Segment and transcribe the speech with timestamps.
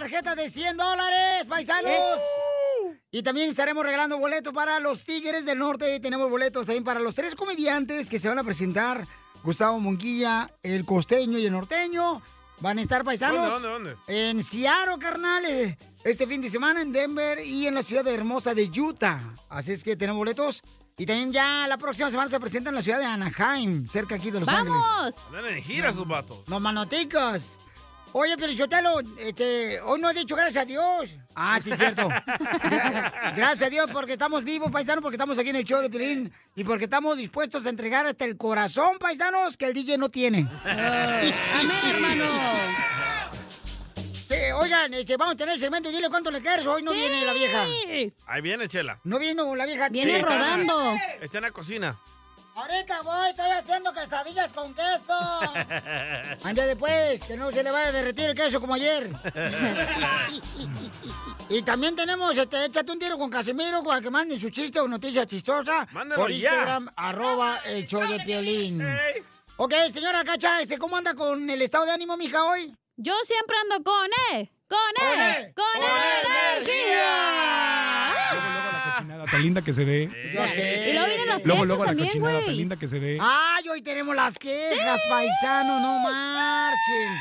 [0.00, 1.92] tarjeta de 100 dólares, paisanos.
[3.10, 6.00] Y también estaremos regalando boletos para los Tigres del Norte.
[6.00, 9.06] Tenemos boletos también para los tres comediantes que se van a presentar.
[9.42, 12.22] Gustavo Monguilla, el costeño y el norteño.
[12.60, 13.62] Van a estar paisanos.
[13.62, 15.76] ¿Dónde, dónde, En Seattle, carnales.
[16.02, 19.20] Este fin de semana en Denver y en la ciudad hermosa de Utah.
[19.50, 20.62] Así es que tenemos boletos.
[20.96, 24.30] Y también ya la próxima semana se presenta en la ciudad de Anaheim, cerca aquí
[24.30, 24.80] de Los Ángeles.
[25.28, 26.48] Andan en gira sus vatos.
[26.48, 27.58] No manoticas.
[28.12, 31.10] Oye, Pelichotelo, este, hoy no he dicho gracias a Dios.
[31.34, 32.08] Ah, sí, cierto.
[32.08, 35.88] Gra- gracias a Dios porque estamos vivos, paisanos, porque estamos aquí en el show de
[35.88, 40.08] Pelín y porque estamos dispuestos a entregar hasta el corazón, paisanos, que el DJ no
[40.08, 40.48] tiene.
[40.64, 41.34] Amén,
[41.86, 42.24] hermano.
[44.28, 46.66] Eh, oigan, este, vamos a tener el segmento, dile cuánto le quieres.
[46.66, 47.64] Hoy no viene la vieja.
[48.26, 48.98] Ahí viene, Chela.
[49.04, 49.88] No vino la vieja.
[49.88, 50.60] Sí, está en-
[51.20, 51.96] Está en la cocina.
[52.60, 55.14] Ahorita voy, estoy haciendo quesadillas con queso.
[56.44, 59.08] Ándale pues, que no se le vaya a derretir el queso como ayer.
[61.48, 64.86] y también tenemos, este, échate un tiro con Casimiro para que manden su chiste o
[64.86, 65.88] noticia chistosa.
[65.92, 66.36] Mándalo por ya.
[66.36, 68.86] Instagram, arroba el show de Piolín.
[69.56, 72.76] Ok, señora Cacha, este, ¿cómo anda con el estado de ánimo, mija, hoy?
[72.96, 75.64] Yo siempre ando con E, con E, con,
[76.56, 76.66] energía.
[76.66, 77.99] Cochinada
[79.30, 80.10] tan linda que se ve.
[80.32, 80.90] Yo sé.
[80.90, 83.18] Y luego vienen las Luego, quejas luego la también, cochinada tan linda que se ve.
[83.20, 87.18] Ay, hoy tenemos las quejas, paisanos, no marchen.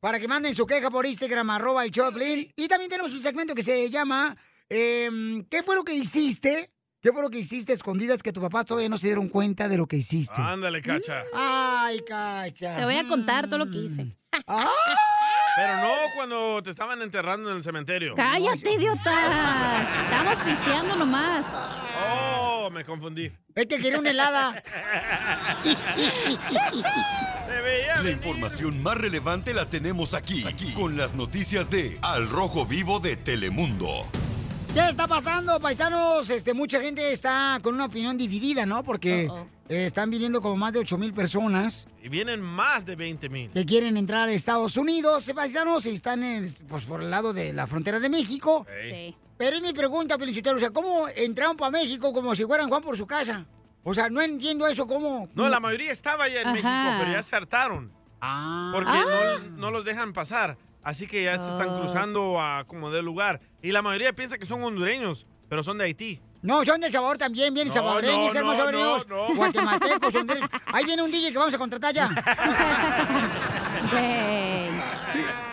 [0.00, 2.52] Para que manden su queja por Instagram, arroba el Choplin.
[2.54, 4.36] Y también tenemos un segmento que se llama
[4.68, 6.70] em, ¿Qué fue lo que hiciste?
[7.00, 9.76] ¿Qué fue lo que hiciste escondidas que tus papás todavía no se dieron cuenta de
[9.76, 10.40] lo que hiciste?
[10.40, 11.24] Ándale, cacha.
[11.32, 12.76] Ay, cacha.
[12.76, 14.16] Te voy a contar todo lo que hice.
[15.58, 18.14] Pero no cuando te estaban enterrando en el cementerio.
[18.14, 20.04] Cállate, idiota.
[20.04, 21.46] Estamos pisteando nomás.
[22.00, 23.32] Oh, me confundí.
[23.56, 24.62] Vete, quiere una helada.
[28.04, 33.00] La información más relevante la tenemos aquí, aquí, con las noticias de Al Rojo Vivo
[33.00, 34.06] de Telemundo.
[34.74, 36.28] ¿Qué está pasando, paisanos?
[36.30, 38.84] Este, mucha gente está con una opinión dividida, ¿no?
[38.84, 39.24] Porque
[39.68, 43.50] eh, están viniendo como más de 8 mil personas Y vienen más de 20 mil.
[43.50, 47.32] que quieren entrar a Estados Unidos, eh, paisanos, y están en, pues, por el lado
[47.32, 48.66] de la frontera de México.
[48.82, 49.16] Sí.
[49.36, 52.82] Pero es mi pregunta, Pelichotelo, o sea, ¿cómo entraron para México como si fueran Juan
[52.82, 53.46] por su casa?
[53.84, 55.28] O sea, no entiendo eso, ¿cómo?
[55.34, 56.52] No, la mayoría estaba ya en Ajá.
[56.52, 57.90] México, pero ya se hartaron.
[58.20, 58.70] Ah.
[58.74, 60.56] Porque no, no los dejan pasar.
[60.82, 61.78] Así que ya se están Ah.
[61.80, 63.40] cruzando a como de lugar.
[63.62, 66.20] Y la mayoría piensa que son hondureños, pero son de Haití.
[66.42, 69.34] No, son de Salvador también, vienen No, salvadoreños, no, salvadoreños, no.
[69.34, 70.50] guatemaltecos, hondureños.
[70.72, 72.08] Ahí viene un DJ que vamos a contratar ya.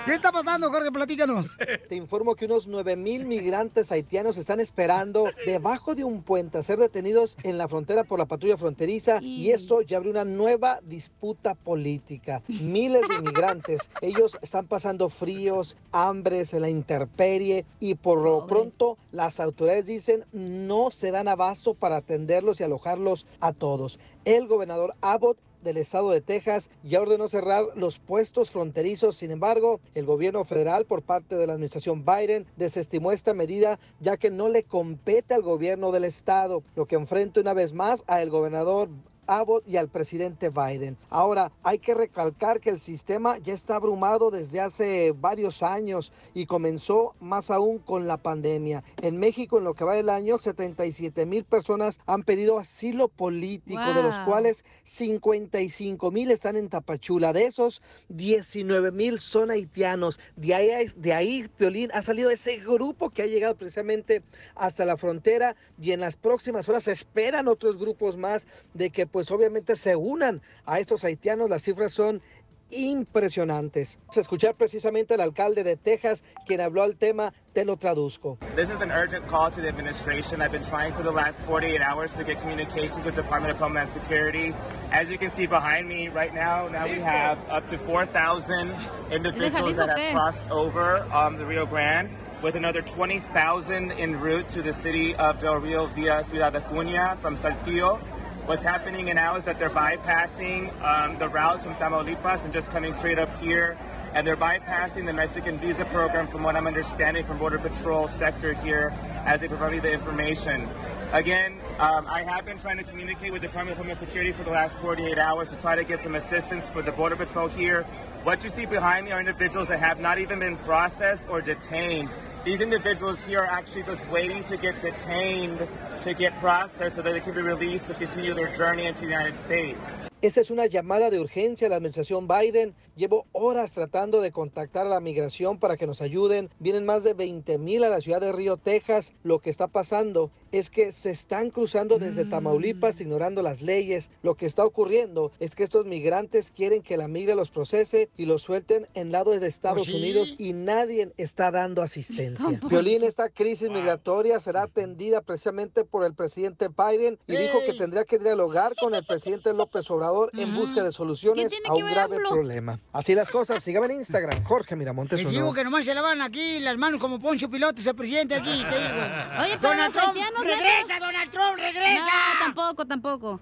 [0.05, 0.91] ¿Qué está pasando, Jorge?
[0.91, 1.57] Platícanos.
[1.89, 6.63] Te informo que unos 9 mil migrantes haitianos están esperando debajo de un puente a
[6.63, 10.79] ser detenidos en la frontera por la patrulla fronteriza y esto ya abre una nueva
[10.83, 12.43] disputa política.
[12.47, 18.99] Miles de inmigrantes, ellos están pasando fríos, hambres en la intemperie y por lo pronto
[19.11, 23.99] las autoridades dicen no se dan abasto para atenderlos y alojarlos a todos.
[24.23, 29.17] El gobernador Abbott del estado de Texas ya ordenó cerrar los puestos fronterizos.
[29.17, 34.15] Sin embargo, el gobierno federal por parte de la administración Biden desestimó esta medida ya
[34.15, 38.21] que no le compete al gobierno del estado, lo que enfrenta una vez más a
[38.21, 38.87] el gobernador
[39.27, 40.97] Abbott y al presidente Biden.
[41.09, 46.45] Ahora, hay que recalcar que el sistema ya está abrumado desde hace varios años y
[46.45, 48.83] comenzó más aún con la pandemia.
[49.01, 53.93] En México, en lo que va del año, 77 mil personas han pedido asilo político,
[53.93, 57.33] de los cuales 55 mil están en Tapachula.
[57.33, 60.19] De esos, 19 mil son haitianos.
[60.35, 64.23] De ahí, de ahí, Piolín, ha salido ese grupo que ha llegado precisamente
[64.55, 69.07] hasta la frontera y en las próximas horas se esperan otros grupos más de que
[69.15, 71.49] pues obviamente se unan a estos haitianos.
[71.49, 72.21] Las cifras son
[72.69, 73.97] impresionantes.
[74.01, 78.37] Vamos a escuchar precisamente al alcalde de Texas, quien habló al tema, te lo traduzco.
[78.57, 80.41] This is an urgent call to the administration.
[80.41, 83.57] I've been trying for the last 48 hours to get communications with the Department of
[83.57, 84.53] Homeland Security.
[84.91, 88.75] As you can see behind me right now, now we have up to 4,000
[89.11, 92.09] individuals that have crossed over um, the Rio Grande,
[92.41, 97.37] with another 20,000 en route to the city of Del Rio via Ciudad Acuña from
[97.37, 98.01] Saltillo.
[98.45, 102.93] What's happening now is that they're bypassing um, the routes from Tamaulipas and just coming
[102.93, 103.75] straight up here.
[104.13, 108.53] And they're bypassing the Mexican visa program, from what I'm understanding from Border Patrol sector
[108.53, 108.93] here,
[109.25, 110.69] as they provide me the information.
[111.11, 114.43] Again, um, I have been trying to communicate with the Department of Homeland Security for
[114.43, 117.81] the last 48 hours to try to get some assistance for the Border Patrol here.
[118.21, 122.11] What you see behind me are individuals that have not even been processed or detained.
[122.45, 125.67] These individuals here are actually just waiting to get detained
[126.01, 129.09] to get processed so that they can be released to continue their journey into the
[129.09, 129.87] United States.
[130.25, 132.73] Esta es una llamada de urgencia a la administración Biden.
[132.95, 136.49] Llevo horas tratando de contactar a la migración para que nos ayuden.
[136.57, 139.13] Vienen más de 20 mil a la ciudad de Río, Texas.
[139.22, 144.09] Lo que está pasando es que se están cruzando desde Tamaulipas ignorando las leyes.
[144.23, 148.25] Lo que está ocurriendo es que estos migrantes quieren que la migra los procese y
[148.25, 149.95] los suelten en lado de Estados ¿Oh, sí?
[149.95, 152.45] Unidos y nadie está dando asistencia.
[152.45, 152.69] Tampoco.
[152.69, 158.05] Violín, esta crisis migratoria será atendida precisamente por el presidente Biden y dijo que tendría
[158.05, 162.29] que dialogar con el presidente López Obrador en busca de soluciones a un grave AMLO?
[162.32, 162.79] problema.
[162.94, 165.29] Así las cosas, sígame en Instagram, Jorge Miramontes uno.
[165.29, 168.64] digo que nomás se lavan aquí las manos como Poncho Pilotos, el presidente aquí.
[168.70, 169.41] ¿Qué digo?
[169.41, 171.00] Oye, pero Donald los Trump, haitianos, regresa.
[171.00, 172.06] Donald Trump, regresa.
[172.06, 173.40] No, tampoco, tampoco.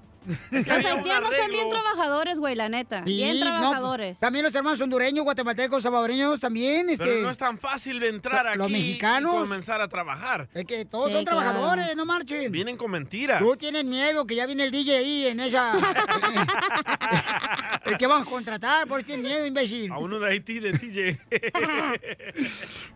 [0.52, 3.04] Los haitianos son bien trabajadores, güey, la neta.
[3.06, 4.20] Sí, bien no, trabajadores.
[4.20, 6.90] también los hermanos hondureños, guatemaltecos, salvadoreños también.
[6.90, 9.34] Este, Pero no es tan fácil de entrar Los aquí mexicanos.
[9.34, 10.48] y comenzar a trabajar.
[10.54, 11.40] Es que todos Sí, son claro.
[11.42, 12.52] trabajadores, no marchen.
[12.52, 13.40] Vienen con mentiras.
[13.40, 15.74] Tú tienes miedo que ya viene el DJ ahí en esa.
[17.86, 19.92] el que vamos a contratar, por eso tienes miedo, imbécil.
[19.92, 21.20] A uno de Haití, de TJ.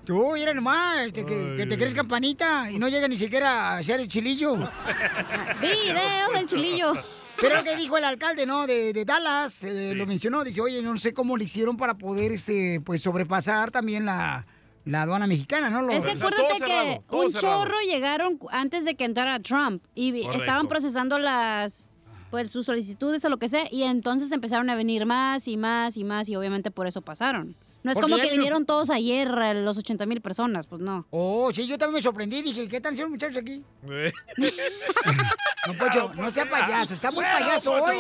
[0.06, 4.00] Tú, mira nomás, que, que te crees campanita y no llega ni siquiera a hacer
[4.00, 4.56] el chilillo.
[5.60, 6.94] Videos del chilillo.
[7.40, 8.66] Pero lo que dijo el alcalde, ¿no?
[8.68, 12.32] De, de Dallas, eh, lo mencionó, dice, oye, no sé cómo le hicieron para poder,
[12.32, 14.46] este, pues, sobrepasar también la,
[14.86, 15.82] la aduana mexicana, ¿no?
[15.82, 17.64] Lo- Es que acuérdate todo que cerrado, todo un cerrado.
[17.64, 20.38] chorro llegaron antes de que entrara Trump y Correcto.
[20.40, 21.94] estaban procesando las
[22.30, 25.96] pues sus solicitudes o lo que sea y entonces empezaron a venir más y más
[25.96, 27.56] y más y obviamente por eso pasaron.
[27.88, 31.08] No es Porque como que vinieron todos ayer eh, los 80 mil personas, pues no.
[31.10, 33.64] Oh, sí, yo también me sorprendí, dije, ¿qué están haciendo muchachos aquí?
[35.68, 37.98] No, Pocho, no sea payaso, está muy payaso hoy.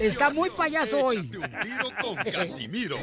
[0.00, 1.16] Está muy payaso hoy.
[1.16, 2.96] Un tiro con Casimiro.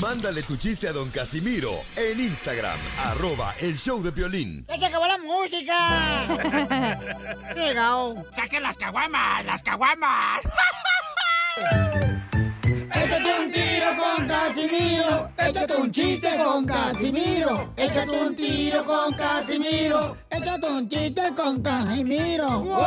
[0.00, 4.66] Mándale tu chiste a don Casimiro en Instagram, arroba el show de violín.
[4.68, 6.26] ¡Ya se acabó la música!
[7.56, 8.24] Llegado.
[8.34, 9.44] ¡Saquen las caguamas!
[9.44, 10.42] ¡Las caguamas!
[12.94, 15.30] Échate un tiro con Casimiro.
[15.38, 17.72] Échate un chiste con Casimiro.
[17.76, 20.16] Échate un tiro con Casimiro.
[20.30, 22.60] Échate un chiste con Casimiro.
[22.60, 22.78] ¡Wow!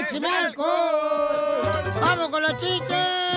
[0.00, 1.92] ¡Échame alcohol!
[2.00, 3.31] ¡Vamos con los chistes!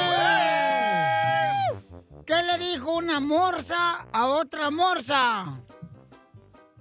[2.25, 5.59] ¿Qué le dijo una morsa a otra morsa?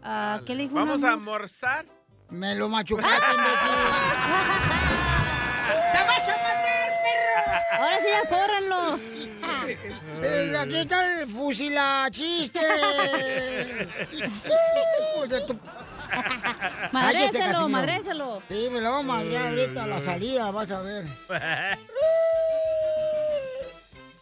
[0.02, 1.84] Ah, ¿Qué le dijo Vamos una a mo- almorzar.
[2.30, 3.68] Me lo machucaste, imbécil.
[5.92, 7.42] ¡Te vas a matar, perro!
[7.72, 8.98] Ahora sí ya córranlo.
[10.22, 12.60] Eh, aquí está el fusilachiste.
[15.28, 15.58] De tu-
[16.92, 18.42] Madréselo, madréselo.
[18.48, 21.04] Sí, me lo vamos a madrear ahorita a la salida, vas a ver.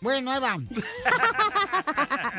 [0.03, 0.57] Bueno, ahí va.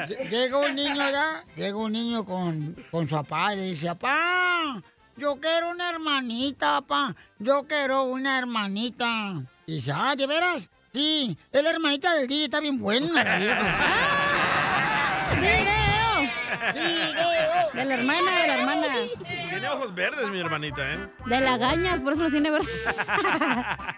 [0.07, 4.81] Lle- Llega un niño ya, llega un niño con, con su papá y dice, papá,
[5.17, 9.41] yo quiero una hermanita, papá, yo quiero una hermanita.
[9.65, 10.69] Y dice, ah, ¿de veras?
[10.91, 13.39] Sí, es la hermanita del DJ, está bien buena
[17.73, 18.87] De la hermana, de la hermana.
[19.27, 21.07] Tiene ojos verdes, mi hermanita, ¿eh?
[21.25, 22.67] De lagañas, por eso lo tiene verde.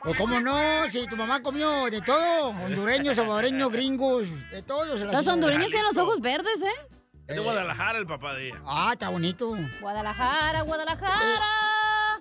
[0.04, 4.98] Pues cómo no, si tu mamá comió de todo, hondureños, salvadoreños, gringos, de todo.
[4.98, 6.96] se la Los hondureños tienen los ojos verdes, ¿eh?
[7.28, 8.62] Es de Guadalajara el papá de ella.
[8.68, 9.58] Ah, está bonito.
[9.82, 12.20] Guadalajara, Guadalajara.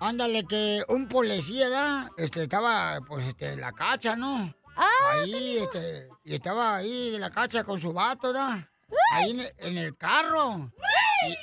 [0.00, 2.08] Ándale, que un policía, ¿verdad?
[2.16, 4.54] Este, estaba, pues, este, en la cacha, ¿no?
[4.76, 8.66] Ah, Ahí, este, y estaba ahí en la cacha con su vato, ¿verdad?
[9.12, 10.70] Ahí en, en el carro.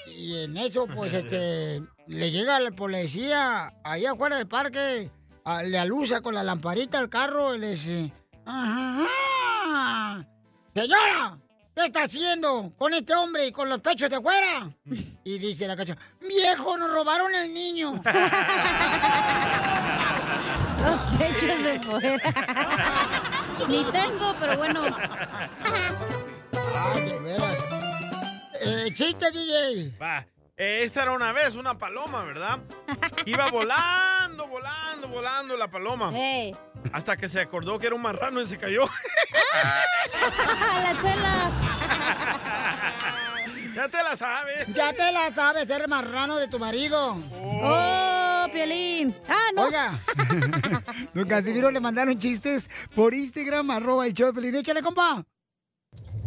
[0.07, 5.09] Y, y en eso, pues, este, le llega la policía ahí afuera del parque,
[5.43, 8.11] a- le alusa con la lamparita al carro y le dice,
[8.45, 9.05] "Ajá,
[9.65, 10.25] ajá.
[10.73, 11.37] señora,
[11.75, 14.69] ¿qué está haciendo con este hombre y con los pechos de fuera?
[15.23, 17.91] Y dice la cacha, viejo, nos robaron el niño.
[20.83, 22.33] los pechos de fuera.
[23.67, 24.85] Ni tengo, pero bueno.
[26.75, 27.57] Ah, de veras.
[28.61, 29.97] Eh, chiste, DJ.
[30.01, 30.25] Va.
[30.57, 32.59] eh, Esta era una vez una paloma, ¿verdad?
[33.25, 36.11] Iba volando, volando, volando la paloma.
[36.17, 36.55] ¡Ey!
[36.93, 38.83] Hasta que se acordó que era un marrano y se cayó.
[40.83, 41.51] ¡La chela!
[43.75, 44.67] ya te la sabes.
[44.73, 47.17] Ya te la sabes, ser marrano de tu marido.
[47.61, 49.15] ¡Oh, Piolín!
[49.27, 49.63] ¡Ah, no!
[49.63, 49.99] Oiga,
[51.13, 54.55] don Casimiro le mandaron chistes por Instagram, arroba el show de Pelín.
[54.55, 55.25] Échale, compa.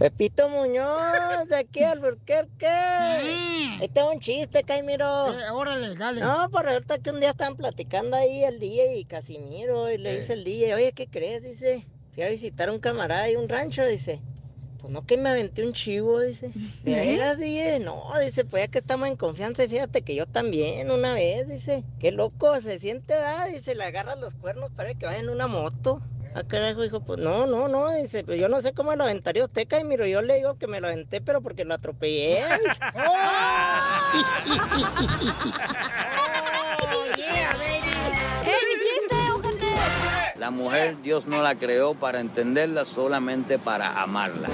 [0.00, 2.66] Pepito Muñoz, de aquí al Burquerque.
[2.66, 3.82] Mm.
[3.82, 5.38] Ahí tengo un chiste, Caimiro.
[5.38, 6.22] Eh, órale, dale.
[6.22, 10.12] No, pues resulta que un día estaban platicando ahí el DJ y Casimiro, y le
[10.16, 10.20] Eh.
[10.22, 11.42] dice el DJ, oye, ¿qué crees?
[11.42, 14.22] Dice, fui a visitar a un camarada y un rancho, dice.
[14.80, 16.50] pues no que me aventé un chivo, dice.
[16.82, 17.06] ¿De ¿Eh?
[17.06, 17.80] veras, DJ?
[17.80, 21.84] No, dice, pues ya que estamos en confianza, fíjate que yo también una vez, dice.
[21.98, 23.48] Qué loco se siente, ¿verdad?
[23.48, 26.00] Dice, le agarras los cuernos para que vaya en una moto.
[26.32, 29.44] Ah, carajo, dijo, pues no, no, no, dice, pues yo no sé cómo lo aventaría
[29.44, 30.06] usted, Caimiro.
[30.06, 32.44] Yo le digo que me lo aventé, pero porque lo atropellé.
[32.60, 32.80] dice.
[38.44, 39.74] ¡Ey, mi chiste, ojete!
[40.36, 44.48] La mujer Dios no la creó para entenderla, solamente para amarla.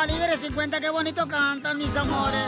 [0.00, 2.46] Calibre 50, qué bonito cantan, mis amores.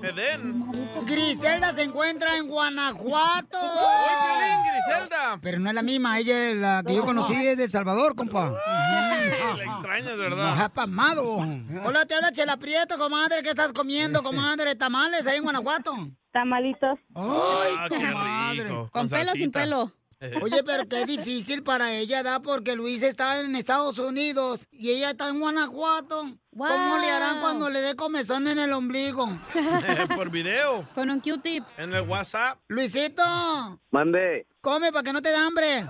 [0.00, 0.64] Edén.
[1.06, 3.58] Griselda se encuentra en Guanajuato.
[3.58, 5.38] ¡Hoy, Piolín, Griselda!
[5.42, 8.14] Pero no es la misma, ella es la que yo conocí es de El Salvador,
[8.14, 8.50] compa.
[8.52, 10.62] La extrañas, Nos ¿verdad?
[10.62, 11.38] ha pasmado.
[11.84, 13.42] Hola, te habla Chela Prieto, comadre.
[13.42, 14.76] ¿Qué estás comiendo, comadre?
[14.76, 15.94] ¿Tamales ahí en Guanajuato?
[16.32, 16.98] Tamalitos.
[17.14, 18.64] ¡Ay, Ah, qué comadre!
[18.64, 18.88] rico.
[18.92, 19.58] ¿Con pelo o sin salsita.
[19.60, 19.92] pelo?
[20.40, 22.40] Oye, pero qué difícil para ella, ¿da?
[22.40, 26.24] Porque Luis está en Estados Unidos y ella está en Guanajuato.
[26.56, 29.26] ¿Cómo le harán cuando le dé comezón en el ombligo?
[30.16, 30.86] Por video.
[30.94, 31.64] Con un Q-tip.
[31.78, 32.58] En el WhatsApp.
[32.68, 33.22] Luisito,
[33.90, 34.46] Mande.
[34.60, 35.86] come para que no te dé hambre.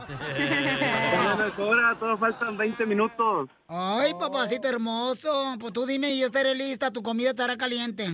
[1.58, 3.50] hora, todo faltan 20 minutos.
[3.66, 5.56] Ay, papacito hermoso.
[5.58, 6.92] Pues tú dime y yo estaré lista.
[6.92, 8.08] Tu comida estará caliente.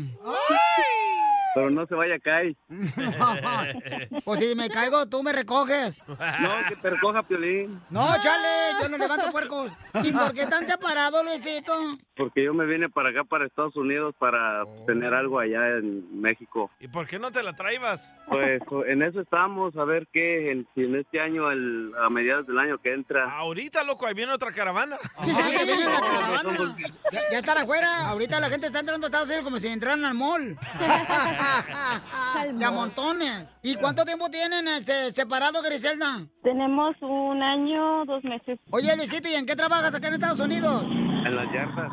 [1.54, 2.54] Pero no se vaya a caer.
[4.24, 6.02] Pues si me caigo, tú me recoges.
[6.40, 7.80] No, que te recoja Piolín.
[7.90, 9.72] No, chale, yo no levanto puercos.
[10.02, 11.72] ¿Y por qué están separados, Luisito?
[12.16, 16.70] Porque yo me vine para acá, para Estados Unidos, para tener algo allá en México.
[16.80, 18.14] ¿Y por qué no te la traibas?
[18.28, 22.46] Pues en eso estamos, a ver qué, en, si en este año, el, a mediados
[22.46, 23.30] del año que entra.
[23.36, 24.96] Ahorita, loco, ahí viene otra caravana.
[25.16, 26.76] Ajá, que viene la caravana.
[27.12, 28.08] Ya, ya están afuera.
[28.08, 30.58] Ahorita la gente está entrando a Estados Unidos como si entraran al mall.
[32.58, 33.46] Ya montones.
[33.62, 36.26] ¿Y cuánto tiempo tienen este, separados, Griselda?
[36.42, 38.58] Tenemos un año, dos meses.
[38.70, 40.84] Oye, Luisito, ¿y en qué trabajas acá en Estados Unidos?
[40.84, 41.92] En las yardas.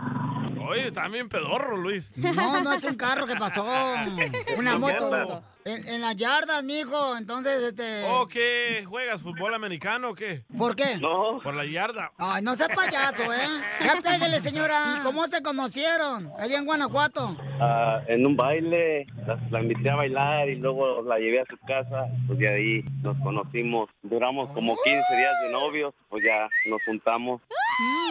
[0.67, 2.09] Oye, también pedorro, Luis.
[2.17, 3.65] No, no es un carro que pasó.
[4.57, 5.43] Una moto.
[5.67, 7.17] En, en las yardas, mijo.
[7.17, 8.03] Entonces, este.
[8.11, 8.85] ¿O qué?
[8.87, 10.43] ¿Juegas fútbol americano o qué?
[10.55, 10.97] ¿Por qué?
[11.01, 12.11] No, Por la yarda.
[12.19, 13.47] Ay, no seas payaso, ¿eh?
[13.83, 14.97] Ya pégale, señora.
[14.99, 16.31] ¿Y cómo se conocieron?
[16.37, 17.35] Allá en Guanajuato.
[17.59, 21.57] ah, en un baile, la, la invité a bailar y luego la llevé a su
[21.65, 22.05] casa.
[22.27, 23.89] Pues de ahí nos conocimos.
[24.03, 27.41] Duramos como 15 días de novios, pues ya nos juntamos.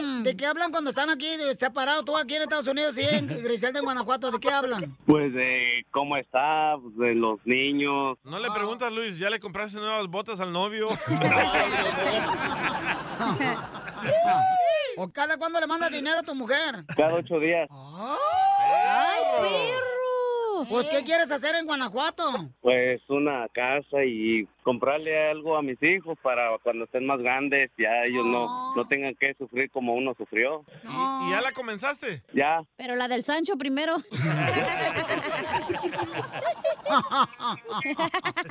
[0.03, 2.05] Mm, ¿De qué hablan cuando están aquí separados?
[2.05, 4.33] Tú aquí en Estados Unidos y en Griselda en Guanajuato.
[4.33, 4.97] ¿De qué hablan?
[5.07, 8.19] Pues de cómo está, pues, de los niños.
[8.25, 10.89] No le preguntas, Luis, ¿ya le compraste nuevas botas al novio?
[14.97, 16.85] ¿O cada cuándo le mandas dinero a tu mujer?
[16.97, 17.69] Cada ocho días.
[17.71, 20.67] ¡Ay, perro!
[20.69, 22.51] Pues, ¿qué quieres hacer en Guanajuato?
[22.61, 28.03] Pues una casa y comprarle algo a mis hijos para cuando estén más grandes, ya
[28.05, 30.65] ellos no, no tengan que sufrir como uno sufrió.
[30.83, 32.23] ¿Y ya la comenzaste?
[32.33, 32.63] Ya.
[32.77, 33.97] Pero la del Sancho primero.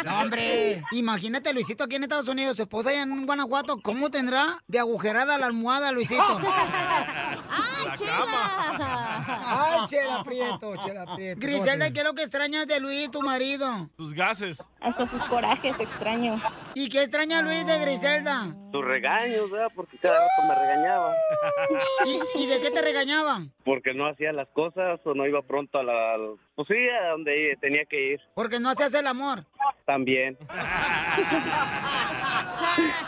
[0.03, 4.57] No, hombre, imagínate Luisito aquí en Estados Unidos, su esposa allá en Guanajuato, ¿cómo tendrá
[4.67, 6.23] de agujerada la almohada, Luisito?
[6.41, 9.25] ¡Ay, chela!
[9.27, 11.39] ¡Ay, chela Prieto, chela Prieto!
[11.39, 13.89] Griselda, ¿qué es lo que extrañas de Luis, tu marido?
[13.95, 14.63] Tus gases.
[14.81, 16.41] Hasta sus corajes extraño.
[16.75, 18.53] ¿Y qué extraña Luis de Griselda?
[18.71, 19.71] Tus regaños, ¿verdad?
[19.73, 21.13] Porque cada rato me regañaba.
[22.05, 23.51] ¿Y, y de qué te regañaban?
[23.63, 26.17] Porque no hacía las cosas o no iba pronto a la...
[26.55, 28.21] Pues sí, a donde tenía que ir.
[28.35, 29.45] Porque no hacías el amor.
[29.85, 30.37] También.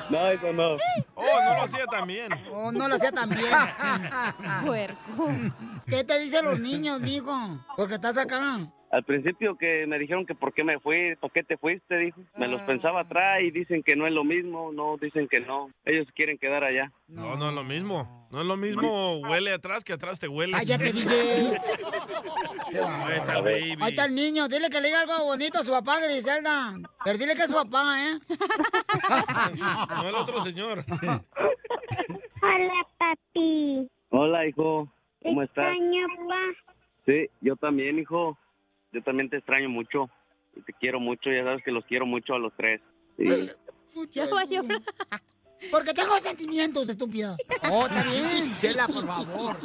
[0.09, 0.75] No, eso no.
[1.15, 2.31] Oh, no lo hacía también.
[2.51, 3.41] Oh, no lo hacía tan bien.
[4.65, 5.29] Puerco.
[5.87, 7.33] ¿Qué te dicen los niños, mijo?
[7.75, 8.59] Porque estás acá.
[8.91, 12.21] Al principio que me dijeron que por qué me fui, por qué te fuiste, dijo.
[12.37, 15.69] Me los pensaba atrás y dicen que no es lo mismo, no, dicen que no.
[15.83, 16.91] Ellos quieren quedar allá.
[17.07, 18.27] No, no es lo mismo.
[18.31, 20.53] No es lo mismo huele atrás que atrás te huele.
[20.53, 21.57] Cállate, DJ.
[22.83, 23.77] Ahí está el baby.
[23.81, 24.47] Ahí está el niño.
[24.47, 26.75] Dile que le diga algo bonito a su papá, Griselda.
[27.03, 28.19] Pero dile que es su papá, ¿eh?
[29.89, 30.83] No el otro señor.
[32.41, 33.89] Hola, papi.
[34.09, 34.87] Hola, hijo.
[35.23, 35.65] ¿Cómo estás?
[35.73, 36.75] Extraño, pa.
[37.05, 38.37] Sí, yo también, hijo.
[38.95, 40.09] Yo también te extraño mucho.
[40.55, 42.79] Y te quiero mucho, ya sabes que los quiero mucho a los tres.
[43.17, 43.49] Sí.
[44.13, 44.81] Ya va a llorar.
[45.71, 47.35] Porque tengo sentimientos, estúpida.
[47.71, 48.55] Oh, está bien.
[48.61, 49.57] Chela, por favor.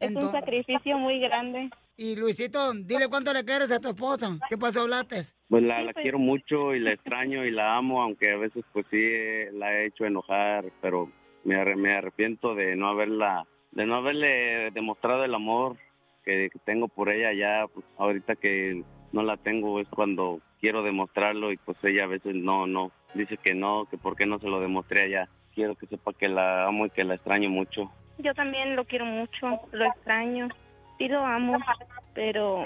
[0.00, 1.70] Es un sacrificio muy grande.
[1.96, 4.36] Y Luisito, dile cuánto le quieres a tu esposa.
[4.48, 5.22] ¿Qué pasó, hablaste?
[5.48, 8.86] Pues la, la quiero mucho y la extraño y la amo, aunque a veces pues
[8.90, 9.00] sí
[9.52, 11.10] la he hecho enojar, pero
[11.44, 15.76] me, arre- me arrepiento de no haberla, de no haberle demostrado el amor
[16.24, 21.52] que, tengo por ella ya, pues ahorita que no la tengo es cuando quiero demostrarlo
[21.52, 24.48] y pues ella a veces no, no, dice que no, que por qué no se
[24.48, 25.28] lo demostré allá.
[25.54, 27.90] Quiero que sepa que la amo y que la extraño mucho.
[28.18, 30.48] Yo también lo quiero mucho, lo extraño.
[30.98, 31.58] Sí lo amo,
[32.14, 32.64] pero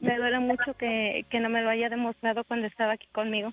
[0.00, 3.52] me duele mucho que, que no me lo haya demostrado cuando estaba aquí conmigo.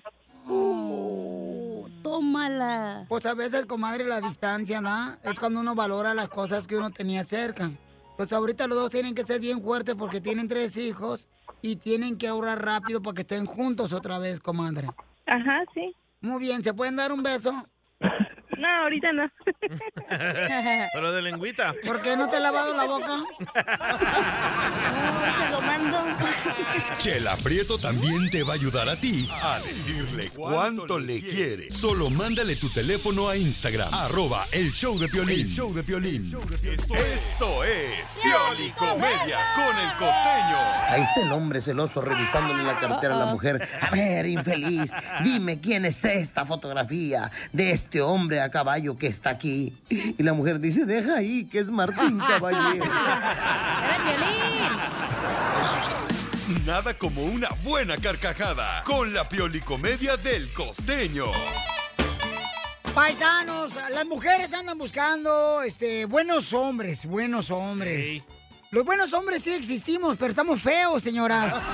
[2.02, 3.06] tómala.
[3.08, 5.16] Pues a veces, comadre, la distancia, ¿no?
[5.22, 7.70] Es cuando uno valora las cosas que uno tenía cerca.
[8.16, 11.28] Pues ahorita los dos tienen que ser bien fuertes porque tienen tres hijos
[11.62, 14.88] y tienen que ahorrar rápido para que estén juntos otra vez, comadre.
[15.26, 15.94] Ajá, sí.
[16.20, 17.66] Muy bien, ¿se pueden dar un beso?
[18.74, 19.30] No, ahorita no.
[20.92, 21.74] Pero de lengüita.
[21.84, 23.24] ¿Por qué no te he lavado la boca?
[25.38, 26.04] se lo mando.
[26.98, 31.70] Chela Prieto también te va a ayudar a ti a decirle cuánto le quiere.
[31.70, 35.48] Solo mándale tu teléfono a Instagram, arroba el show de Piolín.
[35.48, 36.34] show de Piolín.
[36.34, 40.58] Esto es Pioli Comedia con el costeño.
[40.88, 43.68] Ahí está el hombre celoso revisándole la cartera a la mujer.
[43.80, 44.90] A ver, infeliz,
[45.22, 49.74] dime quién es esta fotografía de este hombre a caballo que está aquí.
[49.90, 52.82] Y la mujer dice, deja ahí, que es Martín Caballero.
[56.64, 61.26] Nada como una buena carcajada con la Pioli Comedia del costeño.
[62.94, 68.22] Paisanos, las mujeres andan buscando este, buenos hombres, buenos hombres.
[68.70, 71.54] Los buenos hombres sí existimos, pero estamos feos, señoras.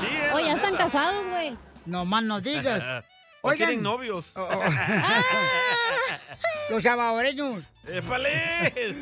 [0.00, 0.30] Sí, ¿eh?
[0.34, 1.56] O ya están casados, güey.
[1.86, 3.04] No más no digas.
[3.42, 3.68] O Oigan.
[3.68, 4.32] tienen novios.
[6.70, 7.64] Los salvadoreños.
[7.86, 8.94] ¡Épale!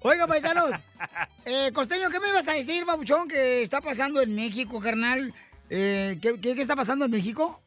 [0.00, 0.74] Oiga, paisanos.
[1.44, 5.32] Eh, Costeño, ¿qué me ibas a decir, babuchón, que está pasando en México, carnal?
[5.70, 7.60] Eh, ¿qué, qué, qué está pasando en México?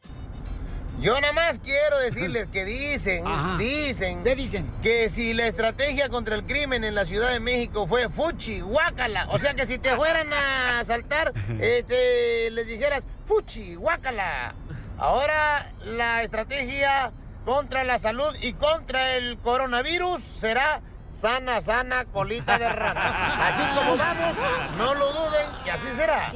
[1.00, 3.56] Yo nada más quiero decirles que dicen, Ajá.
[3.56, 4.68] dicen, ¿Qué dicen?
[4.82, 9.28] que si la estrategia contra el crimen en la Ciudad de México fue fuchi, guácala.
[9.30, 14.56] O sea que si te fueran a asaltar, este, les dijeras fuchi, guácala.
[14.98, 17.12] Ahora la estrategia
[17.44, 23.48] contra la salud y contra el coronavirus será sana, sana, colita de rana.
[23.48, 24.36] Así como vamos,
[24.76, 26.32] no lo duden, que así será.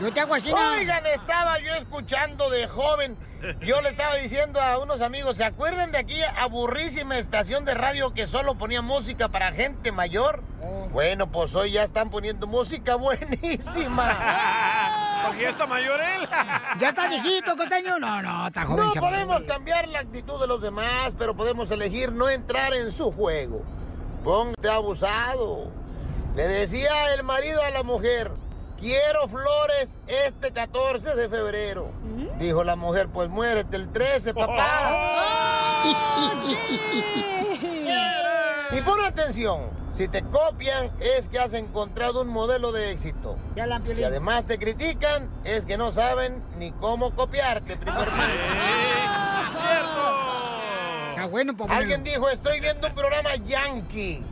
[0.00, 0.52] Yo te hago así.
[0.52, 3.16] Oigan, estaba yo escuchando de joven.
[3.60, 8.12] Yo le estaba diciendo a unos amigos, ¿se acuerdan de aquella aburrísima estación de radio
[8.12, 10.42] que solo ponía música para gente mayor?
[10.62, 10.88] Oh.
[10.90, 15.06] Bueno, pues hoy ya están poniendo música buenísima.
[15.26, 16.28] Porque ya está mayor él.
[16.78, 17.98] ¿Ya está viejito, Costeño?
[17.98, 22.12] No, no, está joven, No podemos cambiar la actitud de los demás, pero podemos elegir
[22.12, 23.62] no entrar en su juego.
[24.24, 25.70] Ponte abusado.
[26.36, 28.30] Le decía el marido a la mujer,
[28.78, 31.90] quiero flores este 14 de febrero.
[32.38, 35.82] Dijo la mujer, pues muérete el 13, papá.
[38.72, 43.36] y pon atención, si te copian es que has encontrado un modelo de éxito.
[43.56, 48.08] Ya la Si además te critican, es que no saben ni cómo copiarte, primer
[51.10, 51.76] Está bueno, papá.
[51.76, 54.22] Alguien dijo, estoy viendo un programa yankee.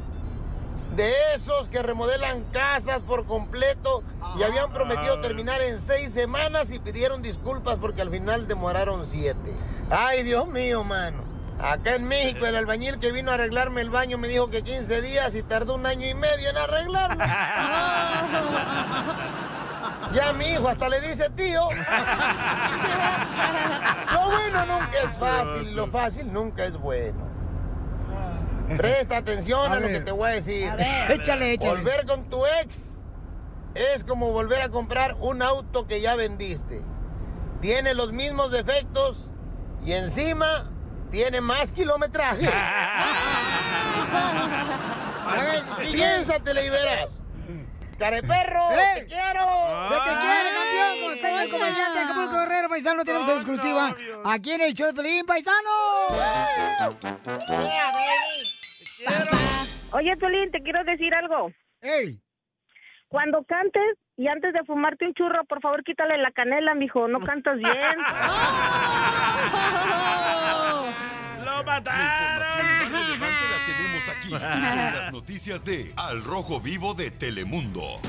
[0.94, 4.02] De esos que remodelan casas por completo
[4.38, 9.52] y habían prometido terminar en seis semanas y pidieron disculpas porque al final demoraron siete.
[9.90, 11.27] Ay, Dios mío, mano.
[11.60, 15.02] Acá en México el albañil que vino a arreglarme el baño me dijo que 15
[15.02, 17.24] días y tardó un año y medio en arreglarlo.
[20.12, 21.68] Ya mi hijo hasta le dice tío.
[24.12, 27.28] Lo bueno nunca es fácil, lo fácil nunca es bueno.
[28.76, 30.70] Presta atención a, A lo que te voy a decir.
[30.70, 31.10] A ver.
[31.10, 31.70] Échale, échale.
[31.70, 33.02] Volver con tu ex
[33.74, 36.80] es como volver a comprar un auto que ya vendiste.
[37.60, 39.30] Tiene los mismos defectos
[39.84, 40.64] y encima
[41.10, 42.46] tiene más kilometraje.
[45.92, 47.24] Piénsatela y verás.
[47.98, 48.92] Careperro, ¡Eh!
[48.94, 49.44] te quiero.
[49.90, 51.00] ¡Yo te quiero, campeón!
[51.10, 55.26] Costeño, el comediante, Acapulco Guerrero, paisano, tenemos en exclusiva aquí en el show de Pelín,
[55.26, 55.68] paisano.
[59.90, 61.50] Oye, Tulín, te quiero decir algo.
[61.80, 62.20] ¡Ey!
[63.08, 67.06] Cuando cantes y antes de fumarte un churro, por favor, quítale la canela, mijo.
[67.06, 67.70] No cantas bien.
[71.44, 76.94] ¡Lo La información más relevante la tenemos aquí con las noticias de Al Rojo Vivo
[76.94, 78.00] de Telemundo.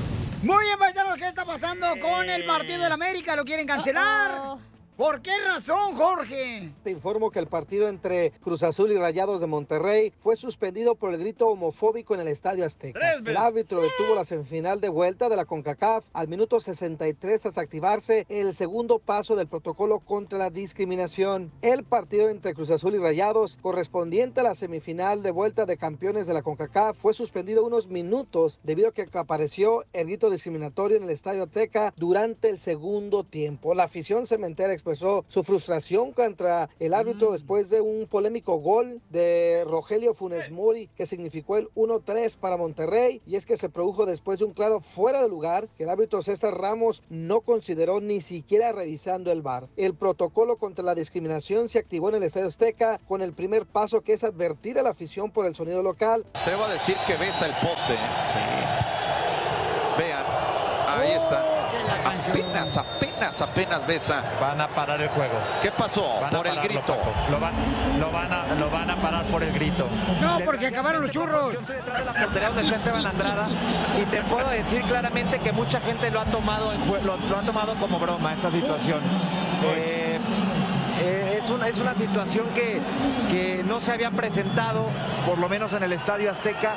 [0.42, 3.36] Muy bien, paisanos, ¿qué está pasando con el partido del América?
[3.36, 4.58] ¿Lo quieren cancelar?
[5.00, 6.74] ¿Por qué razón, Jorge?
[6.84, 11.14] Te informo que el partido entre Cruz Azul y Rayados de Monterrey fue suspendido por
[11.14, 13.00] el grito homofóbico en el Estadio Azteca.
[13.14, 18.26] El árbitro detuvo la semifinal de vuelta de la CONCACAF al minuto 63 tras activarse
[18.28, 21.50] el segundo paso del protocolo contra la discriminación.
[21.62, 26.26] El partido entre Cruz Azul y Rayados, correspondiente a la semifinal de vuelta de campeones
[26.26, 31.04] de la CONCACAF, fue suspendido unos minutos debido a que apareció el grito discriminatorio en
[31.04, 33.74] el Estadio Azteca durante el segundo tiempo.
[33.74, 39.64] La afición cementera expresó su frustración contra el árbitro después de un polémico gol de
[39.66, 44.38] Rogelio Funes Mori que significó el 1-3 para Monterrey y es que se produjo después
[44.38, 48.72] de un claro fuera de lugar que el árbitro César Ramos no consideró ni siquiera
[48.72, 49.68] revisando el VAR.
[49.76, 54.00] El protocolo contra la discriminación se activó en el Estadio Azteca con el primer paso
[54.00, 56.26] que es advertir a la afición por el sonido local.
[56.34, 57.94] Atrevo a decir que besa el poste.
[57.94, 57.98] ¿eh?
[59.98, 60.24] Vean,
[60.86, 61.60] ahí está.
[62.30, 64.22] Apenas, apenas, apenas besa.
[64.40, 65.34] Van a parar el juego.
[65.62, 66.20] ¿Qué pasó?
[66.20, 66.96] Van Por el grito.
[67.30, 67.52] Lo van,
[67.98, 69.88] lo, van a, lo van a parar por el grito.
[70.20, 71.56] No, porque acabaron los churros.
[71.56, 73.48] portería donde está Esteban Andrada
[74.00, 77.42] y te puedo decir claramente que mucha gente lo ha tomado en lo, lo ha
[77.42, 79.00] tomado como broma esta situación.
[79.64, 79.99] Eh,
[81.42, 82.80] es, una, es una situación que,
[83.30, 84.86] que no se había presentado,
[85.26, 86.74] por lo menos en el Estadio Azteca,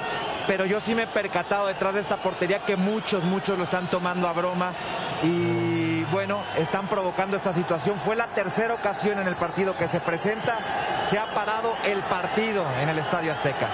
[0.47, 3.89] pero yo sí me he percatado detrás de esta portería que muchos, muchos lo están
[3.89, 4.73] tomando a broma
[5.21, 7.99] y bueno, están provocando esta situación.
[7.99, 10.57] Fue la tercera ocasión en el partido que se presenta,
[11.01, 13.67] se ha parado el partido en el Estadio Azteca.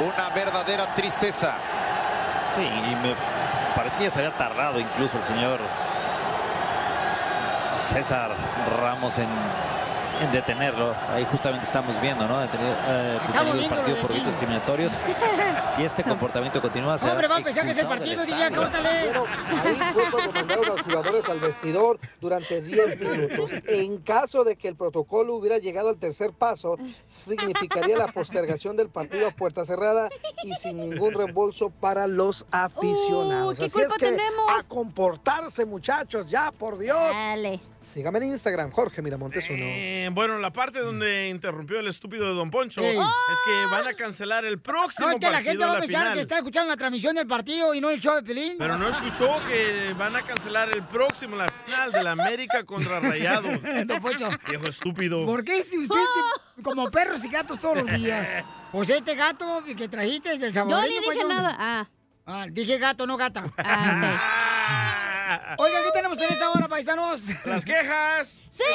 [0.00, 1.54] Una verdadera tristeza.
[2.54, 3.14] Sí, y me
[3.74, 5.60] parece que ya se había tardado incluso el señor
[7.76, 8.34] César
[8.80, 9.28] Ramos en,
[10.20, 10.94] en detenerlo.
[11.08, 12.40] Ahí justamente estamos viendo, ¿no?
[12.40, 14.92] Detenido, eh, detenido el viendo partido por de gritos discriminatorios.
[15.76, 19.04] si este comportamiento continúa, será Hombre, va a pensar que es el partido, DJ, córtale.
[19.04, 19.24] Bueno,
[19.64, 23.52] ahí fue cuando mandaron a los jugadores al vestidor durante 10 minutos.
[23.66, 26.76] En caso de que el protocolo hubiera llegado al tercer paso,
[27.08, 30.08] significaría la postergación del partido a puerta cerrada
[30.42, 33.54] y sin ningún reembolso para los aficionados.
[33.54, 34.46] Uh, ¿qué Así es que tenemos?
[34.48, 36.98] a comportarse, muchachos, ya, por Dios.
[37.92, 39.58] Sígame en Instagram, Jorge Miramontes uno.
[39.58, 42.90] Eh, bueno, la parte donde interrumpió el estúpido de Don Poncho Ey.
[42.98, 46.00] es que van a cancelar el próximo No, es que la gente va a pensar
[46.00, 46.14] final.
[46.14, 48.56] que está escuchando la transmisión del partido y no el show de Pelín.
[48.58, 53.00] Pero no escuchó que van a cancelar el próximo, la final de la América contra
[53.00, 53.60] Rayados.
[53.86, 54.28] Don Poncho.
[54.50, 55.24] Viejo estúpido.
[55.24, 55.96] ¿Por qué si usted
[56.56, 58.28] se- como perros y gatos todos los días?
[58.72, 60.90] Pues este gato que trajiste del Yo salvadoreño.
[61.00, 61.28] ni dije paisano.
[61.42, 61.56] nada.
[61.58, 61.88] Ah.
[62.28, 63.44] Ah, dije gato, no gata.
[63.56, 64.52] Ah,
[65.58, 67.26] Oiga, ¿qué tenemos en esta hora, paisanos?
[67.44, 68.38] Las quejas.
[68.50, 68.62] ¡Sí!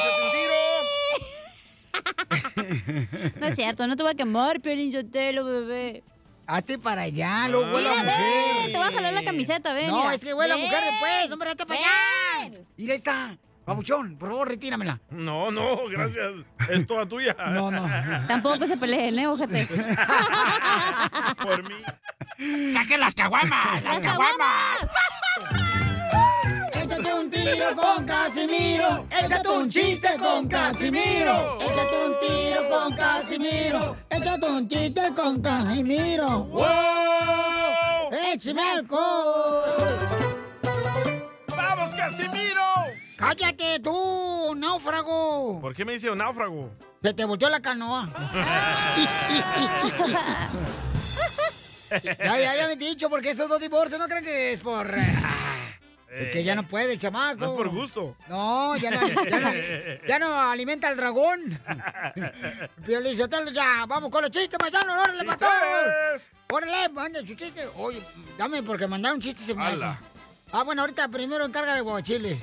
[3.36, 6.02] No es cierto, no te voy a quemar, Piolín Sotelo, bebé.
[6.46, 8.56] Hazte para allá, lo huele a Mira, mujer.
[8.62, 9.88] ven, te voy a jalar la camiseta, ven.
[9.88, 10.14] No, mira.
[10.14, 12.60] es que huele a mujer después, hombre, hazte para allá.
[12.76, 13.36] Mira, ahí está.
[13.66, 15.00] Pabuchón, por favor, retíramela.
[15.10, 16.32] No, no, gracias.
[16.70, 17.36] Es toda tuya.
[17.50, 17.86] No, no.
[18.26, 19.74] Tampoco se peleen, ¿eh, ojetes?
[21.42, 22.72] Por mí.
[22.72, 23.82] ¡Saquen las caguamas!
[23.84, 25.81] ¡Las caguamas!
[27.32, 29.06] Un tiro con Casimiro.
[29.10, 31.58] Échate un chiste con Casimiro.
[31.60, 33.96] Échate un tiro con Casimiro.
[34.10, 36.44] Échate un chiste con Casimiro.
[36.44, 38.12] ¡Wow!
[38.34, 39.62] ¡Échame alcohol!
[41.56, 42.62] ¡Vamos, Casimiro!
[43.16, 45.58] ¡Cállate tú, náufrago!
[45.60, 46.70] ¿Por qué me dice un náufrago?
[47.02, 48.10] Se te volteó la canoa.
[52.02, 54.86] ya, ya habían dicho, porque esos dos divorcios no creen que es por...
[56.12, 57.40] ah, que ya no puede chamaco.
[57.40, 58.16] No es por gusto.
[58.28, 59.50] No, ya no, ya no,
[60.06, 61.58] ya no alimenta al dragón.
[62.86, 65.48] Piolín Sotelo, ya, vamos con los chistes, paisano, órale, pastor.
[66.50, 67.66] Órale, manda su chiste.
[67.76, 68.02] Oye,
[68.36, 69.74] dame porque mandaron chistes se me hace.
[69.74, 69.98] Ala.
[70.52, 72.38] Ah, bueno, ahorita primero encarga de guachiles.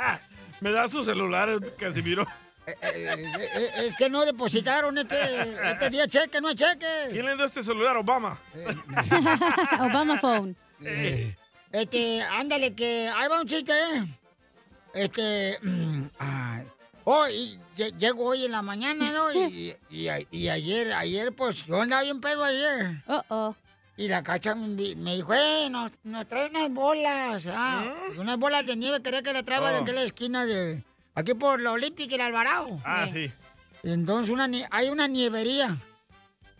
[0.60, 2.26] ¿Me da su celular, Casimiro?
[2.64, 5.16] Eh, eh, es que no depositaron este,
[5.72, 7.08] este día cheque, no hay cheque.
[7.10, 7.96] ¿Quién le dio este celular?
[7.96, 8.38] Obama.
[9.80, 10.54] Obama Phone.
[11.72, 14.04] Eh, Este, ándale, que ahí va un chiste, ¿eh?
[14.94, 15.58] Este,
[16.18, 16.66] ay,
[17.04, 19.32] oh, y lle- llego hoy en la mañana, ¿no?
[19.32, 23.02] Y, y, ayer, ayer, pues, yo andaba bien pedo ayer.
[23.06, 23.56] Oh, oh.
[23.96, 28.64] Y la cacha me, dijo, eh, nos, nos trae unas bolas, ah, pues, unas bolas
[28.66, 29.82] de nieve, quería que la traiga de Oh.
[29.82, 30.82] aquella esquina de,
[31.14, 32.80] aquí por la Olímpica y el Alvarado.
[32.84, 33.30] Ah, sí.
[33.82, 35.76] Entonces una, hay una nievería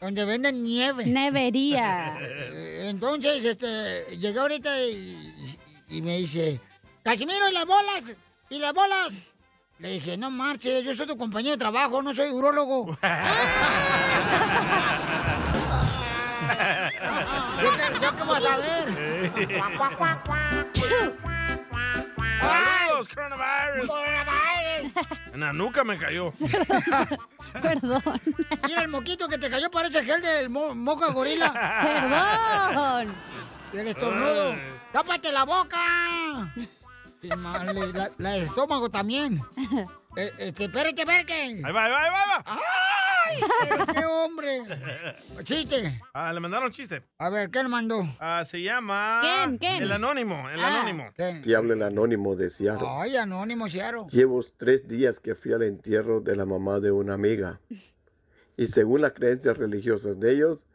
[0.02, 1.06] donde venden nieve.
[1.06, 2.18] Nevería.
[2.20, 5.56] Eh, Entonces, este, llegué ahorita y,
[5.88, 6.60] y me dice,
[7.04, 8.02] Casimiro, ¿y las bolas?
[8.50, 9.10] ¿Y las bolas?
[9.78, 12.98] Le dije, no marches, yo soy tu compañero de trabajo, no soy urólogo.
[17.62, 18.88] ¿Yo qué, yo qué vas a ver?
[22.40, 22.88] ¡Ay!
[23.14, 24.51] coronavirus, coronavirus.
[25.32, 26.32] En la nuca me cayó.
[27.62, 28.02] Perdón.
[28.66, 31.52] Mira el moquito que te cayó parece gel del mo- moco de gorila.
[31.82, 33.14] Perdón.
[33.72, 34.56] Del estornudo.
[34.92, 36.52] ¡Tápate la boca!
[37.22, 39.40] La, la estómago también.
[40.16, 41.32] Eh, este, espérate, espérate.
[41.32, 42.42] Ahí va, ahí va, ahí va.
[42.44, 42.60] ahí
[43.34, 43.40] ¡Ay!
[43.70, 44.62] pero ¡Qué hombre!
[45.44, 46.00] Chiste.
[46.12, 47.02] Ah, le mandaron chiste.
[47.18, 48.02] A ver, ¿qué le mandó?
[48.20, 49.20] Ah, se llama...
[49.22, 49.56] ¿Quién?
[49.58, 49.82] ¿Quién?
[49.84, 50.80] El anónimo, el Ah.
[50.80, 51.10] anónimo.
[51.16, 52.86] Que habla el anónimo de Seattle.
[52.90, 54.06] Ay, anónimo, Ciaro.
[54.08, 57.60] Llevo tres días que fui al entierro de la mamá de una amiga.
[58.58, 60.66] Y según las creencias religiosas de ellos,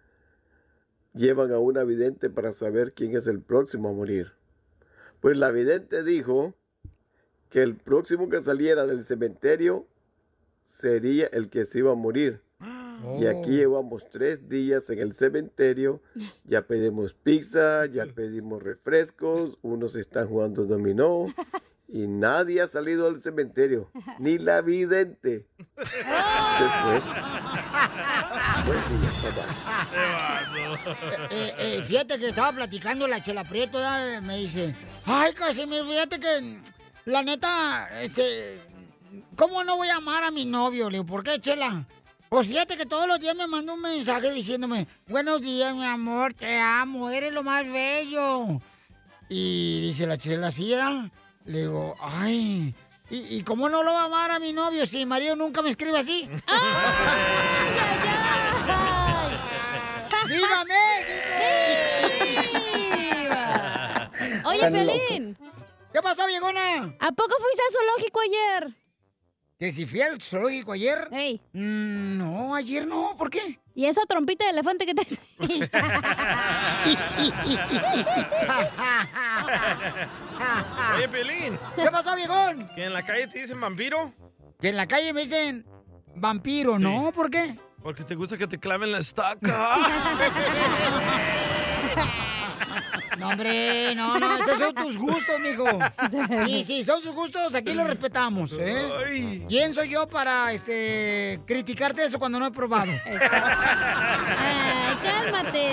[1.13, 4.33] llevan a una vidente para saber quién es el próximo a morir.
[5.19, 6.55] Pues la vidente dijo
[7.49, 9.87] que el próximo que saliera del cementerio
[10.65, 12.41] sería el que se iba a morir.
[13.19, 16.01] Y aquí llevamos tres días en el cementerio.
[16.43, 21.27] Ya pedimos pizza, ya pedimos refrescos, unos están jugando dominó
[21.87, 25.45] y nadie ha salido del cementerio, ni la vidente.
[25.77, 27.01] Se fue.
[28.65, 29.77] Buen día, bye-bye.
[31.29, 34.21] Eh, eh, fíjate que estaba platicando la chela Prieto, ¿verdad?
[34.21, 36.57] me dice, ay, Casimiro, fíjate que
[37.07, 38.59] la neta, este,
[39.37, 40.89] ¿cómo no voy a amar a mi novio?
[40.89, 41.85] Le digo, ¿por qué, chela?
[42.27, 46.33] Pues fíjate que todos los días me manda un mensaje diciéndome, buenos días, mi amor,
[46.33, 48.59] te amo, eres lo más bello.
[49.29, 51.09] Y dice la chela, ¿sí era?
[51.45, 52.75] Le digo, ay,
[53.09, 55.69] ¿y, y cómo no lo va a amar a mi novio si Mario nunca me
[55.69, 56.29] escribe así?
[60.27, 61.23] ¡Viva México!
[64.49, 65.37] Oye, Pelín.
[65.97, 66.95] ¿Qué pasó, viejona?
[66.99, 68.71] ¿A poco fuiste al zoológico ayer?
[69.57, 71.09] ¿Que si fui al zoológico ayer?
[71.53, 73.15] Mm, no, ayer no.
[73.17, 73.59] ¿Por qué?
[73.73, 75.19] ¿Y esa trompita de elefante que traes?
[80.95, 81.57] Oye, Pelín.
[81.75, 82.69] ¿Qué pasó, viejón?
[82.75, 84.13] ¿Que en la calle te dicen vampiro?
[84.61, 85.65] Que en la calle me dicen
[86.13, 87.11] vampiro, ¿no?
[87.11, 87.57] ¿Por qué?
[87.81, 89.77] Porque te gusta que te claven la estaca.
[93.19, 95.65] No, hombre, no, no, esos son tus gustos, mijo.
[96.45, 99.43] Sí, sí, son sus gustos, aquí los respetamos, ¿eh?
[99.47, 102.91] ¿Quién soy yo para, este, criticarte eso cuando no he probado?
[104.39, 105.71] Ay, cálmate.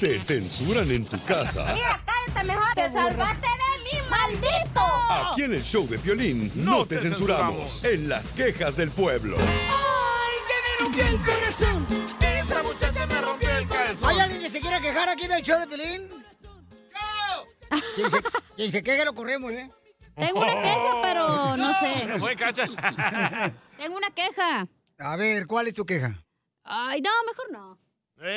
[0.00, 1.66] Te censuran en tu casa.
[1.66, 2.74] cállate mejor.
[2.74, 4.80] Te salvaste de mí, maldito.
[5.10, 7.84] Aquí en el show de violín no, te, censuramos.
[7.84, 9.36] En las quejas del pueblo.
[9.38, 11.86] Ay, que me rompió el corazón.
[12.20, 12.89] Esa muchacha
[14.04, 16.08] ¿Hay alguien que se quiera quejar aquí del show de Pelín?
[16.08, 17.78] ¡No!
[17.96, 18.18] Quien se,
[18.56, 19.70] quien se queje lo corremos, ¿eh?
[20.16, 22.18] Tengo una queja, pero no sé.
[22.18, 22.64] Fue cacha.
[23.78, 24.66] Tengo una queja.
[24.98, 26.22] A ver, ¿cuál es tu queja?
[26.62, 27.78] Ay, no, mejor no.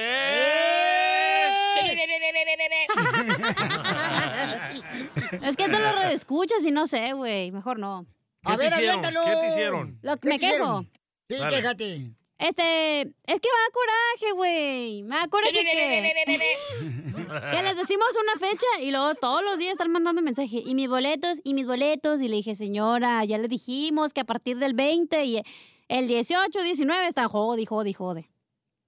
[5.42, 7.52] Es que esto lo escuchas y no sé, güey.
[7.52, 8.06] Mejor no.
[8.44, 9.26] A ver, aviéntalo.
[9.26, 10.00] ¿Qué te hicieron?
[10.02, 10.86] Lo, ¿Qué me te hicieron?
[10.86, 10.98] quejo.
[11.30, 11.56] Sí, Dale.
[11.58, 12.12] quéjate.
[12.44, 15.04] Este, es que me da coraje, güey.
[15.04, 15.72] Me da coraje que, que
[17.64, 20.62] les decimos una fecha y luego todos los días están mandando mensaje.
[20.66, 22.22] Y mis boletos, y mis boletos.
[22.22, 25.42] Y le dije, señora, ya le dijimos que a partir del 20 y
[25.88, 28.30] el 18, 19 están jode, jode, jode.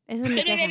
[0.07, 0.65] Esa es mi queja.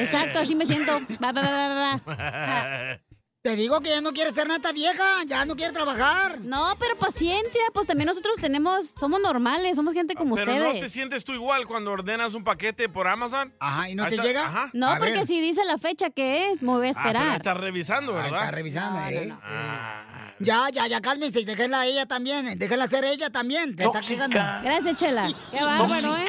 [0.00, 0.98] Exacto, así me siento.
[1.22, 3.00] Va, va, va, va, va.
[3.44, 6.38] Te digo que ya no quiere ser nata vieja, ya no quiere trabajar.
[6.40, 10.74] No, pero paciencia, pues también nosotros tenemos, somos normales, somos gente como Pero ustedes.
[10.76, 13.52] no te sientes tú igual cuando ordenas un paquete por Amazon.
[13.60, 14.46] Ajá, ¿y no te está- llega?
[14.46, 14.70] Ajá.
[14.72, 15.26] No, A porque ver.
[15.26, 17.36] si dice la fecha que es, me voy a Ah, pero esperar.
[17.36, 18.38] estás revisando, Ahí ¿verdad?
[18.44, 19.34] está revisando, ¿eh?
[19.42, 20.32] Ah.
[20.38, 22.58] Ya, ya, ya, cálmense y déjenla a ella también.
[22.58, 23.76] Déjenla ser ella también.
[23.76, 24.38] Te está quejando.
[24.62, 25.28] Gracias, Chela.
[25.50, 26.26] Qué bárbaro, ¿eh?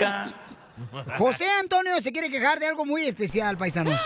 [1.17, 3.97] José Antonio se quiere quejar de algo muy especial, paisanos.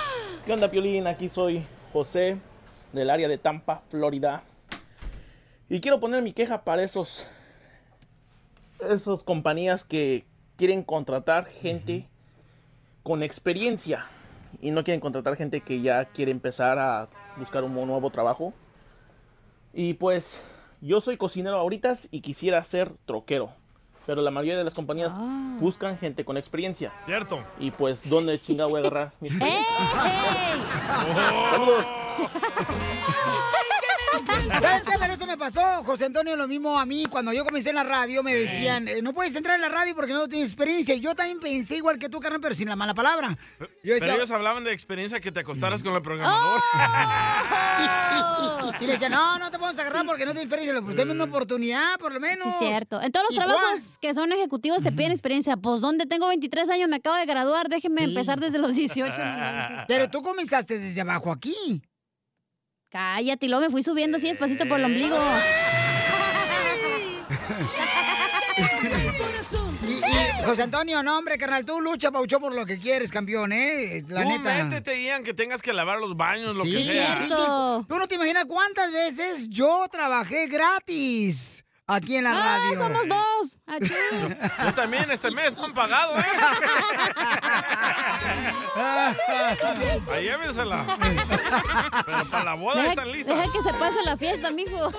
[0.46, 1.08] ¿Qué onda, Piolín?
[1.08, 2.38] Aquí soy José,
[2.94, 4.44] del área de Tampa, Florida.
[5.70, 7.28] Y quiero poner mi queja para esos...
[8.80, 10.26] Esos compañías que
[10.56, 12.08] quieren contratar gente
[13.04, 14.06] con experiencia
[14.62, 18.54] y no quieren contratar gente que ya quiere empezar a buscar un nuevo trabajo.
[19.74, 20.44] Y pues
[20.82, 23.54] yo soy cocinero ahorita y quisiera ser troquero.
[24.10, 25.14] Pero la mayoría de las compañías
[25.60, 26.92] buscan gente con experiencia.
[27.06, 27.44] Cierto.
[27.60, 29.64] Y pues, ¿dónde chingado voy a agarrar mi experiencia?
[31.00, 31.50] Oh.
[31.52, 31.86] Saludos.
[34.12, 34.94] ¿Sabes qué?
[35.00, 37.06] Pero eso me pasó, José Antonio, lo mismo a mí.
[37.10, 39.96] Cuando yo comencé en la radio, me decían, eh, no puedes entrar en la radio
[39.96, 40.96] porque no tienes experiencia.
[40.96, 43.38] Y yo también pensé igual que tú, carnal, pero sin la mala palabra.
[43.84, 46.62] Yo decía, Pero ellos hablaban de experiencia que te acostaras con el programador.
[48.80, 50.74] y le decía, no, no te podemos agarrar porque no tienes experiencia.
[50.74, 52.44] Le, Pues dame una oportunidad, por lo menos.
[52.44, 53.02] Sí, cierto.
[53.02, 55.58] En todos los trabajos que son ejecutivos te piden experiencia.
[55.58, 56.90] Pues, ¿dónde tengo 23 años?
[56.90, 57.70] Me acabo de graduar.
[57.70, 59.14] Déjenme empezar desde los 18.
[59.18, 59.86] no manches.
[59.88, 61.82] Pero tú comenzaste desde abajo aquí.
[62.90, 65.18] Cállate, y luego me fui subiendo así despacito por el ombligo.
[68.58, 73.52] Y, y, José Antonio, no, hombre, carnal, tú lucha, Pauchón, por lo que quieres, campeón,
[73.52, 74.04] ¿eh?
[74.08, 74.64] La Tú neta.
[74.66, 77.16] métete, Ian, que tengas que lavar los baños, lo Sí, que sí, sea.
[77.16, 77.34] sí, sí.
[77.88, 82.78] Tú no te imaginas cuántas veces yo trabajé gratis aquí en la Ah, radio.
[82.80, 83.60] somos dos.
[84.64, 86.24] Yo también este mes no han pagado, ¿eh?
[90.12, 90.86] Ahí llévensela.
[92.06, 93.38] Pero para la boda Deja, están listas.
[93.38, 94.78] deja que se pase la fiesta, mijo.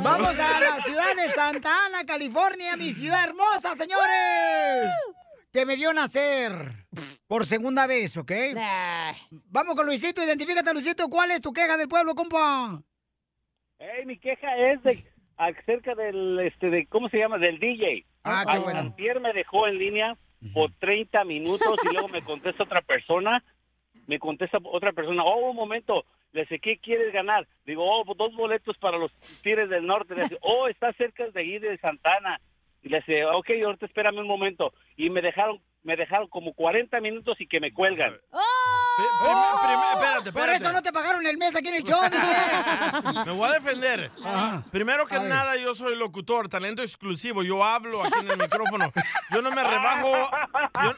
[0.00, 4.90] Vamos a la ciudad de Santa Ana, California, mi ciudad hermosa, señores.
[5.52, 6.86] Que me vio nacer
[7.26, 8.30] por segunda vez, ¿ok?
[9.46, 11.08] Vamos con Luisito, identifícate, Luisito.
[11.08, 12.80] ¿Cuál es tu queja del pueblo, compa?
[13.80, 15.04] Ey, mi queja es de
[15.38, 17.38] acerca del, este, de, ¿cómo se llama?
[17.38, 18.04] Del DJ.
[18.22, 18.78] Ah, qué bueno.
[18.78, 20.18] Antier me dejó en línea
[20.52, 23.42] por 30 minutos y luego me contesta otra persona.
[24.06, 27.46] Me contesta otra persona, oh, un momento, le dice, ¿qué quieres ganar?
[27.64, 29.12] Digo, oh, dos boletos para los
[29.42, 30.14] Tigres del Norte.
[30.14, 32.40] Le dice, oh, está cerca de ahí de Santana.
[32.82, 34.74] Y le dice, ok, ahorita espérame un momento.
[34.96, 38.14] Y me dejaron, me dejaron como 40 minutos y que me cuelgan.
[39.02, 43.24] Espérate, Por eso no te pagaron el mes aquí en el show, DJ.
[43.26, 44.10] Me voy a defender.
[44.70, 47.42] Primero que nada, yo soy locutor, talento exclusivo.
[47.42, 48.92] Yo hablo aquí en el micrófono.
[49.30, 50.30] Yo no me rebajo.
[50.82, 50.94] Yo,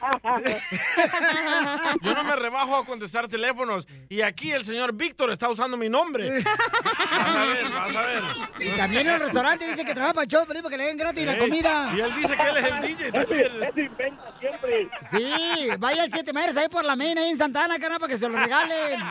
[2.01, 3.87] yo no me rebajo a contestar teléfonos.
[4.09, 6.43] Y aquí el señor Víctor está usando mi nombre.
[6.43, 8.23] Vas a ver, vas a ver.
[8.59, 10.97] Y también en el restaurante dice que trabaja para el show, Felipe, que le den
[10.97, 11.93] gratis la comida.
[11.95, 13.07] y él dice que él es el DJ.
[13.07, 14.89] Eso inventa siempre.
[15.11, 18.27] Sí, vaya al Siete Madres ahí por la mena, ahí en Santana, para que se
[18.27, 19.01] lo regalen.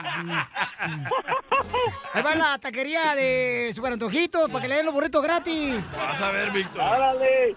[2.12, 5.76] Ahí va la taquería de Super Antojitos, para que le den los burritos gratis.
[5.96, 6.82] Vas a ver, Víctor.
[6.82, 7.56] ¡Órale!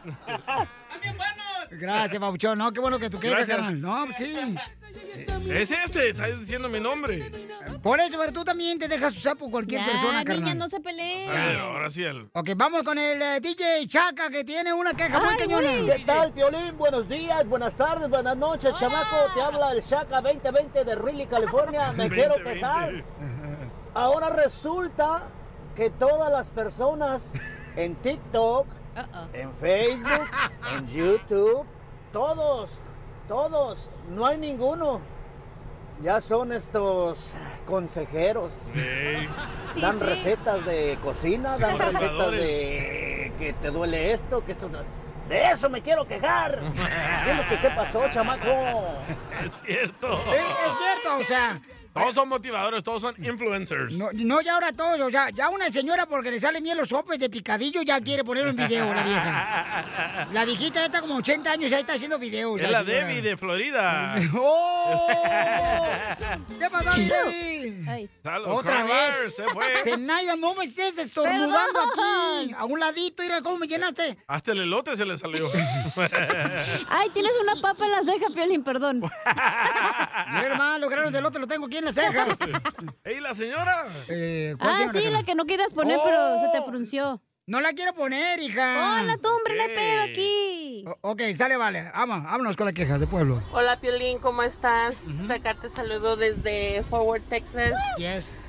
[1.71, 2.57] Gracias, Pauchón.
[2.57, 3.79] No, qué bueno que tú quieres, carnal.
[3.81, 4.55] No, pues sí.
[5.49, 7.31] Es este, está diciendo mi nombre.
[7.81, 10.57] Por eso, pero tú también te dejas usar por cualquier Ya, persona, niña, carnal.
[10.57, 11.29] no se peleen.
[11.29, 12.29] A ver, ahora sí él.
[12.33, 15.69] Ok, vamos con el eh, DJ Chaca, que tiene una queja muy cañona.
[15.95, 16.77] ¿Qué tal, Piolín?
[16.77, 19.15] Buenos días, buenas tardes, buenas noches, chamaco.
[19.33, 21.91] Te habla el Shaka 2020 de Riley, California.
[21.95, 22.53] Me quiero 2020.
[22.53, 23.03] quejar.
[23.93, 25.23] Ahora resulta
[25.75, 27.31] que todas las personas
[27.75, 28.67] en TikTok,
[29.33, 30.27] en Facebook,
[30.75, 31.65] en YouTube,
[32.11, 32.69] todos,
[33.27, 35.01] todos, no hay ninguno.
[36.01, 37.35] Ya son estos
[37.65, 38.67] consejeros.
[39.79, 44.69] Dan recetas de cocina, dan recetas de que te duele esto, que esto...
[45.29, 46.61] De eso me quiero quejar.
[47.49, 48.47] Que qué pasó, chamaco.
[49.43, 50.13] Es cierto.
[50.13, 51.59] Es, es cierto, o sea,
[51.95, 53.93] Todos son motivadores, todos son influencers.
[53.93, 56.89] no, no ya ahora todos, o sea, ya una señora porque le salen bien los
[56.89, 60.27] sopes de picadillo ya quiere ponerlo en video, la vieja.
[60.33, 62.59] La viejita ya está como 80 años, ya está haciendo videos.
[62.59, 62.83] Es la.
[62.83, 64.15] Debbie de Florida.
[64.35, 65.07] ¡Oh!
[66.59, 68.09] ¿Qué pasó, Debbie?
[68.47, 69.35] Otra vez.
[69.35, 69.65] Se fue.
[69.83, 72.39] Zenaida, no me estés estornudando Perdón.
[72.43, 72.53] aquí.
[72.57, 74.17] A un ladito, mira cómo me llenaste.
[74.27, 75.49] Hasta el elote se le salió.
[76.89, 78.99] Ay, tienes una papa en la ceja, Piolín, perdón.
[78.99, 82.37] Mira, hermano, los granos del otro los tengo aquí en las cejas.
[83.03, 83.87] ¡Ey, la señora!
[84.09, 86.65] Eh, ¿cuál Ah, señora, sí, la que no querías poner, pero se te Oh.
[86.67, 87.21] frunció.
[87.47, 88.99] No la quiero poner, hija.
[89.03, 90.83] Hola, tú, hombre, no hay pedo aquí.
[90.87, 91.91] O- ok, sale, vale.
[91.93, 93.39] Vamos, vámonos con las quejas de pueblo.
[93.51, 95.03] Hola Piolín, ¿cómo estás?
[95.29, 97.73] Acá te saludo desde Forward, Texas.
[97.99, 98.39] Yes.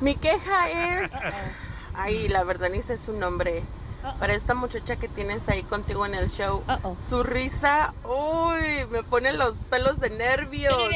[0.00, 1.12] Mi queja es...
[1.94, 3.62] Ay, la verdad ni sé su nombre.
[4.20, 6.62] Para esta muchacha que tienes ahí contigo en el show,
[7.08, 10.76] su risa, uy, me pone los pelos de nervios.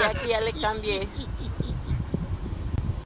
[0.00, 1.06] ya que ya le cambié.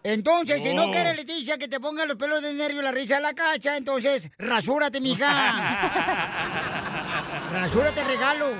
[0.04, 0.90] Entonces, si no Oh.
[0.90, 4.30] quieres, Leticia, que te ponga los pelos de nervio la risa a la cacha, entonces,
[4.38, 5.28] rasúrate, mija.
[7.52, 8.54] rasúrate, regalo.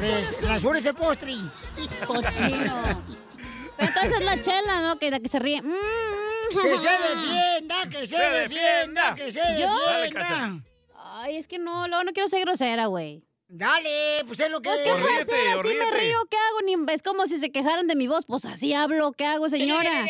[0.00, 1.34] Re- rasura ese postre.
[2.06, 2.72] Cochino.
[3.76, 4.98] Pero entonces la chela, ¿no?
[4.98, 5.60] Que la que se ríe.
[5.60, 5.74] Mm,
[6.62, 10.60] Que se defienda, que se Se defienda, que se defienda.
[11.18, 13.22] Ay, es que no, luego no quiero ser grosera, güey.
[13.48, 14.94] Dale, pues es lo que Pues, ¿qué es.
[14.96, 15.58] puedo Ríete, hacer?
[15.58, 16.62] Así me río, ¿qué hago?
[16.64, 18.26] Ni, es como si se quejaran de mi voz.
[18.26, 19.88] Pues así hablo, ¿qué hago, señora?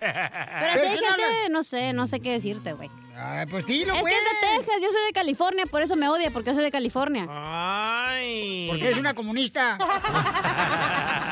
[0.00, 2.90] Pero si hay gente, no sé, no sé qué decirte, güey.
[3.16, 4.14] Ay, pues dilo, Es que pues.
[4.14, 6.70] es de Texas, yo soy de California, por eso me odia, porque yo soy de
[6.70, 7.26] California.
[7.28, 8.66] ¡Ay!
[8.68, 9.76] Porque eres una comunista.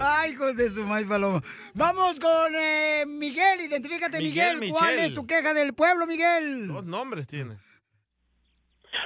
[0.00, 1.42] Ay, hijos de su maíz paloma.
[1.74, 4.58] Vamos con eh, Miguel, identifícate, Miguel.
[4.58, 5.04] Miguel ¿Cuál Michel.
[5.10, 6.68] es tu queja del pueblo, Miguel?
[6.68, 7.56] Dos nombres tiene.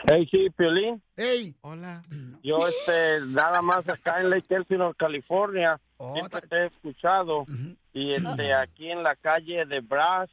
[0.09, 1.01] Hey, sí, Piolín.
[1.17, 2.03] Ey, Hola.
[2.43, 7.47] Yo, este, nada más acá en Lake Elsinore, California, Oh, siempre te he escuchado.
[7.95, 10.29] Y este, aquí en la calle de Brass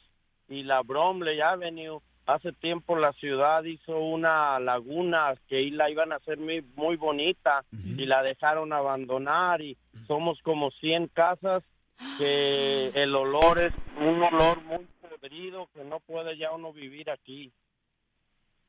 [0.50, 6.18] y la Bromley Avenue, hace tiempo la ciudad hizo una laguna que la iban a
[6.18, 11.64] hacer muy, muy bonita y la dejaron abandonar y somos como 100 casas
[12.18, 17.52] que el olor es un olor muy podrido que no puede ya uno vivir aquí.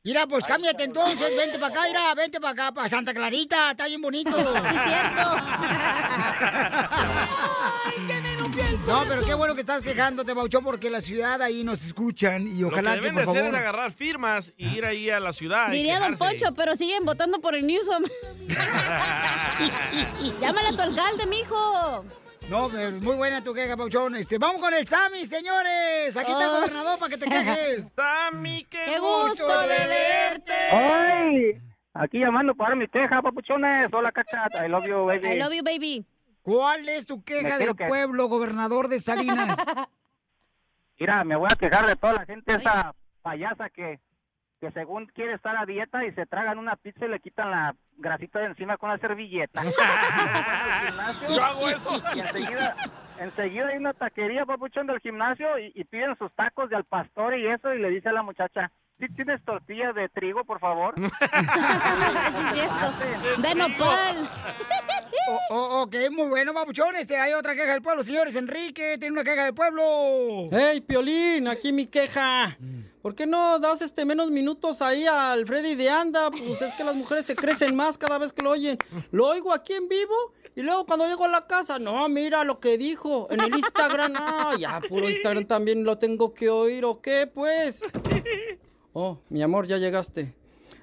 [0.04, 3.86] Mira, pues cámbiate entonces, vente para acá, mira, vente para acá, para Santa Clarita, está
[3.86, 4.36] bien bonito.
[4.36, 5.22] Sí, cierto.
[8.86, 12.60] No, pero qué bueno que estás quejándote, Bauchón, porque la ciudad ahí nos escuchan y
[12.60, 13.54] Lo que ojalá que, deben por de hacer favor...
[13.54, 15.70] es agarrar firmas y ir ahí a la ciudad.
[15.70, 16.16] Diría Don.
[16.16, 18.04] Poncho, pero siguen votando por el Newsom.
[20.40, 22.04] Llámale a tu alcalde, mijo.
[22.48, 24.14] No, pero muy buena tu queja, Pauchón.
[24.16, 26.16] Este, vamos con el Sammy, señores.
[26.16, 26.54] Aquí está el Oh.
[26.60, 27.86] gobernador para que te quejes.
[27.96, 30.52] Sammy, qué, Qué gusto de verte.
[30.72, 31.58] ¡Ay!
[31.94, 33.88] Aquí llamando para mi queja, papuchones.
[33.92, 34.46] Hola, cacha.
[34.64, 35.28] I love you, baby.
[35.28, 36.04] I love you, baby.
[36.44, 39.56] ¿Cuál es tu queja del que- pueblo, gobernador de Salinas?
[41.00, 43.98] Mira, me voy a quejar de toda la gente esa payasa que,
[44.60, 47.74] que según quiere estar a dieta y se tragan una pizza y le quitan la
[47.96, 49.62] grasita de encima con la servilleta.
[51.34, 51.90] Yo hago eso.
[52.14, 52.76] Y enseguida,
[53.18, 57.36] enseguida hay una taquería, papuchón, del gimnasio y, y piden sus tacos de al pastor
[57.38, 58.70] y eso y le dice a la muchacha,
[59.00, 60.94] ¿sí tienes tortillas de trigo, por favor?
[63.38, 64.30] De nopal.
[65.26, 66.94] Oh, oh, ok, muy bueno, Papuchón.
[66.96, 68.36] Este, hay otra queja del pueblo, señores.
[68.36, 70.48] Enrique tiene una queja del pueblo.
[70.50, 71.48] ¡Hey, Piolín!
[71.48, 72.58] Aquí mi queja.
[73.00, 76.30] ¿Por qué no das este menos minutos ahí al Freddy de Anda?
[76.30, 78.76] Pues es que las mujeres se crecen más cada vez que lo oyen.
[79.12, 80.14] Lo oigo aquí en vivo
[80.54, 84.12] y luego cuando llego a la casa, no, mira lo que dijo en el Instagram.
[84.24, 87.80] No, ya, puro Instagram también lo tengo que oír, ¿o qué, pues?
[88.92, 90.34] Oh, mi amor, ya llegaste.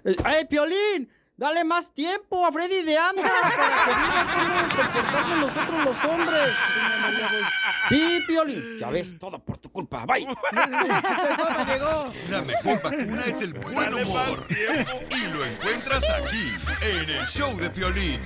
[0.03, 1.09] Eh, ¡Hey, Piolín!
[1.41, 6.53] Dale más tiempo a Freddy de Anda para que diga cómo comportarnos nosotros los hombres.
[7.89, 8.47] Sí, amor,
[8.79, 10.05] ya ves, todo por tu culpa.
[10.05, 10.27] Bye.
[12.29, 14.45] La mejor vacuna es el buen humor.
[14.51, 18.21] Y lo encuentras aquí, en el show de Piolín.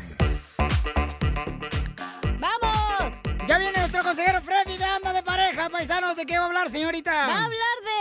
[2.38, 3.14] ¡Vamos!
[3.48, 6.18] Ya viene nuestro consejero Freddy de Anda de Pareja, paisanos.
[6.18, 7.14] ¿De qué va a hablar, señorita?
[7.14, 7.50] Va a hablar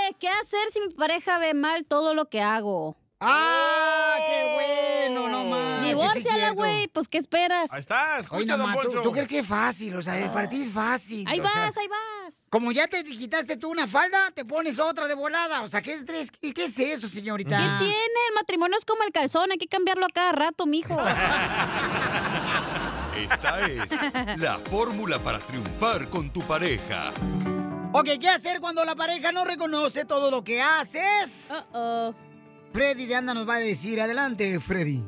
[0.09, 2.97] de qué hacer si mi pareja ve mal todo lo que hago.
[3.21, 5.29] ¡Ah, qué bueno!
[5.29, 5.85] No más.
[5.85, 6.89] Divórciala, güey.
[6.89, 7.73] Pues, ¿qué esperas?
[7.73, 9.95] Ahí está, Oye, escucha, no don más, ¿tú, crees que es fácil?
[9.97, 11.27] O sea, para ti es fácil.
[11.29, 12.47] Ahí o sea, vas, ahí vas.
[12.51, 15.62] Como ya te quitaste tú una falda, te pones otra de volada.
[15.62, 17.57] O sea, ¿qué es, qué, qué es eso, señorita?
[17.57, 18.21] ¿Qué tiene?
[18.29, 20.95] El matrimonio es como el calzón, hay que cambiarlo a cada rato, mijo.
[23.17, 27.12] Esta es la fórmula para triunfar con tu pareja.
[27.93, 31.49] Ok, ¿qué hacer cuando la pareja no reconoce todo lo que haces?
[32.75, 34.01] Freddy de Anda nos va a decir.
[34.01, 35.01] Adelante, Freddy.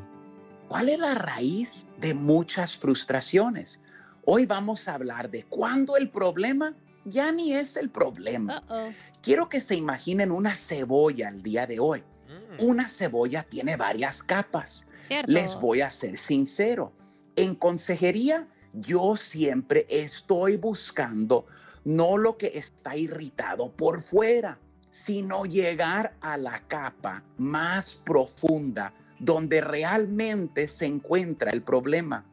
[0.69, 3.83] ¿Cuál es la raíz de muchas frustraciones?
[4.25, 8.63] Hoy vamos a hablar de cuándo el problema ya ni es el problema.
[9.21, 12.05] Quiero que se imaginen una cebolla el día de hoy.
[12.61, 14.87] Una cebolla tiene varias capas.
[15.09, 15.33] Cierto.
[15.33, 16.93] Les voy a ser sincero.
[17.35, 21.47] En consejería, yo siempre estoy buscando
[21.83, 29.61] no lo que está irritado por fuera, sino llegar a la capa más profunda donde
[29.61, 32.25] realmente se encuentra el problema.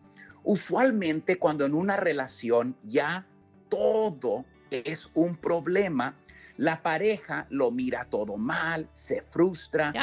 [0.43, 3.25] Usualmente cuando en una relación ya
[3.69, 6.17] todo es un problema,
[6.57, 9.93] la pareja lo mira todo mal, se frustra,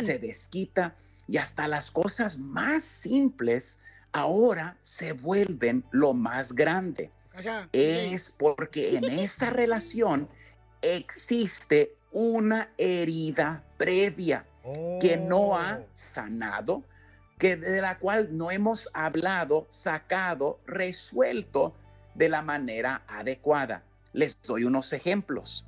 [0.00, 0.96] se desquita
[1.28, 3.78] y hasta las cosas más simples
[4.12, 7.12] ahora se vuelven lo más grande.
[7.72, 10.28] Es porque en esa relación
[10.82, 14.44] existe una herida previa
[15.00, 16.84] que no ha sanado,
[17.38, 21.74] que de la cual no hemos hablado, sacado, resuelto
[22.14, 23.82] de la manera adecuada.
[24.12, 25.64] Les doy unos ejemplos.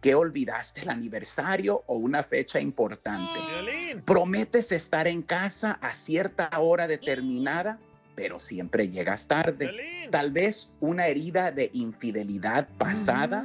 [0.00, 3.38] que olvidaste el aniversario o una fecha importante?
[4.04, 7.78] Prometes estar en casa a cierta hora determinada,
[8.14, 10.08] pero siempre llegas tarde.
[10.10, 13.44] Tal vez una herida de infidelidad pasada,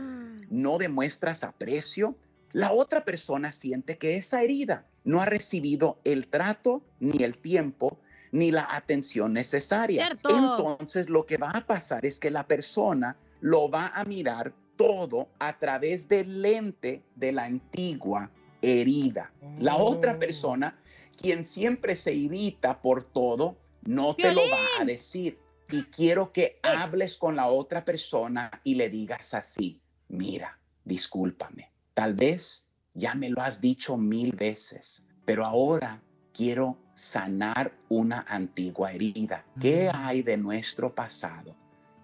[0.49, 2.15] no demuestras aprecio.
[2.55, 7.99] La otra persona siente que esa herida no ha recibido el trato, ni el tiempo,
[8.31, 10.05] ni la atención necesaria.
[10.05, 10.29] Cierto.
[10.29, 15.27] Entonces lo que va a pasar es que la persona lo va a mirar todo
[15.37, 18.31] a través del lente de la antigua
[18.61, 19.33] herida.
[19.59, 20.79] La otra persona,
[21.17, 25.37] quien siempre se irrita por todo, no te lo va a decir.
[25.69, 32.13] Y quiero que hables con la otra persona y le digas así, mira, discúlpame, tal
[32.13, 39.45] vez ya me lo has dicho mil veces, pero ahora quiero sanar una antigua herida.
[39.59, 41.55] ¿Qué hay de nuestro pasado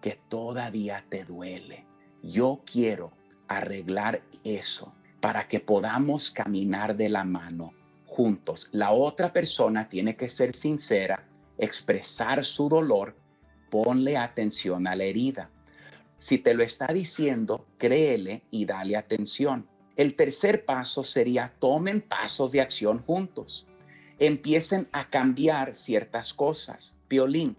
[0.02, 1.86] que todavía te duele?
[2.24, 3.12] Yo quiero
[3.48, 4.96] arreglar eso.
[5.20, 7.74] para que podamos caminar de la mano
[8.08, 8.70] juntos.
[8.72, 11.30] La otra persona tiene que ser sincera,
[11.60, 13.16] expresar su dolor,
[13.70, 15.52] ponle atención a la herida.
[16.18, 19.70] Si te lo está diciendo, créele y dale atención.
[20.02, 23.68] El tercer paso sería tomen pasos de acción juntos.
[24.18, 26.96] Empiecen a cambiar ciertas cosas.
[27.08, 27.56] Violín,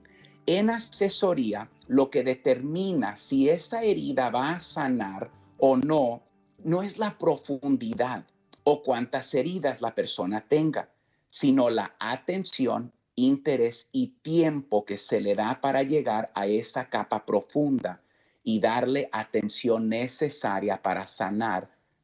[0.47, 6.25] en asesoría, lo que determina si esa herida va a sanar o no,
[6.65, 8.27] no es la profundidad
[8.65, 10.91] o cuántas heridas la persona tenga,
[11.31, 17.25] sino la atención, interés y tiempo que se le da para llegar a esa capa
[17.25, 18.03] profunda
[18.43, 21.82] y darle atención necesaria para sanar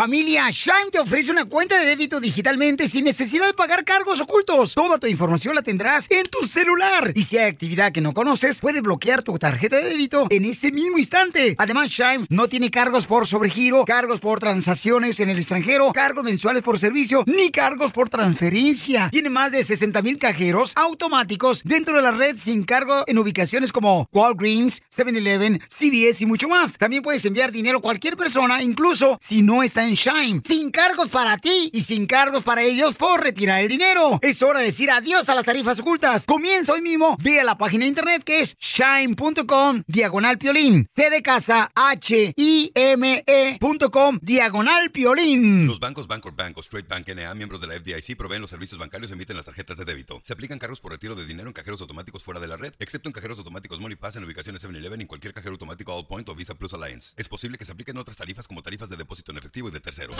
[0.00, 4.74] Familia, Shine te ofrece una cuenta de débito digitalmente sin necesidad de pagar cargos ocultos.
[4.74, 7.12] Toda tu información la tendrás en tu celular.
[7.14, 10.72] Y si hay actividad que no conoces, puedes bloquear tu tarjeta de débito en ese
[10.72, 11.54] mismo instante.
[11.58, 16.62] Además, Shine no tiene cargos por sobregiro, cargos por transacciones en el extranjero, cargos mensuales
[16.62, 19.10] por servicio, ni cargos por transferencia.
[19.10, 23.70] Tiene más de 60 mil cajeros automáticos dentro de la red sin cargo en ubicaciones
[23.70, 26.78] como Walgreens, 7-Eleven, CVS y mucho más.
[26.78, 30.42] También puedes enviar dinero a cualquier persona, incluso si no está en Shine.
[30.44, 34.18] Sin cargos para ti y sin cargos para ellos por retirar el dinero.
[34.22, 36.26] Es hora de decir adiós a las tarifas ocultas.
[36.26, 37.16] Comienza hoy mismo.
[37.20, 40.88] Ve a la página de internet que es shine.com diagonal piolín.
[40.94, 45.66] C de casa H I M E.com diagonal piolín.
[45.66, 48.78] Los bancos Bancorp Bank o Straight Bank NA, miembros de la FDIC, proveen los servicios
[48.78, 50.20] bancarios y emiten las tarjetas de débito.
[50.24, 53.08] Se aplican cargos por retiro de dinero en cajeros automáticos fuera de la red, excepto
[53.08, 56.34] en cajeros automáticos Money Pass en ubicaciones 7-Eleven y cualquier cajero automático All Point o
[56.34, 57.14] Visa Plus Alliance.
[57.16, 59.79] Es posible que se apliquen otras tarifas como tarifas de depósito en efectivo y de
[59.82, 60.16] terceros.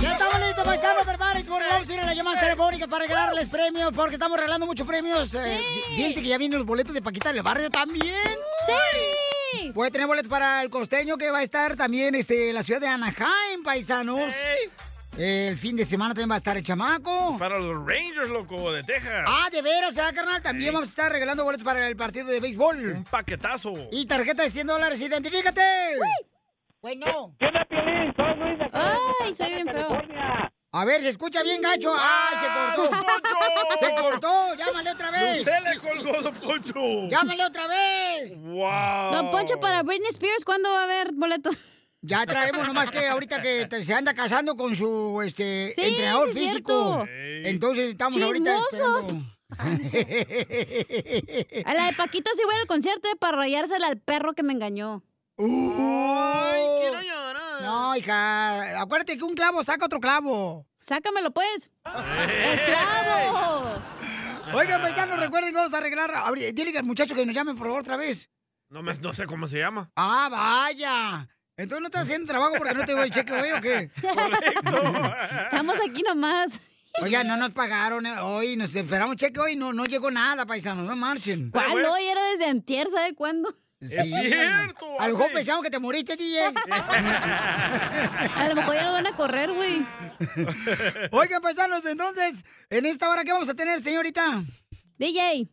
[0.00, 3.48] Ya estamos listos, paisanos, prepárense porque vamos a ir a las llamadas telefónicas para regalarles
[3.48, 5.34] premios, porque estamos regalando muchos premios.
[5.34, 5.60] Eh,
[5.96, 8.36] fíjense que ya vienen los boletos de Paquita del Barrio también.
[8.66, 9.72] ¡Sí!
[9.72, 12.80] Puede tener boletos para el costeño que va a estar también este, en la ciudad
[12.80, 14.32] de Anaheim, paisanos.
[15.16, 17.36] El fin de semana también va a estar el chamaco.
[17.38, 19.24] Para los Rangers, loco, de Texas.
[19.26, 20.42] Ah, de veras, ¿ah, carnal?
[20.42, 22.96] También vamos a estar regalando boletos para el partido de béisbol.
[22.96, 23.74] Un paquetazo.
[23.90, 25.62] Y tarjeta de 100 dólares, identifícate.
[26.86, 27.34] Bueno.
[27.40, 28.14] ¿Qué onda, Piolín?
[28.14, 30.00] Soy Luis de Ay, soy bien feo.
[30.70, 31.92] A ver, se escucha bien, gacho.
[31.98, 32.96] ¡Ah, se cortó!
[33.80, 34.54] ¡Se cortó!
[34.54, 35.40] ¡Llámale otra vez!
[35.40, 37.08] Usted le colgó, don Poncho.
[37.08, 38.38] ¡Llámale otra vez!
[38.38, 39.12] ¡Wow!
[39.14, 41.56] Don Poncho, para Britney Spears, ¿cuándo va a haber boletos?
[42.02, 46.32] Ya traemos, nomás que ahorita que te- se anda casando con su este, Sí, entrenador
[46.34, 47.04] sí físico.
[47.04, 47.48] cierto.
[47.48, 49.06] Entonces estamos ahorita Chismoso.
[51.66, 54.52] A la de Paquita sí voy al concierto eh, para rayársela al perro que me
[54.52, 55.02] engañó.
[55.38, 56.45] ¡Ay, quiero llorar!
[57.76, 60.66] No, hija, acuérdate que un clavo saca otro clavo.
[60.80, 61.70] Sácamelo, pues.
[61.84, 63.82] ¡El clavo!
[64.54, 66.10] Oigan, paisanos, recuerden que vamos a arreglar.
[66.54, 68.30] Dile al muchacho que nos llame, por favor, otra vez.
[68.70, 69.90] No, me- no sé cómo se llama.
[69.94, 71.28] Ah, vaya.
[71.56, 73.90] Entonces no estás haciendo trabajo porque no te doy el cheque, güey, ¿o qué?
[75.44, 76.58] Estamos aquí nomás.
[77.02, 80.86] Oiga, no nos pagaron eh, hoy, nos esperamos cheque hoy, no, no llegó nada, paisanos,
[80.86, 81.50] no marchen.
[81.50, 82.04] ¿Cuál hoy?
[82.06, 83.54] Era desde antier, ¿sabe cuándo?
[83.80, 84.14] Sí.
[84.98, 86.46] A lo mejor pensamos que te moriste, DJ.
[86.70, 89.86] A lo mejor ya no van a correr, güey.
[91.10, 94.42] Oigan, paisanos, entonces, en esta hora, ¿qué vamos a tener, señorita?
[94.98, 95.48] DJ.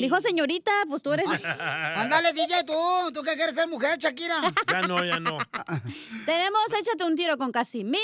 [0.00, 1.26] Dijo señorita, pues tú eres.
[1.96, 2.74] Ándale, DJ, tú,
[3.12, 4.40] tú que quieres ser mujer, Shakira.
[4.66, 5.38] Ya no, ya no.
[6.26, 8.00] Tenemos Échate un tiro con Casimiro,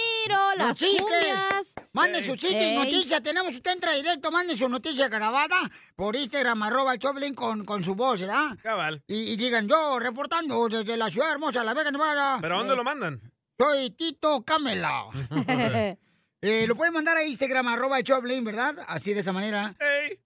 [0.57, 1.75] las cumbias.
[1.93, 2.77] Manden sus chistes, Ey.
[2.77, 3.23] noticias.
[3.23, 5.57] Tenemos, usted entra directo, manden su noticia grabada
[5.95, 8.59] por Instagram, arroba el Choplin con, con su voz, ¿verdad?
[8.63, 9.03] Cabal.
[9.07, 12.39] Y, y digan, yo reportando desde la ciudad hermosa, La Vega, Nevada.
[12.43, 13.21] ¿Pero a dónde lo mandan?
[13.59, 15.07] Soy Tito Camela.
[16.43, 18.77] Eh, lo pueden mandar a Instagram, arroba Choplin, ¿verdad?
[18.87, 19.75] Así de esa manera.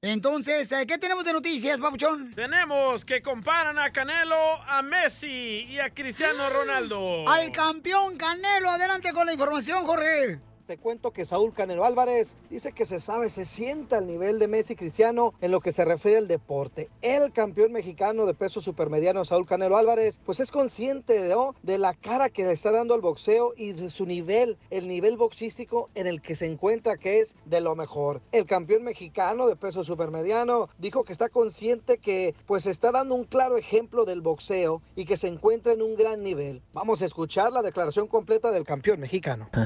[0.03, 2.35] Entonces, eh, ¿qué tenemos de noticias, papuchón?
[2.35, 4.37] Tenemos que comparan a Canelo,
[4.67, 7.29] a Messi y a Cristiano Ronaldo.
[7.29, 10.41] Al campeón Canelo, adelante con la información, Jorge.
[10.71, 14.47] Te cuento que Saúl Canelo Álvarez dice que se sabe, se sienta al nivel de
[14.47, 16.89] Messi Cristiano en lo que se refiere al deporte.
[17.03, 21.57] El campeón mexicano de peso supermediano Saúl Canelo Álvarez, pues es consciente ¿no?
[21.64, 25.16] de la cara que le está dando al boxeo y de su nivel, el nivel
[25.16, 28.21] boxístico en el que se encuentra, que es de lo mejor.
[28.31, 33.25] El campeón mexicano de peso supermediano dijo que está consciente que pues está dando un
[33.25, 36.62] claro ejemplo del boxeo y que se encuentra en un gran nivel.
[36.73, 39.49] Vamos a escuchar la declaración completa del campeón mexicano.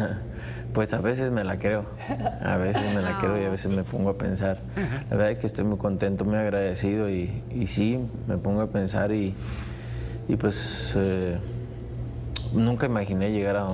[0.72, 1.84] Pues a veces me la creo,
[2.42, 4.58] a veces me la creo y a veces me pongo a pensar.
[5.10, 8.68] La verdad es que estoy muy contento, muy agradecido y, y sí, me pongo a
[8.68, 9.34] pensar y,
[10.28, 11.38] y pues eh,
[12.52, 13.66] nunca imaginé llegar a,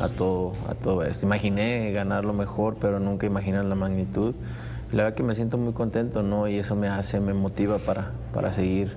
[0.00, 1.26] a todo, a todo esto.
[1.26, 4.34] Imaginé ganar lo mejor, pero nunca imaginé la magnitud.
[4.92, 6.48] La verdad que me siento muy contento, ¿no?
[6.48, 8.96] Y eso me hace, me motiva para, para seguir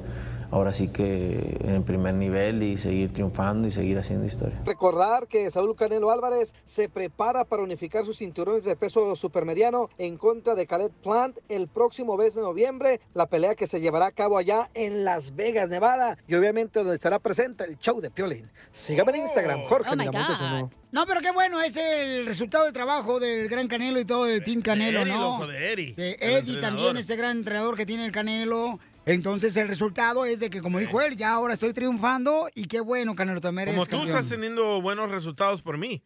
[0.52, 4.62] ahora sí que en primer nivel y seguir triunfando y seguir haciendo historia.
[4.66, 10.18] Recordar que Saúl Canelo Álvarez se prepara para unificar sus cinturones de peso supermediano en
[10.18, 14.12] contra de Caleb Plant el próximo mes de noviembre, la pelea que se llevará a
[14.12, 18.50] cabo allá en Las Vegas, Nevada, y obviamente donde estará presente el show de Piolín.
[18.74, 20.16] Sígame en Instagram, Jorge Oh, God.
[20.42, 20.70] uno.
[20.92, 24.42] No, pero qué bueno, es el resultado del trabajo del gran Canelo y todo el
[24.44, 25.32] Team Canelo, Eddie, ¿no?
[25.32, 28.80] loco, de Eddie, De también, ese gran entrenador que tiene el Canelo.
[29.08, 32.82] Entonces el resultado es de que, como dijo él, ya ahora estoy triunfando y qué
[32.82, 34.18] bueno, Canelo, te mereces Como tú campeón.
[34.18, 36.04] estás teniendo buenos resultados por mí.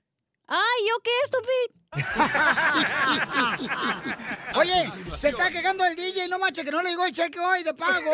[0.47, 1.81] Ay, ¿yo qué, estúpido?
[4.59, 4.87] Oye,
[5.17, 7.73] se está quejando el DJ, no manches, que no le llegó el cheque hoy de
[7.73, 8.11] pago.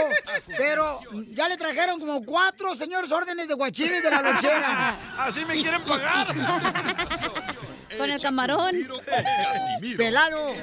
[0.58, 4.98] Pero ya le trajeron como cuatro señores órdenes de guachiles de la lonchera.
[5.18, 6.34] Así me quieren pagar.
[7.98, 8.72] Con el camarón.
[9.98, 10.54] Pelado.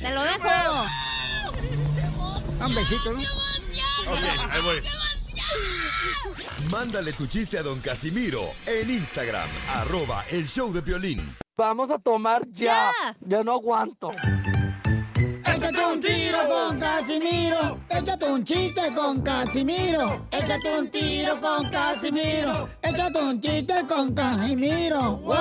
[0.00, 0.48] Te lo dejo.
[2.64, 3.20] Un besito, ¿no?
[3.20, 4.18] Ok,
[4.50, 4.82] ahí voy.
[6.70, 11.36] Mándale tu chiste a don Casimiro en Instagram, arroba el show de violín.
[11.56, 12.92] Vamos a tomar ya.
[13.20, 14.10] Ya no aguanto.
[15.44, 17.80] Échate un tiro con Casimiro.
[17.88, 20.26] Échate un chiste con Casimiro.
[20.30, 22.68] Échate un tiro con Casimiro.
[22.82, 25.16] Échate un chiste con Casimiro.
[25.16, 25.36] ¡Wow!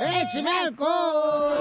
[0.00, 1.58] ¡Échame alcohol!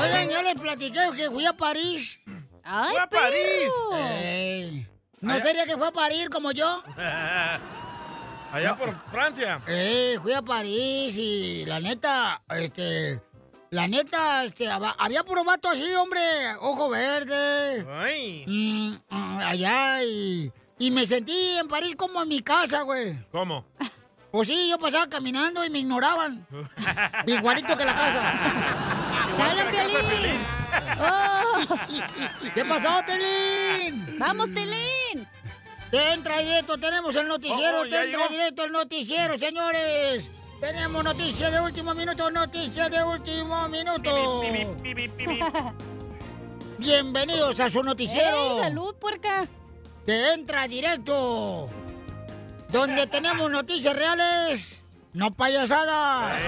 [0.00, 2.18] Oigan, ya les platiqué que fui a París.
[2.64, 3.72] ¡Ay, ¡Fue a París!
[4.20, 4.86] Ey.
[5.20, 6.82] ¿No Allá- sería que fue a parir como yo?
[8.52, 9.60] Allá por Francia.
[9.66, 13.20] Eh, fui a París y la neta, este,
[13.70, 16.20] la neta, este, hab- había puro vato así, hombre,
[16.60, 17.86] ojo verde.
[17.90, 18.44] Ay.
[18.46, 23.16] Mm, mm, allá y, y me sentí en París como en mi casa, güey.
[23.30, 23.64] ¿Cómo?
[24.32, 26.46] Pues sí, yo pasaba caminando y me ignoraban.
[27.26, 28.32] Igualito que la casa.
[29.36, 30.38] ¡Dale, Piolín!
[30.40, 30.61] Oh.
[32.54, 34.18] ¿Qué pasó, Telín?
[34.18, 35.26] ¡Vamos, Telín!
[35.90, 38.28] Te entra directo, tenemos el noticiero, Oh, te ya entra llegó.
[38.30, 40.30] directo el noticiero, señores.
[40.60, 44.42] Tenemos noticias de último minuto, noticias de último minuto.
[46.78, 48.56] Bienvenidos a su noticiero.
[48.56, 49.46] ¡Ey, salud, puerca!
[50.06, 51.66] Te entra directo.
[52.70, 54.82] Donde tenemos noticias reales,
[55.12, 56.38] no payasadas.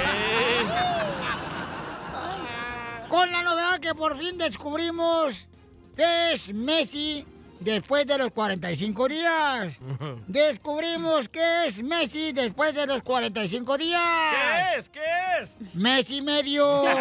[3.15, 5.47] Con la novedad que por fin descubrimos
[5.95, 7.25] que es Messi
[7.61, 9.73] después de los 45 días.
[10.27, 14.01] Descubrimos que es Messi después de los 45 días.
[14.33, 14.89] ¿Qué es?
[14.89, 15.01] ¿Qué
[15.43, 15.75] es?
[15.75, 16.83] Messi medio.
[16.89, 16.99] ¡Ay,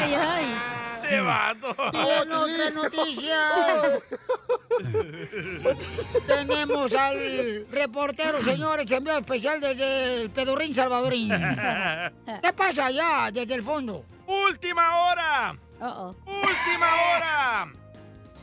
[0.00, 0.75] ay, ay!
[1.08, 1.70] ¡Te vato!
[1.70, 4.02] Otras noticias
[6.26, 11.30] tenemos al reportero, señores, enviado especial desde el Pedurrín Salvadorín.
[12.42, 14.04] ¿Qué pasa allá desde el fondo?
[14.26, 15.56] ¡Última hora!
[15.80, 16.14] Uh-oh.
[16.26, 17.72] ¡Última hora!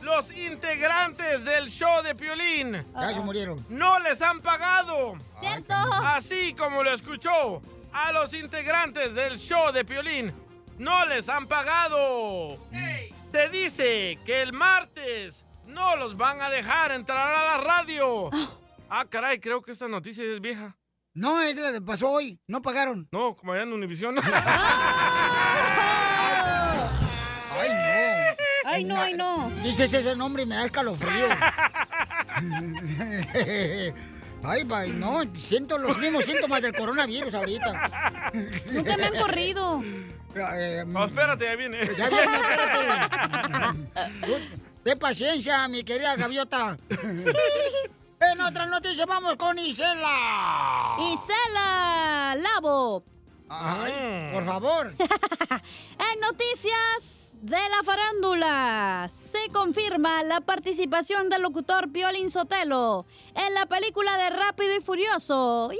[0.02, 3.64] Los integrantes del show de Piolín Ya se murieron.
[3.70, 5.14] no les han pagado.
[5.40, 5.74] ¡Cierto!
[5.74, 7.62] Así como lo escuchó,
[7.92, 10.32] a los integrantes del show de Piolín
[10.78, 12.58] no les han pagado.
[13.32, 18.30] Te dice que el martes no los van a dejar entrar a la radio.
[18.88, 20.76] Ah, caray, creo que esta noticia es vieja.
[21.14, 22.40] No, es la que pasó hoy.
[22.46, 23.08] No pagaron.
[23.12, 24.16] No, como allá en Univisión.
[27.56, 28.34] Ay, no.
[28.66, 29.50] ¡Ay, no, ay, no!
[29.62, 31.28] Dices ese nombre y me da escalofrío.
[34.46, 38.30] Ay, bye, no, siento los mismos síntomas del coronavirus ahorita.
[38.72, 39.82] Nunca me han corrido.
[40.36, 41.78] Eh, No, espérate, ya viene.
[41.96, 43.78] Ya viene, espérate.
[44.82, 46.76] Ten paciencia, mi querida gaviota.
[48.20, 50.96] En otras noticias vamos con Isela.
[50.98, 53.04] ¡Isela Lavo!
[53.48, 54.92] Ay, por favor.
[56.12, 63.66] En noticias de la farándula, se confirma la participación del locutor Piolín Sotelo en la
[63.66, 65.70] película de Rápido y Furioso.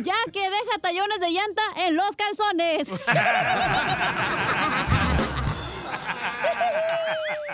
[0.00, 2.88] ya que deja tallones de llanta en los calzones.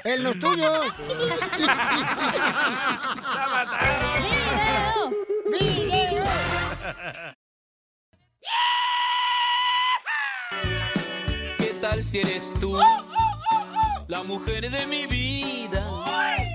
[0.04, 0.84] En los tuyos.
[4.20, 5.10] ¡Video!
[5.50, 7.36] ¡Video!
[12.06, 12.78] Si eres tú?
[14.06, 16.04] La mujer de mi vida.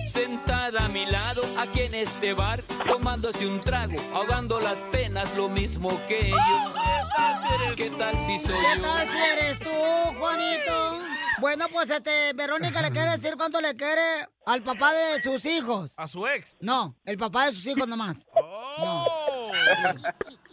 [0.05, 5.47] Sentada a mi lado, aquí en este bar, tomándose un trago, ahogando las penas, lo
[5.47, 6.37] mismo que yo.
[7.75, 8.81] ¿Qué tal si soy ¿Qué yo?
[8.81, 9.69] tal si eres tú,
[10.19, 10.99] Juanito?
[11.39, 15.91] Bueno, pues este, Verónica le quiere decir cuánto le quiere al papá de sus hijos.
[15.97, 16.57] A su ex.
[16.59, 18.25] No, el papá de sus hijos nomás.
[18.79, 19.05] No.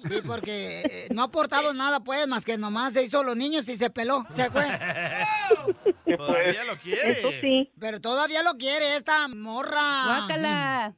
[0.09, 3.69] Sí, porque eh, no ha aportado nada, pues, más que nomás se hizo los niños
[3.69, 4.25] y se peló.
[4.29, 4.65] ¿Se fue?
[6.17, 7.13] Todavía lo quiere.
[7.13, 7.71] Eso sí.
[7.79, 10.05] Pero todavía lo quiere esta morra.
[10.07, 10.95] Guácala.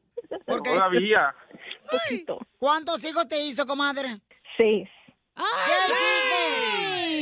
[0.47, 0.71] Porque...
[0.71, 1.35] Todavía.
[2.59, 4.21] ¿Cuántos hijos te hizo, comadre?
[4.57, 4.89] Seis.
[5.37, 5.99] ¡Seis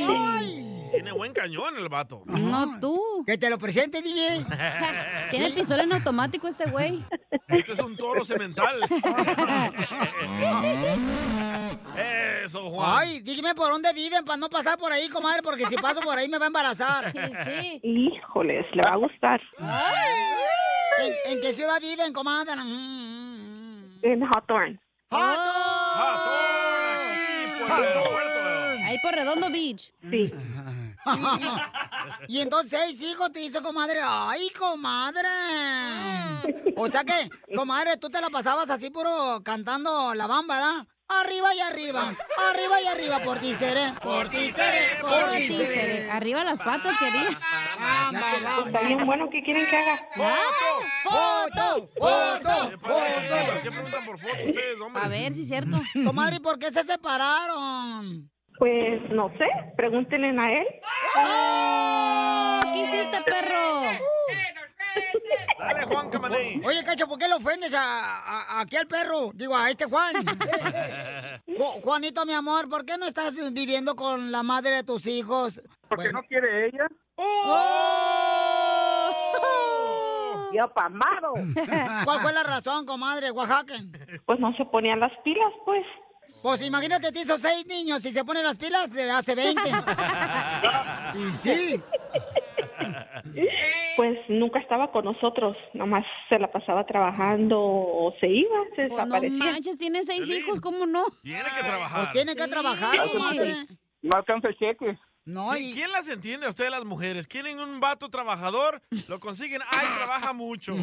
[0.00, 0.16] hijos!
[0.18, 0.67] ¡Ay!
[0.98, 2.24] Tiene buen cañón el vato.
[2.26, 3.22] No tú.
[3.24, 4.44] Que te lo presente, DJ.
[5.30, 7.04] Tiene pistola en automático este güey.
[7.46, 8.80] Este es un toro cemental.
[12.44, 12.98] Eso, Juan.
[12.98, 16.18] Ay, dígame por dónde viven para no pasar por ahí, comadre, porque si paso por
[16.18, 17.12] ahí me va a embarazar.
[17.12, 19.40] Sí, Híjoles, le va a gustar.
[20.98, 22.54] ¿En, en qué ciudad viven, comadre?
[24.02, 24.80] En Hawthorne.
[28.84, 29.92] Ahí por Redondo Beach.
[30.10, 30.32] Sí.
[32.26, 34.00] Y, y entonces seis hijos te hizo, comadre.
[34.02, 35.28] ¡Ay, comadre!
[36.76, 40.86] O sea que, comadre, tú te la pasabas así puro cantando la bamba, ¿verdad?
[41.10, 42.14] Arriba y arriba,
[42.50, 46.10] arriba y arriba, por ti seré, por ti seré, por ti seré.
[46.10, 47.30] Arriba las patas, quería.
[48.66, 50.06] Está bien bueno, ¿qué quieren que haga?
[51.04, 51.88] ¡Foto!
[51.98, 52.78] ¡Foto!
[52.78, 55.02] ¿Por qué preguntan por foto ustedes, hombre?
[55.02, 55.80] A ver si es cierto.
[56.04, 58.30] Comadre, ¿y por qué se separaron?
[58.58, 59.46] Pues no sé,
[59.76, 60.66] pregúntenle a él.
[62.72, 63.82] ¿Qué hiciste, perro?
[65.58, 66.60] Dale, Juan Camaney.
[66.64, 67.78] Oye, Cacho, ¿por qué le ofendes a,
[68.18, 69.30] a- aquí al perro?
[69.34, 70.14] Digo, a este Juan.
[71.46, 75.60] Ju- Juanito, mi amor, ¿por qué no estás viviendo con la madre de tus hijos?
[75.88, 76.86] Porque no quiere ella.
[80.52, 81.34] Yo pamado.
[82.04, 83.74] ¿Cuál fue la razón, comadre, Oaxaca?
[84.24, 85.84] Pues no se ponían las pilas, pues.
[86.42, 89.60] Pues imagínate, te hizo seis niños, si se ponen las pilas, te hace 20.
[91.14, 91.82] y sí.
[93.96, 98.90] Pues nunca estaba con nosotros, nomás se la pasaba trabajando o se iba, se Pues
[98.90, 99.38] no desaparecía.
[99.38, 101.04] manches, tiene seis hijos, ¿cómo no?
[101.22, 102.00] Tiene que trabajar.
[102.02, 103.56] Pues tiene que trabajar, comadre.
[104.02, 104.96] No alcanza el cheque.
[105.24, 107.26] No, ¿Y quién las entiende a ustedes las mujeres?
[107.26, 110.74] Quieren un vato trabajador, lo consiguen, ay, trabaja mucho.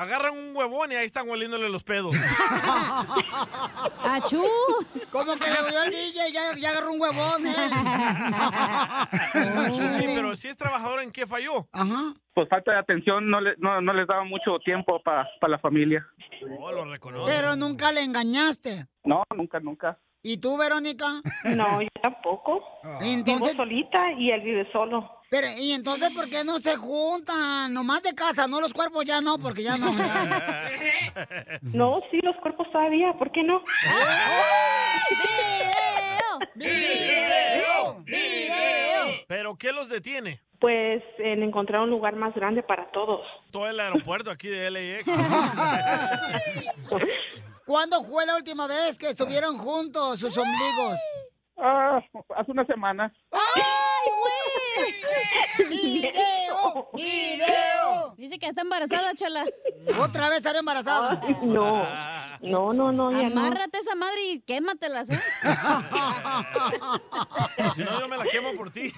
[0.00, 2.14] Agarran un huevón y ahí están hueliéndole los pedos.
[4.02, 4.42] ¡Achú!
[5.12, 7.54] Como que le dio el DJ y ya, ya agarró un huevón, ¿eh?
[9.74, 11.68] Sí, pero si es trabajador, ¿en qué falló?
[11.72, 12.14] Ajá.
[12.32, 16.06] Pues falta de atención, no, le, no, no les daba mucho tiempo para la familia.
[16.58, 17.30] Oh, lo reconoce.
[17.30, 18.86] Pero nunca le engañaste.
[19.04, 19.98] No, nunca, nunca.
[20.22, 21.20] ¿Y tú, Verónica?
[21.44, 22.62] No, yo tampoco.
[23.00, 25.10] Vivo solita y él vive solo.
[25.30, 27.72] Pero, ¿y entonces por qué no se juntan?
[27.72, 29.92] Nomás de casa, no los cuerpos ya no, porque ya no.
[31.62, 33.62] No, sí, los cuerpos todavía, ¿por qué no?
[36.54, 38.04] ¡Video!
[39.28, 40.40] ¿Pero qué los detiene?
[40.58, 43.20] Pues en encontrar un lugar más grande para todos.
[43.50, 45.04] Todo el aeropuerto aquí de LAX.
[47.70, 50.98] ¿Cuándo fue la última vez que estuvieron juntos sus ombligos?
[51.56, 52.00] Ah,
[52.36, 53.12] hace una semana.
[53.30, 53.62] ¡Ay,
[54.18, 55.68] güey!
[55.68, 56.90] ¡Video!
[56.94, 58.14] ¡Video!
[58.16, 59.44] Dice que está embarazada, chala.
[60.00, 61.20] ¿Otra vez salió embarazada?
[61.42, 61.86] No,
[62.40, 63.40] no, no, no, ya no.
[63.40, 65.20] Amárrate esa madre y quématelas, ¿eh?
[67.76, 68.92] Si no, yo me la quemo por ti.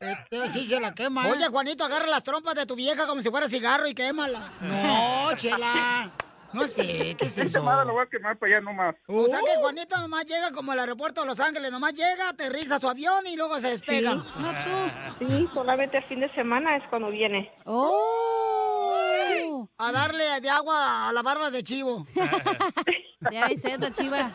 [0.00, 1.26] Este sí se la quema.
[1.26, 4.50] Oye, Juanito, agarra las trompas de tu vieja como si fuera cigarro y quémala.
[4.62, 6.10] No, chela.
[6.52, 7.60] No sé, ¿qué es eso?
[7.60, 8.94] semana lo voy a quemar para allá nomás.
[9.06, 12.78] O sea que Juanito nomás llega como al aeropuerto de Los Ángeles, nomás llega, aterriza
[12.78, 14.22] su avión y luego se despega.
[15.18, 15.26] Sí.
[15.26, 17.50] Sí, solamente el fin de semana es cuando viene.
[17.64, 19.68] ¡Oh!
[19.78, 22.06] A darle de agua a la barba de chivo.
[23.30, 24.32] Ya hay sed, la chiva.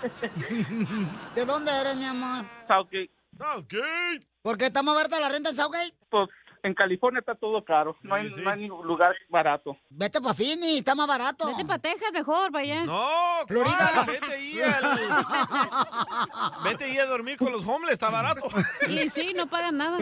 [1.33, 2.45] ¿De dónde eres, mi amor?
[2.67, 3.09] Southgate.
[3.35, 4.19] Southgate.
[4.43, 5.91] ¿Por qué está más barata la renta en Southgate?
[6.11, 6.29] Pues
[6.65, 7.95] en California está todo caro.
[8.01, 9.77] No hay, no hay ningún lugar barato.
[9.89, 11.45] Vete pa' Phoenix, está más barato.
[11.47, 12.83] Vete pa' Texas mejor, vaya.
[12.85, 13.07] No,
[13.47, 13.91] Florida.
[13.93, 14.05] ¿cuál?
[14.07, 14.99] Vete ahí al...
[16.63, 18.47] Vete ahí a dormir con los homeless, está barato.
[18.87, 19.97] Y sí, no pagan nada.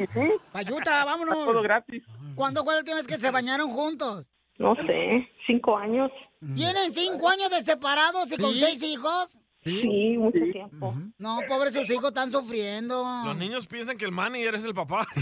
[0.52, 1.36] Payuta, vámonos.
[1.36, 2.04] Todo gratis.
[2.36, 4.26] ¿Cuándo fue la última vez que se bañaron juntos?
[4.58, 6.12] No sé, cinco años.
[6.56, 8.60] ¿Tienen cinco años de separados y con Sí.
[8.60, 9.38] seis hijos?
[9.64, 10.94] Sí, mucho tiempo.
[11.18, 13.04] No, pobres sus hijos están sufriendo.
[13.26, 15.08] Los niños piensan que el manny eres el papá.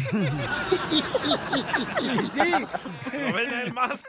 [2.02, 2.52] Y sí.
[2.52, 4.04] ¿No ven él más?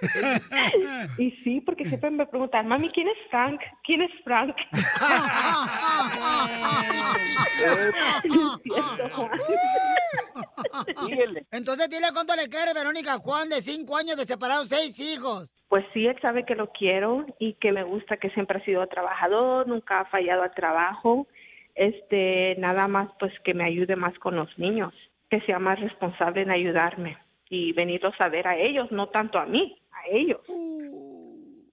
[1.18, 3.60] Y sí, porque siempre me preguntan, mami, ¿quién es Frank?
[3.84, 4.54] ¿Quién es Frank?
[11.50, 15.48] Entonces dile cuánto le quiere Verónica Juan de cinco años de separados, seis hijos.
[15.72, 18.86] Pues sí, él sabe que lo quiero y que me gusta que siempre ha sido
[18.88, 21.26] trabajador, nunca ha fallado al trabajo.
[21.74, 24.92] Este, nada más pues que me ayude más con los niños,
[25.30, 27.16] que sea más responsable en ayudarme
[27.48, 30.42] y venirlos a ver a ellos, no tanto a mí, a ellos.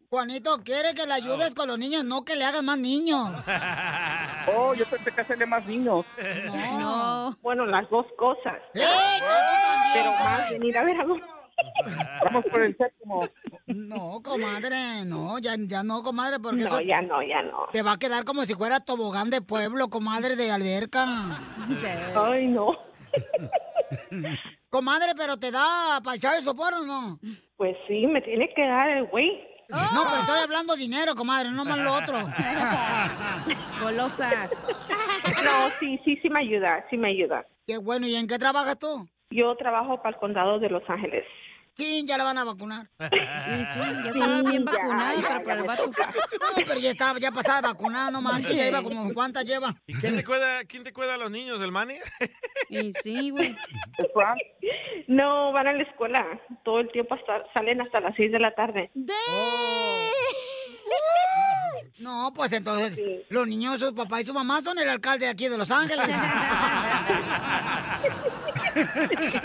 [0.10, 3.28] Juanito quiere que le ayudes con los niños, no que le hagas más niños.
[4.56, 6.06] Oh, yo pensé que hacerle más niños.
[6.80, 7.38] No.
[7.42, 8.56] Bueno, las dos cosas.
[8.74, 8.82] ¡Eh!
[9.94, 11.20] Pero más venir a ver a los...
[12.24, 13.28] Vamos por el séptimo.
[13.68, 17.68] No, comadre, no, ya, ya no, comadre, porque No, eso ya no, ya no.
[17.72, 21.06] te va a quedar como si fuera tobogán de pueblo, comadre de alberca.
[22.16, 22.78] Ay, no.
[24.70, 27.20] Comadre, pero te da para echar el sopor o no?
[27.58, 29.48] Pues sí, me tiene que dar el güey.
[29.70, 32.18] No, pero estoy hablando dinero, comadre, no más lo otro.
[33.82, 34.50] Golosa.
[35.44, 37.46] No, sí, sí, sí me ayuda, sí me ayuda.
[37.68, 39.08] Qué bueno, ¿y en qué trabajas tú?
[39.32, 41.24] Yo trabajo para el condado de Los Ángeles.
[41.80, 42.90] Sí, ya la van a vacunar.
[43.00, 45.88] Y sí, ya estaba bien ya, vacunada, ya, pero ya para el me vato.
[45.88, 45.94] No,
[46.68, 49.76] pero ya estaba, ya pasada vacunada, no manches, ya iba como, ¿cuántas lleva?
[49.88, 51.96] ¿Y quién te cuida, quién te cuida a los niños, el Manny?
[52.70, 53.58] Y sí, güey.
[55.08, 56.24] No, van a la escuela.
[56.64, 58.92] Todo el tiempo hasta, salen hasta las 6 de la tarde.
[62.00, 65.48] No, pues entonces, los niños, su papá y su mamá son el alcalde de aquí
[65.48, 66.06] de Los Ángeles.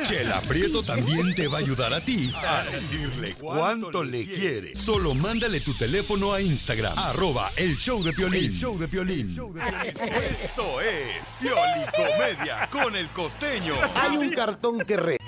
[0.03, 4.77] Chela Prieto también te va a ayudar a ti a decirle cuánto le quiere.
[4.77, 8.47] Solo mándale tu teléfono a Instagram, arroba el show de Piolín.
[8.47, 9.31] El show de Piolín.
[9.31, 13.75] Esto es Piolicomedia con el costeño.
[13.95, 15.19] Hay un cartón que re.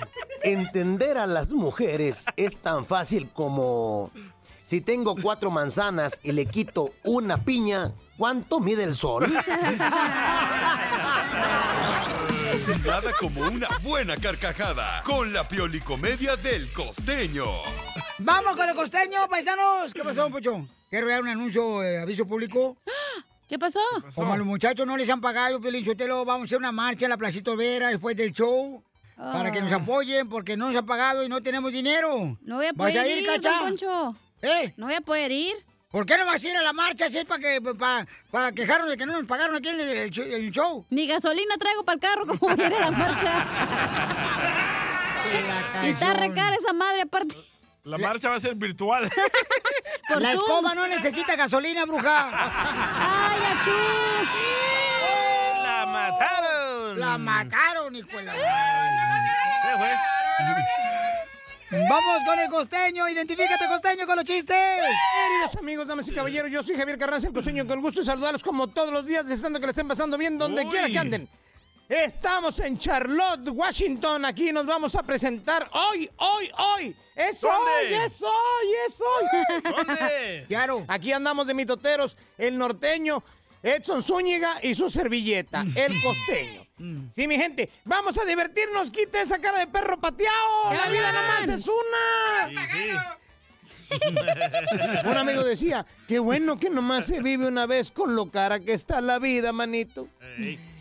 [0.43, 4.11] Entender a las mujeres es tan fácil como
[4.67, 9.25] si tengo cuatro manzanas y le quito una piña, ¿cuánto mide el sol?
[12.85, 17.43] Nada como una buena carcajada con la Piolicomedia del costeño.
[18.19, 19.93] Vamos con el costeño, paisanos.
[19.93, 20.65] ¿Qué pasó, Pocho?
[20.89, 22.77] Quiero dar un anuncio, eh, aviso público.
[23.49, 23.79] ¿Qué pasó?
[24.15, 27.05] Como a los muchachos no les han pagado, Piolín Sotelo, vamos a hacer una marcha
[27.05, 28.81] en la Placita Olvera después del show.
[29.17, 29.77] Para que nos Ah.
[29.77, 32.37] apoyen, porque no nos han pagado y no tenemos dinero.
[32.41, 33.59] No voy a ¿Vas poder ir, Cacha?
[33.59, 34.15] Poncho.
[34.41, 34.73] ¿Eh?
[34.77, 35.55] No voy a poder ir.
[35.89, 38.51] ¿Por qué no vas a ir a la marcha si es para que para, para
[38.51, 40.85] quejarnos de que no nos pagaron aquí en el, el show- el show?
[40.89, 43.45] Ni gasolina traigo para el carro como voy a ir a la marcha.
[45.83, 47.37] y está re cara esa madre aparte.
[47.85, 49.09] La marcha va a ser virtual.
[50.09, 50.41] Por la Zoom.
[50.41, 52.31] escoba no necesita gasolina, bruja.
[52.33, 53.71] ¡Ay, achú!
[55.63, 56.99] ¡La mataron!
[56.99, 59.95] La mataron, hijo de la- Se fue.
[61.69, 63.07] Vamos con el costeño.
[63.09, 64.55] Identifícate, costeño, con los chistes.
[64.55, 68.05] Queridos amigos, damas y caballeros, yo soy Javier Carranza, el costeño, con el gusto de
[68.05, 70.71] saludarlos como todos los días, deseando que le estén pasando bien donde Uy.
[70.71, 71.27] quiera que anden.
[71.89, 74.25] Estamos en Charlotte, Washington.
[74.25, 76.95] Aquí nos vamos a presentar hoy, hoy, hoy.
[77.15, 77.71] Es ¿Dónde?
[77.87, 79.61] hoy, es hoy, es hoy.
[79.63, 80.45] ¿Dónde?
[80.47, 80.85] Claro.
[80.87, 83.23] Aquí andamos de mitoteros, el norteño,
[83.63, 86.66] Edson Zúñiga y su servilleta, el costeño.
[87.11, 90.73] Sí, mi gente, vamos a divertirnos, quite esa cara de perro pateado.
[90.73, 92.49] La vida nomás es una.
[92.49, 92.89] Sí, sí.
[95.05, 98.73] Un amigo decía, qué bueno que nomás se vive una vez con lo cara que
[98.73, 100.07] está la vida, manito.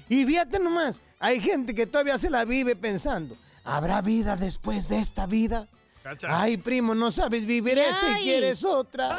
[0.08, 4.98] Y fíjate nomás, hay gente que todavía se la vive pensando, ¿habrá vida después de
[4.98, 5.66] esta vida?
[6.02, 6.28] Cacha.
[6.30, 9.16] Ay, primo, no sabes vivir esta y quieres otra.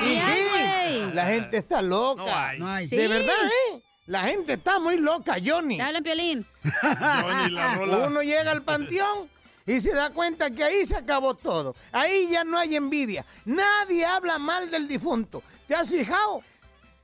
[0.00, 0.32] Sí, sí.
[0.54, 1.10] Sí.
[1.12, 2.22] La gente está loca.
[2.22, 2.58] No hay.
[2.58, 2.86] No hay.
[2.86, 2.96] Sí.
[2.96, 3.34] De verdad,
[3.74, 3.82] ¿eh?
[4.06, 5.80] La gente está muy loca, Johnny.
[5.80, 6.46] Hablan, Piolín.
[6.82, 8.06] Johnny, la rola.
[8.06, 9.28] Uno llega al panteón
[9.66, 11.74] y se da cuenta que ahí se acabó todo.
[11.90, 13.26] Ahí ya no hay envidia.
[13.44, 15.42] Nadie habla mal del difunto.
[15.66, 16.42] ¿Te has fijado?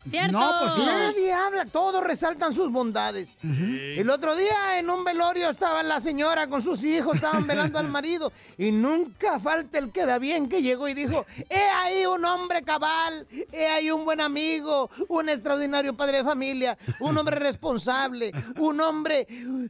[0.04, 0.32] ¿Cierto?
[0.32, 0.82] No, pues sí.
[0.84, 3.36] Nadie habla, todos resaltan sus bondades.
[3.42, 7.88] El otro día en un velorio estaba la señora con sus hijos, estaban velando al
[7.88, 12.24] marido y nunca falta el que da bien que llegó y dijo, he ahí un
[12.24, 18.32] hombre cabal, he ahí un buen amigo, un extraordinario padre de familia, un hombre responsable,
[18.58, 19.26] un hombre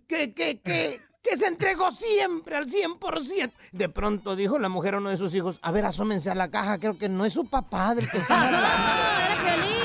[0.07, 3.53] que, que, que, que se entregó siempre al 100%.
[3.73, 6.51] De pronto dijo la mujer a uno de sus hijos, a ver, asómense a la
[6.51, 9.82] caja, creo que no es su papá del que están hablando.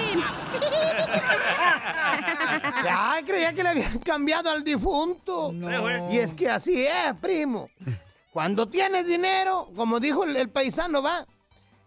[2.81, 2.85] ¡No!
[2.85, 5.51] Ya, creía que le habían cambiado al difunto.
[5.53, 6.11] No.
[6.11, 7.69] Y es que así es, primo.
[8.31, 11.25] Cuando tienes dinero, como dijo el, el paisano, va.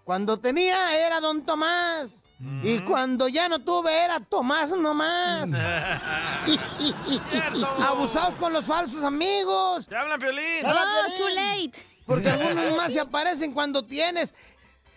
[0.05, 2.25] Cuando tenía era don Tomás.
[2.63, 5.49] Y cuando ya no tuve era Tomás nomás.
[7.87, 9.87] Abusados con los falsos amigos.
[9.87, 10.65] ¡Te hablan, Piolín!
[10.65, 11.85] ¡Oh, too late!
[12.07, 14.35] Porque algunos más se aparecen cuando tienes.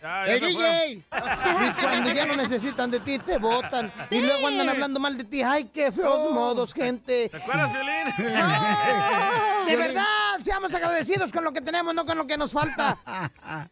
[0.03, 0.59] Ya, ya El fueron.
[0.59, 0.93] DJ.
[0.99, 3.89] Y cuando ya no necesitan de ti, te votan.
[4.11, 5.41] Y luego andan hablando mal de ti.
[5.41, 7.29] Ay, qué feos modos, gente.
[7.29, 8.13] ¿Te acuerdas, Piolín?
[9.65, 10.03] De verdad,
[10.41, 12.97] seamos agradecidos con lo que tenemos, no con lo que nos falta.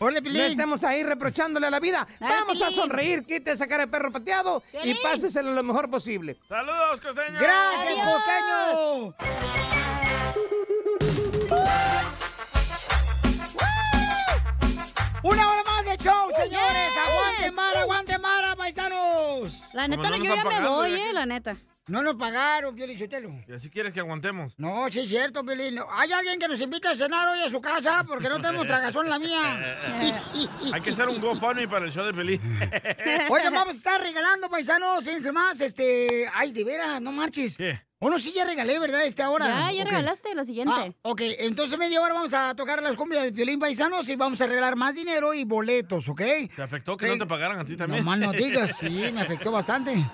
[0.00, 2.08] Órale, No estemos ahí reprochándole a la vida.
[2.18, 6.36] Dale, Vamos a sonreír, quite esa cara de perro pateado y páseselo lo mejor posible.
[6.48, 7.38] ¡Saludos, costeño!
[7.38, 9.14] ¡Gracias, Adiós.
[9.14, 9.14] costeño!
[15.98, 16.90] show, señores!
[17.08, 19.62] ¡Aguante Mara, aguante Mara, paisanos!
[19.72, 21.12] La neta, no, yo ya me voy, ¿eh?
[21.12, 21.56] La neta.
[21.88, 23.30] No nos pagaron, Piolín Sotelo.
[23.48, 24.52] Y así quieres que aguantemos.
[24.58, 25.78] No, sí es cierto, Piolín.
[25.90, 28.04] ¿Hay alguien que nos invita a cenar hoy a su casa?
[28.06, 29.78] Porque no tenemos tragazón en la mía.
[30.72, 32.40] Hay que hacer un GoFundMe para el show de Pelín.
[33.30, 36.30] Oigan, vamos a estar regalando, paisanos, fíjense más, este...
[36.34, 37.56] Ay, de veras, no marches.
[37.56, 37.80] ¿Qué?
[38.00, 39.04] Uno sí ya regalé, ¿verdad?
[39.04, 39.46] Este ahora.
[39.46, 39.88] Ya, ya Ok.
[39.88, 40.72] regalaste la siguiente.
[40.76, 44.40] Ah, ok, entonces media hora vamos a tocar las cumbias de Piolín Paisanos y vamos
[44.40, 46.20] a regalar más dinero y boletos, ¿ok?
[46.54, 48.04] ¿Te afectó que no te pagaran a ti también?
[48.04, 50.06] No más no digas, sí, me afectó bastante.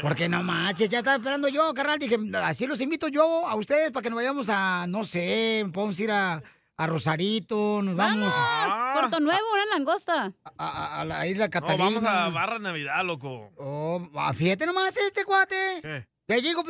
[0.00, 1.98] Porque no manches, ya estaba esperando yo, carnal.
[1.98, 5.98] Dije, así los invito yo a ustedes para que nos vayamos a, no sé, podemos
[6.00, 6.42] ir a,
[6.76, 8.32] a Rosarito, nos vamos.
[8.34, 8.92] Ah.
[8.94, 10.32] Puerto Nuevo, una langosta.
[10.56, 11.84] A, a- a la isla No, Catalina.
[11.84, 13.50] vamos a Barra Navidad, loco.
[13.56, 15.80] Oh, ah, fíjate nomás este cuate.
[15.82, 16.06] ¿Qué?
[16.24, 16.62] Te digo,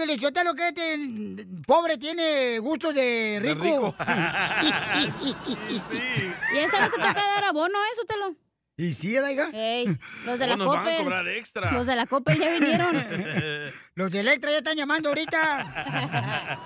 [0.45, 3.95] lo que este pobre tiene gustos de De rico.
[6.55, 8.35] Y esa vez te toca dar abono, eso te lo.
[8.77, 9.51] ¿Y sí, Daiga?
[9.53, 9.87] Ey,
[10.25, 11.73] los de la nos van a cobrar extra.
[11.73, 12.97] Los de la Coppel ya vinieron.
[13.95, 16.62] Los de Electra ya están llamando ahorita.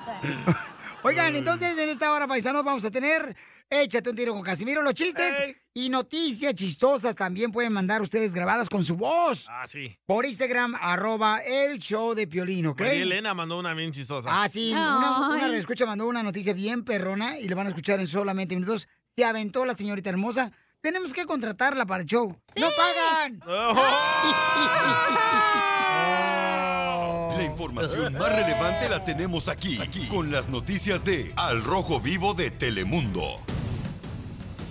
[1.03, 3.37] Oigan, entonces en esta hora, paisanos, vamos a tener
[3.69, 8.69] Échate un tiro con Casimiro, los chistes y noticias chistosas también pueden mandar ustedes grabadas
[8.69, 9.99] con su voz Ah, sí.
[10.07, 12.81] por Instagram, arroba el show de Piolín, ¿ok?
[12.81, 14.29] María Elena mandó una bien chistosa.
[14.31, 17.99] Ah, sí, una, una escucha mandó una noticia bien perrona y le van a escuchar
[17.99, 18.89] en solamente minutos.
[19.17, 20.53] Se aventó la señorita hermosa.
[20.87, 22.28] Tenemos que contratarla para el show.
[22.55, 23.41] ¡No pagan!
[27.37, 32.34] La información más relevante la tenemos aquí, aquí, con las noticias de Al Rojo Vivo
[32.34, 33.41] de Telemundo.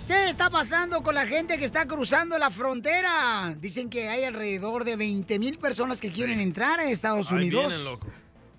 [0.08, 3.54] ¿Qué está pasando con la gente que está cruzando la frontera?
[3.60, 7.66] Dicen que hay alrededor de 20 mil personas que quieren entrar a Estados Ahí Unidos.
[7.66, 8.06] vienen, loco.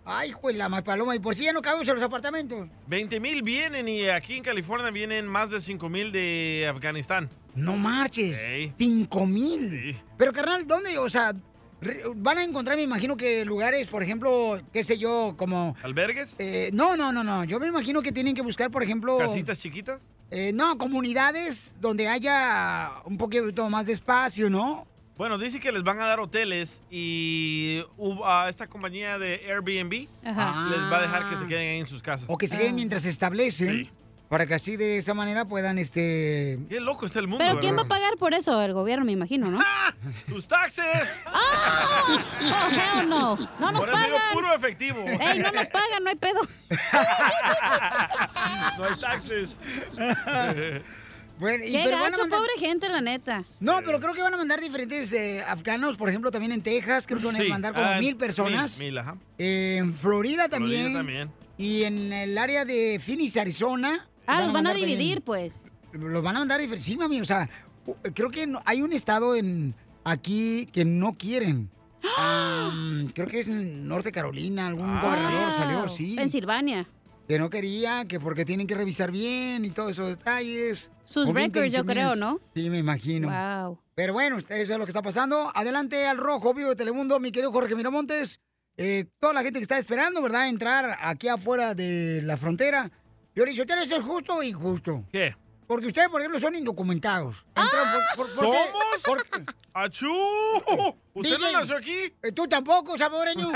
[0.05, 1.15] Ay, pues la más paloma.
[1.15, 2.69] Y por si ya no cabemos en los apartamentos.
[2.85, 7.31] 20 mil vienen y aquí en California vienen más de 5 mil de Afganistán.
[7.57, 8.47] No marches.
[8.77, 9.99] 5 mil.
[10.17, 10.97] Pero, carnal, ¿dónde?
[10.97, 11.33] O sea,
[12.15, 15.75] van a encontrar, me imagino que lugares, por ejemplo, qué sé yo, como...
[15.83, 16.35] ¿Albergues?
[16.39, 17.43] Eh, no, no, no, no.
[17.43, 19.17] Yo me imagino que tienen que buscar, por ejemplo...
[19.17, 20.01] ¿Casitas chiquitas?
[20.29, 24.85] eh, no, comunidades donde haya un poquito más de espacio, ¿no?
[25.17, 30.07] Bueno, dice que les van a dar hoteles y uh, a esta compañía de Airbnb
[30.23, 30.69] Ajá.
[30.69, 32.25] les va a dejar que se queden ahí en sus casas.
[32.29, 33.89] O que se queden mientras se establecen.
[34.29, 36.59] Para que así de esa manera puedan, este...
[36.67, 37.43] Qué loco está el mundo.
[37.45, 38.61] Pero ¿quién va a pagar por eso?
[38.61, 39.59] El gobierno, me imagino, ¿no?
[40.27, 41.17] ¡Tus taxes!
[41.33, 42.19] ¡Oh,
[42.99, 43.37] hell no!
[43.59, 44.33] ¡No nos Por eso digo pagan!
[44.33, 45.05] puro efectivo.
[45.07, 46.41] ¡Ey, no nos pagan, no hay pedo!
[48.77, 49.57] no hay taxes.
[51.39, 53.43] Bueno, y ¡Qué pero van a gacho, mandar- pobre gente, la neta!
[53.59, 57.05] No, pero creo que van a mandar diferentes eh, afganos, por ejemplo, también en Texas,
[57.05, 58.79] creo que van a Sí, mandar como ah, mil personas.
[58.79, 59.17] Mil, mil, ajá.
[59.37, 60.93] En Florida también.
[60.93, 61.31] Florida también.
[61.59, 64.07] Y en el área de Phoenix, Arizona.
[64.27, 65.65] Ah, los van a dividir, pues.
[65.93, 66.85] Los van a mandar diferentes.
[66.85, 67.49] Sí, mami, o sea,
[68.13, 69.73] creo que no- hay un estado en
[70.03, 71.69] aquí que no quieren.
[72.17, 76.15] Am, creo que es en Norte Carolina, algún gobernador salió, sí.
[76.15, 76.87] Pensilvania.
[77.27, 80.91] Que no quería, que porque tienen que revisar bien y todos esos detalles.
[81.03, 82.15] Sus records, yo creo.
[82.15, 82.39] ¿no?
[82.55, 83.27] Sí, me imagino.
[83.27, 83.79] Wow.
[83.95, 85.51] Pero bueno, eso es lo que está pasando.
[85.53, 88.39] Adelante al rojo, vivo de Telemundo, mi querido Jorge Miramontes.
[88.77, 90.47] Eh, toda la gente que está esperando, ¿verdad?
[90.47, 92.91] Entrar aquí afuera de la frontera.
[93.37, 95.03] Yo le digo, ¿eso es justo o injusto?
[95.11, 95.35] ¿Qué?
[95.67, 97.35] Porque ustedes, por ejemplo, son indocumentados.
[97.55, 97.85] Entran
[98.15, 100.11] por- por- ¡Achú!
[101.13, 102.11] ¿Usted DJ, no nació aquí?
[102.23, 103.51] eh, Tú tampoco, salvadoreño.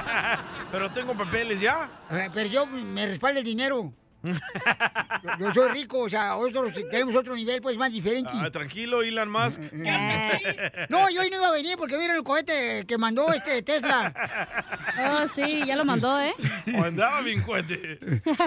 [0.70, 1.90] Pero tengo papeles ya.
[2.10, 3.90] Eh, Pero yo me respaldo el dinero.
[4.26, 8.32] Yo, yo soy rico, o sea, nosotros tenemos otro nivel, pues, más diferente.
[8.34, 9.60] Ah, tranquilo, Elon Musk.
[10.88, 14.14] No, yo hoy no iba a venir porque vieron el cohete que mandó este Tesla.
[14.98, 16.34] Oh, sí, ya lo mandó, ¿eh?
[16.78, 17.98] O andaba bien cuente.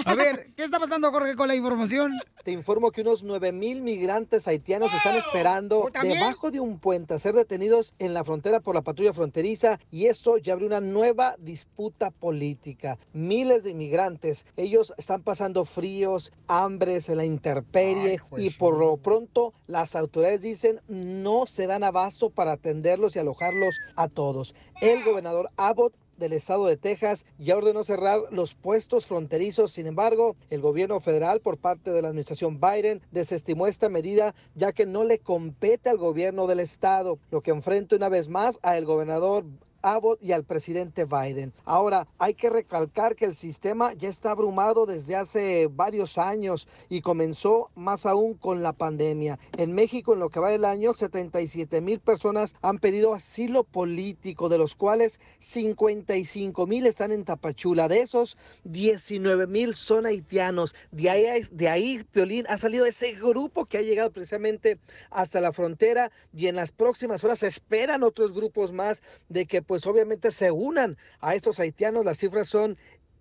[0.05, 2.19] A ver, ¿qué está pasando, Jorge, con la información?
[2.43, 6.19] Te informo que unos 9 mil migrantes haitianos están esperando ¿Oh, también?
[6.19, 10.05] debajo de un puente a ser detenidos en la frontera por la patrulla fronteriza y
[10.05, 12.97] esto ya abrió una nueva disputa política.
[13.13, 19.95] Miles de inmigrantes, ellos están pasando fríos, hambres la intemperie y por lo pronto las
[19.95, 24.55] autoridades dicen no se dan abasto para atenderlos y alojarlos a todos.
[24.81, 29.71] El gobernador Abbott del estado de Texas ya ordenó cerrar los puestos fronterizos.
[29.71, 34.73] Sin embargo, el gobierno federal por parte de la administración Biden desestimó esta medida ya
[34.73, 38.77] que no le compete al gobierno del estado, lo que enfrenta una vez más a
[38.77, 39.45] el gobernador
[39.81, 41.53] Abbott y al presidente Biden.
[41.65, 47.01] Ahora, hay que recalcar que el sistema ya está abrumado desde hace varios años y
[47.01, 49.39] comenzó más aún con la pandemia.
[49.57, 54.49] En México, en lo que va del año, 77 mil personas han pedido asilo político,
[54.49, 57.87] de los cuales 55 mil están en Tapachula.
[57.87, 60.75] De esos, 19 mil son haitianos.
[60.91, 65.53] De ahí, de ahí, Piolín, ha salido ese grupo que ha llegado precisamente hasta la
[65.53, 70.31] frontera y en las próximas horas se esperan otros grupos más de que pues obviamente
[70.31, 72.03] se unan a estos haitianos.
[72.03, 72.75] Las cifras son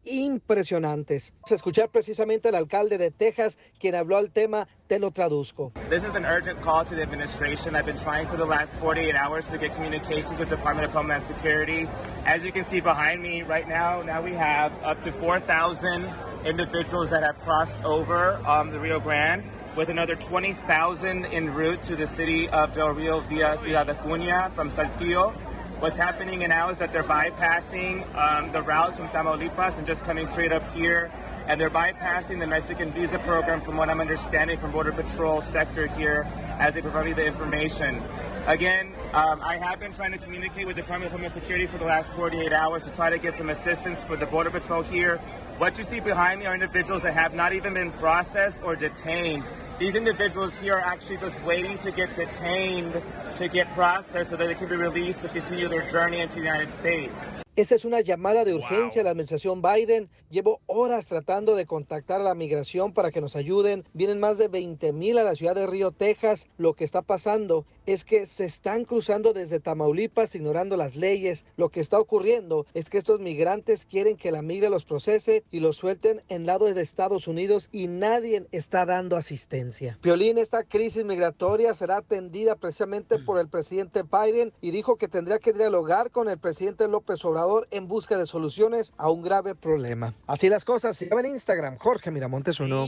[0.04, 1.34] impresionantes.
[1.34, 5.72] Vamos a escuchar precisamente al alcalde de Texas, quien habló al tema, te lo traduzco.
[5.90, 7.76] This is an urgent call to the administration.
[7.76, 10.92] I've been trying for the last 48 hours to get communications with the Department of
[10.94, 11.86] Homeland Security.
[12.24, 16.08] As you can see behind me right now, now we have up to 4,000
[16.46, 19.44] individuals that have crossed over um, the Rio Grande,
[19.76, 24.70] with another 20,000 en route to the city of Del Rio via Ciudad Acuña from
[24.70, 25.34] Saltillo.
[25.80, 30.26] What's happening now is that they're bypassing um, the routes from Tamaulipas and just coming
[30.26, 31.08] straight up here.
[31.46, 35.86] And they're bypassing the Mexican visa program, from what I'm understanding from Border Patrol sector
[35.86, 36.26] here,
[36.58, 38.02] as they provide me the information.
[38.48, 41.78] Again, um, I have been trying to communicate with the Department of Homeland Security for
[41.78, 45.18] the last 48 hours to try to get some assistance for the Border Patrol here.
[45.58, 49.44] What you see behind me are individuals that have not even been processed or detained.
[49.78, 53.00] These individuals here are actually just waiting to get detained,
[53.36, 56.46] to get processed so that they can be released to continue their journey into the
[56.46, 57.24] United States.
[57.58, 60.08] Esta es una llamada de urgencia a la administración Biden.
[60.30, 63.84] Llevo horas tratando de contactar a la migración para que nos ayuden.
[63.94, 66.46] Vienen más de 20 mil a la ciudad de Río, Texas.
[66.56, 71.46] Lo que está pasando es que se están cruzando desde Tamaulipas ignorando las leyes.
[71.56, 75.58] Lo que está ocurriendo es que estos migrantes quieren que la migra los procese y
[75.58, 79.98] los suelten en lado de Estados Unidos y nadie está dando asistencia.
[80.00, 85.40] Piolín, esta crisis migratoria será atendida precisamente por el presidente Biden y dijo que tendría
[85.40, 90.14] que dialogar con el presidente López Obrador en busca de soluciones a un grave problema.
[90.26, 90.96] Así las cosas.
[90.96, 92.86] Síganme en Instagram, Jorge Miramontes uno.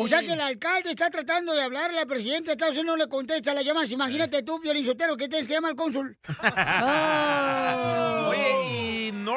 [0.00, 3.04] O sea que el alcalde está tratando de hablarle al presidente de Estados Unidos, no
[3.04, 3.90] le contesta las llamadas.
[3.90, 6.16] Imagínate tú, Violín Sotero, que tienes que llamar al cónsul.
[8.28, 8.77] Oye, y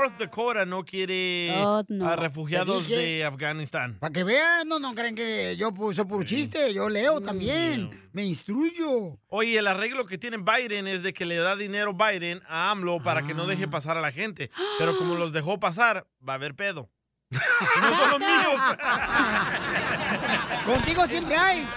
[0.01, 2.07] North Dakota no quiere Oh, no.
[2.07, 2.99] a refugiados dije.
[2.99, 3.97] de Afganistán.
[3.99, 8.25] Para que vean, no, no creen que yo puso por chiste, yo leo también, me
[8.25, 9.19] instruyo.
[9.27, 12.99] Oye, el arreglo que tiene Biden es de que le da dinero Biden a AMLO
[12.99, 13.69] para que no deje Ah.
[13.71, 14.49] pasar a la gente.
[14.79, 16.89] Pero como los dejó pasar, va a haber pedo.
[17.31, 18.61] Y no son los míos.
[20.65, 21.67] Contigo siempre hay.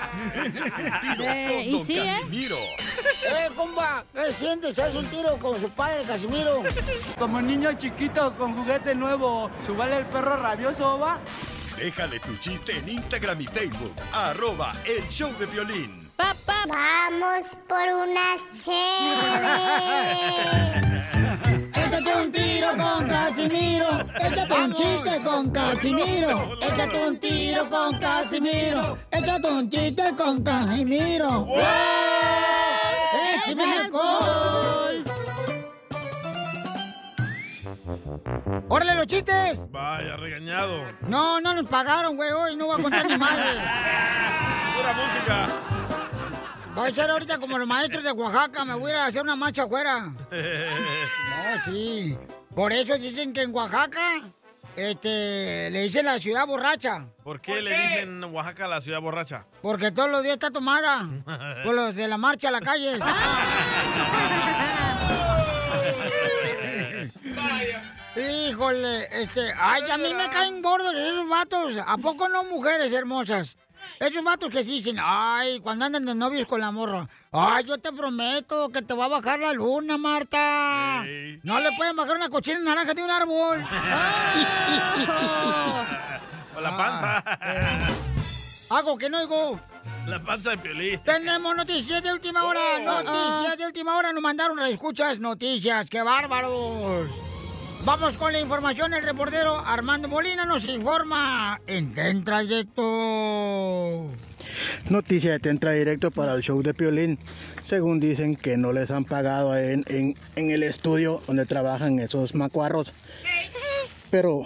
[1.21, 2.11] Eh, y sí, ¿eh?
[2.21, 2.57] Casimiro.
[2.57, 4.79] Eh, compa, ¿qué sientes?
[4.79, 6.63] ¿Haz un tiro con su padre, Casimiro?
[7.19, 11.21] Como niño chiquito con juguete nuevo, ¿subale el perro rabioso, va?
[11.79, 13.95] Déjale tu chiste en Instagram y Facebook.
[14.13, 16.11] Arroba El Show de Violín.
[16.17, 18.41] Vamos por unas
[21.95, 23.89] Échate un tiro con Casimiro.
[24.19, 26.59] Échate un chiste con Casimiro.
[26.61, 28.99] Échate un tiro con Casimiro.
[29.13, 31.45] Échate un chiste con Casimiro.
[31.45, 31.57] ¡Wow!
[33.37, 35.05] ¡Échame alcohol!
[38.69, 39.71] ¡Órale los chistes!
[39.71, 40.83] Vaya, regañado.
[41.07, 42.33] No, no nos pagaron, güey.
[42.33, 43.45] Hoy no voy a contar ni madre.
[44.77, 45.47] Pura música.
[46.75, 48.65] Voy a ser ahorita como los maestros de Oaxaca.
[48.65, 50.13] Me voy a ir a hacer una marcha afuera.
[50.31, 52.17] No, sí.
[52.55, 54.23] Por eso dicen que en Oaxaca
[54.77, 57.07] este, le dicen la ciudad borracha.
[57.23, 59.45] ¿Por qué le dicen Oaxaca la ciudad borracha?
[59.63, 61.07] Porque todos los días está tomada.
[61.65, 62.99] Por los de la marcha a la calle.
[68.17, 71.75] Híjole, este, ay, a mí me caen gordos esos vatos.
[71.85, 73.57] ¿A poco no mujeres hermosas?
[74.01, 77.09] Esos vatos que sí dicen, ay, cuando andan de novios con la morra.
[77.33, 81.05] Ay, yo te prometo que te va a bajar la luna, Marta.
[81.43, 83.65] No le pueden bajar una cochina naranja de un árbol.
[86.57, 87.19] O la panza.
[88.71, 89.59] Hago que no oigo.
[90.07, 91.01] La panza de Piolín.
[91.01, 92.61] Tenemos noticias de última hora.
[92.79, 93.03] Oh.
[93.03, 94.13] Noticias de última hora.
[94.13, 95.91] Nos mandaron escuchas noticias.
[95.91, 97.11] ¡Qué bárbaros!
[97.85, 98.95] Vamos con la información.
[98.95, 104.07] El reportero Armando Molina nos informa en Tentra Directo.
[104.89, 107.19] Noticia de Tentra Directo para el show de Piolín.
[107.67, 112.35] Según dicen que no les han pagado en, en- en el estudio donde trabajan esos
[112.35, 112.93] macuarros.
[114.11, 114.45] Pero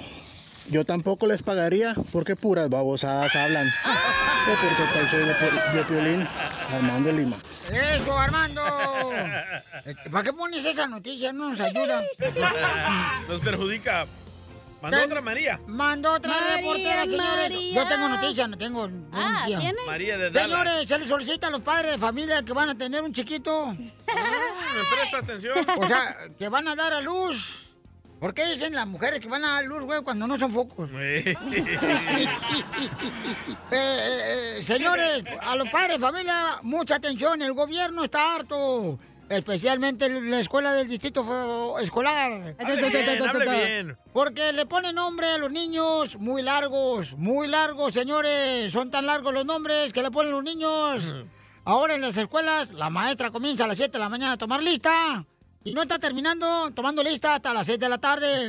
[0.70, 3.66] yo tampoco les pagaría porque puras babosadas hablan.
[3.66, 6.26] El show de, de Piolín,
[6.72, 7.36] Armando Lima.
[7.70, 8.62] ¡Eso, Armando!
[9.84, 11.32] Este, ¿Para qué pones esa noticia?
[11.32, 12.02] No nos ayuda.
[13.28, 14.06] Nos perjudica.
[14.80, 15.60] Mandó Ten- otra María.
[15.66, 17.26] Mandó otra María, reportera, señores.
[17.50, 17.74] María.
[17.74, 19.58] Yo tengo noticia, no tengo noticia.
[19.58, 19.78] ¿tiene?
[19.86, 20.48] María de Dallas.
[20.50, 23.66] Señores, se les solicita a los padres de familia que van a tener un chiquito.
[23.74, 25.58] ¿Me presta atención?
[25.78, 27.64] O sea, que van a dar a luz.
[28.20, 30.90] ¿Por qué dicen las mujeres que van a dar luz, güey, cuando no son focos?
[33.70, 37.42] Eh, eh, eh, señores, a los padres familia, mucha atención.
[37.42, 38.98] El gobierno está harto.
[39.28, 42.56] Especialmente la escuela del distrito escolar.
[42.58, 43.98] Hable bien, hable bien.
[44.14, 48.72] Porque le ponen nombre a los niños muy largos, muy largos, señores.
[48.72, 51.02] Son tan largos los nombres que le ponen los niños.
[51.64, 54.62] Ahora en las escuelas, la maestra comienza a las 7 de la mañana a tomar
[54.62, 55.26] lista.
[55.64, 58.48] Y no está terminando tomando lista hasta las 6 de la tarde.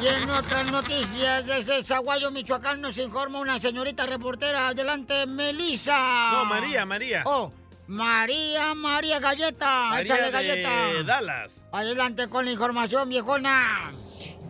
[0.00, 4.68] y en otras noticias, desde Zaguayo, Michoacán, nos informa una señorita reportera.
[4.68, 6.30] Adelante, Melissa.
[6.32, 7.22] No, María, María.
[7.26, 7.52] Oh,
[7.88, 9.86] María, María Galleta.
[9.86, 11.02] María Échale de galleta.
[11.04, 11.64] Dallas.
[11.72, 13.92] Adelante con la información, viejona.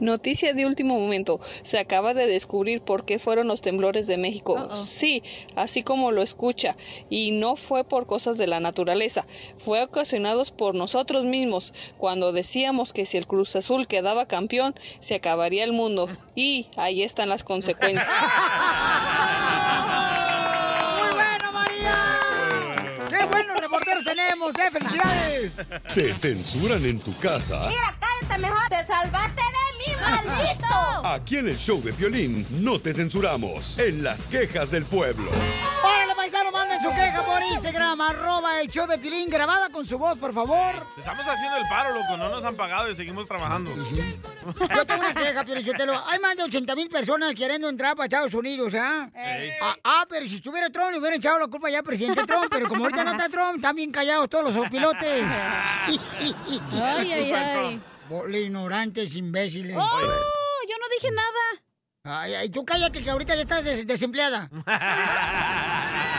[0.00, 1.40] Noticia de último momento.
[1.62, 4.68] Se acaba de descubrir por qué fueron los temblores de México.
[4.86, 5.22] Sí,
[5.56, 6.76] así como lo escucha.
[7.08, 9.26] Y no fue por cosas de la naturaleza.
[9.58, 11.72] Fue ocasionados por nosotros mismos.
[11.98, 16.08] Cuando decíamos que si el Cruz Azul quedaba campeón, se acabaría el mundo.
[16.34, 18.08] Y ahí están las consecuencias.
[24.04, 24.70] tenemos, eh!
[24.72, 25.52] ¡Felicidades!
[25.94, 27.68] ¿Te censuran en tu casa?
[28.00, 28.68] cállate mejor.
[28.68, 30.66] Te salvaste de mí, maldito.
[31.08, 33.78] Aquí en el show de violín no te censuramos.
[33.78, 35.30] En las quejas del pueblo.
[35.82, 36.52] ¡Órale, paisano!
[36.52, 40.34] Manden su queja por Instagram, arroba el show de Pilín, grabada con su voz, por
[40.34, 40.86] favor.
[40.98, 42.16] Estamos haciendo el paro, loco.
[42.18, 43.72] No nos han pagado y seguimos trabajando.
[43.74, 45.94] Yo tengo una queja, Piolichotelo.
[46.06, 49.08] Hay más de 80 mil personas queriendo entrar para Estados Unidos, ¿ah?
[49.62, 52.48] Ah, ah, pero si estuviera Trump, le hubieran echado la culpa ya al presidente Trump.
[52.50, 55.24] Pero como ahorita no está Trump, están bien callados todos los pilotes.
[55.24, 56.00] Ay,
[57.12, 57.80] ay, ay.
[58.44, 59.76] Ignorantes, imbéciles.
[59.78, 60.00] ¡Oh!
[60.68, 61.40] Yo no dije nada.
[62.02, 64.48] Ay, ay, tú cállate que ahorita ya estás des- desempleada.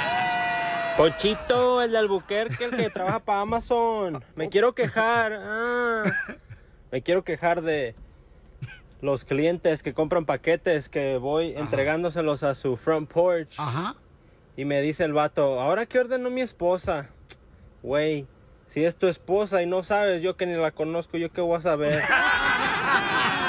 [0.98, 4.24] Ponchito, el de Albuquerque, el que trabaja para Amazon.
[4.36, 5.34] Me quiero quejar.
[5.42, 6.04] ah.
[6.92, 7.96] me quiero quejar de
[9.02, 13.56] los clientes que compran paquetes que voy entregándoselos a su front porch.
[13.58, 13.96] Ajá.
[14.56, 17.10] Y me dice el vato, ¿ahora qué ordenó mi esposa?
[17.82, 18.28] Güey,
[18.68, 21.58] si es tu esposa y no sabes, yo que ni la conozco, ¿yo qué voy
[21.58, 22.02] a saber?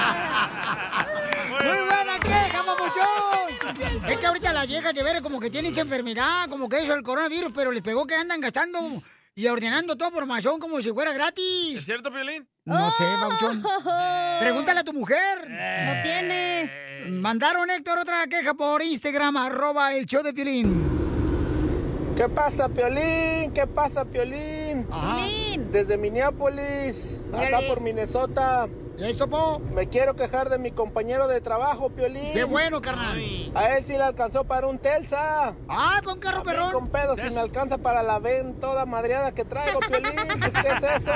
[4.08, 6.94] Es que ahorita las viejas de veras como que tienen esa enfermedad, como que eso
[6.94, 8.78] el coronavirus, pero les pegó que andan gastando
[9.34, 11.78] y ordenando todo por Amazon como si fuera gratis.
[11.78, 12.46] ¿Es cierto, Piolín?
[12.64, 13.62] No sé, Pauchón.
[14.40, 15.48] Pregúntale a tu mujer.
[15.48, 16.70] No tiene.
[17.08, 21.00] Mandaron, Héctor, otra queja por Instagram, arroba el show de Piolín.
[22.16, 23.52] ¿Qué pasa, Piolín?
[23.52, 24.86] ¿Qué pasa, Piolín?
[25.72, 28.68] Desde Minneapolis, acá por Minnesota.
[29.02, 29.58] ¿Eso, po?
[29.58, 32.32] Me quiero quejar de mi compañero de trabajo, Piolín.
[32.32, 33.20] ¡Qué bueno, carnal!
[33.54, 35.54] A él sí le alcanzó para un Telsa.
[35.68, 36.72] ¡Ah, para un carro perrón!
[36.72, 40.12] con pedo, si me alcanza para la ven toda madreada que traigo, Piolín.
[40.42, 41.12] Pues, ¿qué es eso?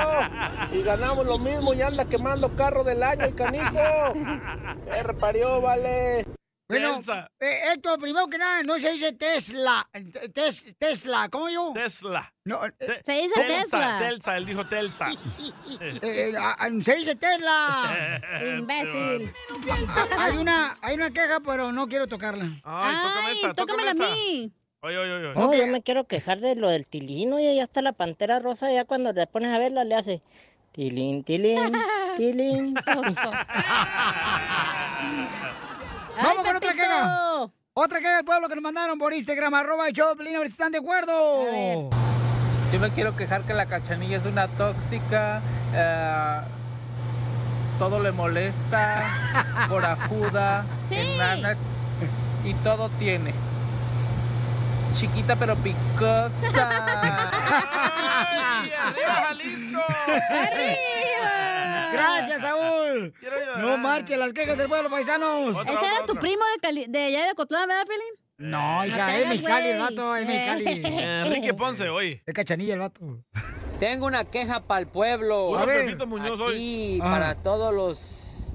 [0.71, 3.79] Y ganamos lo mismo y anda quemando carro del año el canijo.
[4.85, 6.25] ¿Qué reparió, vale?
[6.69, 6.99] Bueno,
[7.39, 9.87] eh, Héctor, primero que nada, no se dice Tesla.
[9.93, 11.71] eh, Tes- Tesla, ¿cómo yo?
[11.73, 12.33] Tesla.
[12.43, 12.73] No, eh,
[13.05, 13.99] Se dice Telsa, Tesla.
[13.99, 15.07] Telsa, él dijo Telsa.
[16.01, 18.19] eh, ah, ah, se dice Tesla.
[18.57, 19.33] Imbécil.
[19.87, 22.49] Ah, Hay una, hay una queja, pero no quiero tocarla.
[22.65, 22.95] Ay,
[23.41, 24.51] tócame tócamela a mí.
[24.81, 25.33] Oye, oye, oye.
[25.35, 28.71] No, yo me quiero quejar de lo del tilín, oye, ya está la pantera rosa,
[28.71, 30.21] ya cuando le pones a verla le hace
[30.73, 31.71] tilín, tilín,
[32.17, 32.75] tilín.
[36.23, 37.49] Vamos con otra queja.
[37.73, 40.71] Otra queja del pueblo que nos mandaron por Instagram, arroba Piolín, a ver si están
[40.71, 41.91] de acuerdo.
[42.71, 45.41] Yo me quiero quejar que la cachanilla es una tóxica,
[45.73, 46.41] eh,
[47.77, 51.55] todo le molesta, corajuda, enana
[52.43, 53.33] y todo tiene.
[54.95, 56.31] Chiquita pero picosa.
[58.59, 59.81] ¡Ay, arriba, Jalisco!
[61.93, 63.13] Gracias, Saúl.
[63.59, 65.55] No marchen las quejas del pueblo, paisanos.
[65.65, 68.51] Ese era tu primo de, Cali- de allá de Cotlán, ¿verdad, Pelín?
[68.51, 70.65] No, hija, es hagas, Mexicali el vato, es Mexicali.
[70.85, 72.21] Eh, Enrique Ponce, hoy.
[72.25, 73.23] Es cachanilla el vato.
[73.79, 75.57] Tengo una queja para el pueblo.
[75.57, 75.85] A ver.
[75.85, 76.53] Pepito Muñoz hoy.
[76.53, 77.09] Aquí, Ah.
[77.11, 78.53] para todos los,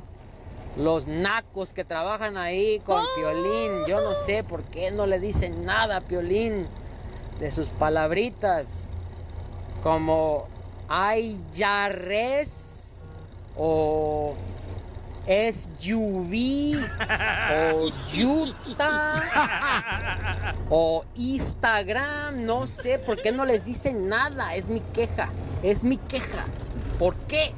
[0.76, 3.84] los nacos que trabajan ahí con Piolín.
[3.88, 6.68] Yo no sé por qué no le dicen nada a Piolín
[7.40, 8.94] de sus palabritas.
[9.82, 10.48] Como
[10.88, 12.68] hay ya res
[13.56, 14.36] o
[15.26, 16.78] es lluvia
[17.52, 19.22] o yuta
[20.68, 25.28] o Instagram, no sé por qué no les dicen nada, es mi queja,
[25.62, 26.44] es mi queja.
[26.98, 27.52] ¿Por qué?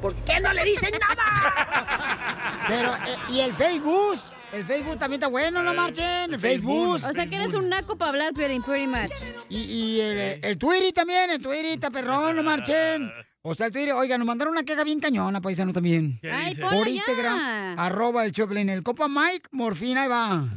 [0.00, 2.64] ¿Por qué no le dicen nada?
[2.68, 4.18] Pero, eh, ¿y el Facebook?
[4.52, 6.34] El Facebook también está bueno, no marchen.
[6.34, 7.00] El Facebook.
[7.08, 9.10] O sea que eres un naco para hablar, Piolín, pretty much.
[9.48, 13.10] Y, y el, el Twitter también, el Twitter está perrón, no marchen.
[13.44, 16.20] O sea, el Twitter, oiga, nos mandaron una queja bien cañona, paisano también.
[16.22, 16.62] ¿Qué Ay, dice?
[16.62, 16.92] Por ya.
[16.92, 18.68] Instagram, arroba el Choplin.
[18.68, 20.48] El copa Mike Morfina, ahí va.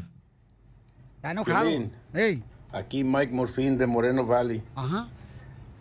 [1.16, 1.68] Está enojado.
[1.68, 1.92] Piolín.
[2.14, 2.44] Ey.
[2.72, 4.62] Aquí Mike Morfín de Moreno Valley.
[4.76, 5.08] Ajá.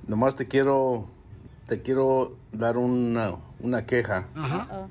[0.07, 1.11] Nomás te quiero,
[1.67, 4.29] te quiero dar una, una queja.
[4.35, 4.89] Ajá.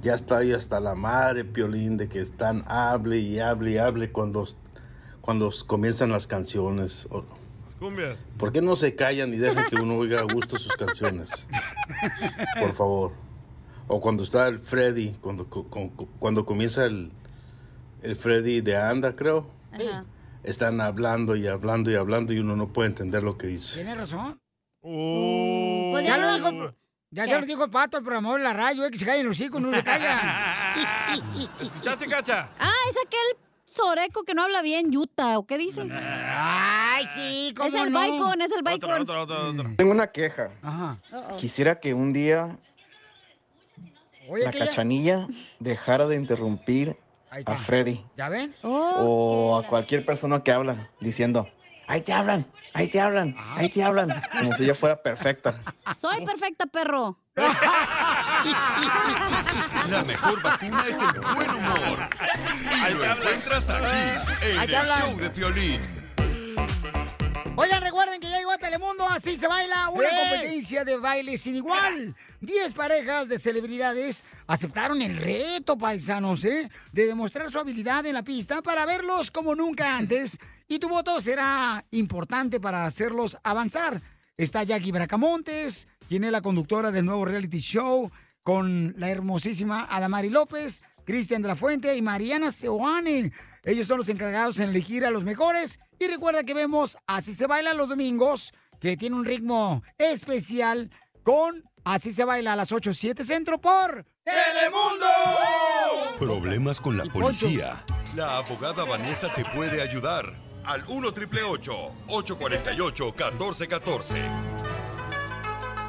[0.00, 4.44] Ya estoy hasta la madre, Piolín, de que están hable y hable y hable cuando,
[5.20, 7.08] cuando comienzan las canciones.
[7.78, 8.16] Cumbias.
[8.38, 11.46] ¿Por qué no se callan y dejan que uno oiga a gusto sus canciones?
[12.58, 13.12] Por favor.
[13.88, 17.10] O cuando está el Freddy, cuando, cu- cu- cu- cuando comienza el,
[18.02, 19.50] el Freddy de Anda, creo.
[19.72, 20.04] Ajá.
[20.44, 23.74] Están hablando y hablando y hablando y uno no puede entender lo que dice.
[23.76, 24.38] Tiene razón.
[24.80, 26.74] Pues ya ya lo dijo,
[27.10, 29.60] ya se lo dijo pato, programador de la radio, eh, que se callen los hijos,
[29.62, 30.18] no se callan.
[31.60, 32.50] ¿Escuchaste, Cacha?
[32.58, 35.82] Ah, es aquel soreco que no habla bien, Utah, ¿o qué dice?
[36.94, 38.90] Ay, sí, Es el bacon, es el bacon.
[39.02, 39.70] Otro, otro, otro.
[39.76, 40.50] Tengo una queja.
[40.62, 40.98] Ajá.
[41.38, 42.56] Quisiera que un día
[44.28, 45.26] Oye, la ya- cachanilla
[45.58, 46.96] dejara de interrumpir
[47.46, 48.54] a Freddy ¿Ya ven?
[48.62, 51.48] o a cualquier persona que habla diciendo,
[51.88, 55.60] ahí te hablan, ahí te hablan, ahí te hablan, como si ella fuera perfecta.
[55.96, 57.18] Soy perfecta, perro.
[59.90, 62.08] La mejor vacuna es el buen humor.
[62.88, 63.84] Y lo encuentras aquí,
[64.52, 65.80] en Ahí el show de Piolín.
[67.56, 70.10] Oigan, recuerden que ya llegó a Telemundo, así se baila una ¡Eh!
[70.20, 72.16] competencia de baile sin igual.
[72.40, 76.68] Diez parejas de celebridades aceptaron el reto, paisanos, ¿eh?
[76.92, 80.38] De demostrar su habilidad en la pista para verlos como nunca antes.
[80.66, 84.02] Y tu voto será importante para hacerlos avanzar.
[84.36, 88.10] Está Jackie Bracamontes, quien es la conductora del nuevo reality show,
[88.42, 93.32] con la hermosísima Adamari López, Cristian de la Fuente y Mariana Seoane.
[93.64, 95.80] Ellos son los encargados en elegir a los mejores.
[95.98, 100.90] Y recuerda que vemos Así se baila los domingos, que tiene un ritmo especial
[101.22, 105.06] con Así se baila a las 8, 7 centro por Telemundo.
[106.18, 107.84] Problemas con la policía.
[108.16, 110.32] La abogada Vanessa te puede ayudar.
[110.64, 114.22] Al 1 848 1414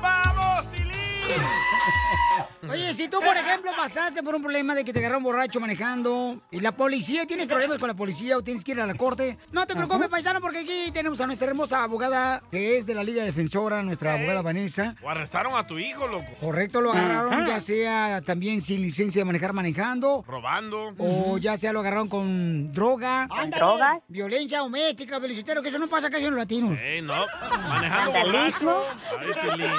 [0.02, 0.92] ¡Vamos, Tilín!
[2.70, 6.42] Oye, si tú, por ejemplo, pasaste por un problema de que te agarraron borracho manejando
[6.52, 9.38] y la policía, tienes problemas con la policía o tienes que ir a la corte,
[9.52, 13.04] no te preocupes, paisano, porque aquí tenemos a nuestra hermosa abogada que es de la
[13.04, 14.96] Liga Defensora, nuestra abogada Vanessa.
[15.04, 16.28] O arrestaron a tu hijo, loco.
[16.40, 20.24] Correcto, lo agarraron ya sea también sin licencia de manejar manejando.
[20.28, 20.94] Robando.
[20.98, 23.28] O ya sea lo agarraron con droga.
[23.28, 24.00] ¿Con drogas?
[24.08, 26.78] Violencia doméstica, felicitero, que eso no pasa casi en los latinos.
[26.80, 27.26] Ey, no.
[27.70, 28.86] Manejando borracho.
[29.20, 29.70] Ay.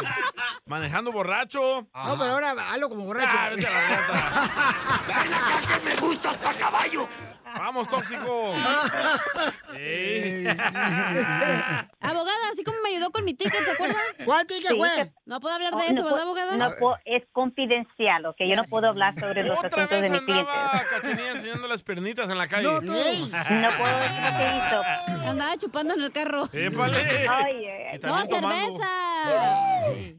[0.66, 1.88] Manejando borracho.
[1.94, 3.36] No, pero ahora hazlo como borracho.
[3.38, 5.80] Ah, vete a la reta.
[5.84, 7.08] me gusta hasta caballo.
[7.58, 8.54] Vamos, tóxico.
[12.00, 13.96] Abogada, así como me ayudó con mi ticket, ¿se acuerdan?
[14.24, 14.88] ¿Cuál ticket Sí, fue?
[14.96, 16.56] que- No puedo hablar de No, eso, no ¿verdad, abogada?
[16.56, 18.36] no puedo- es confidencial, ¿ok?
[18.48, 20.54] Yo no puedo hablar sobre los Otra asuntos de vez mis clientes.
[20.54, 22.64] andaba Cachanilla enseñando las pernitas en la calle.
[22.68, 22.86] No, tú.
[22.86, 25.26] No puedo decir lo que hizo.
[25.30, 26.48] Andaba chupando en el carro.
[26.52, 27.26] ¡Épale!
[28.00, 28.34] También ¡No, tomando.
[28.34, 28.88] cerveza!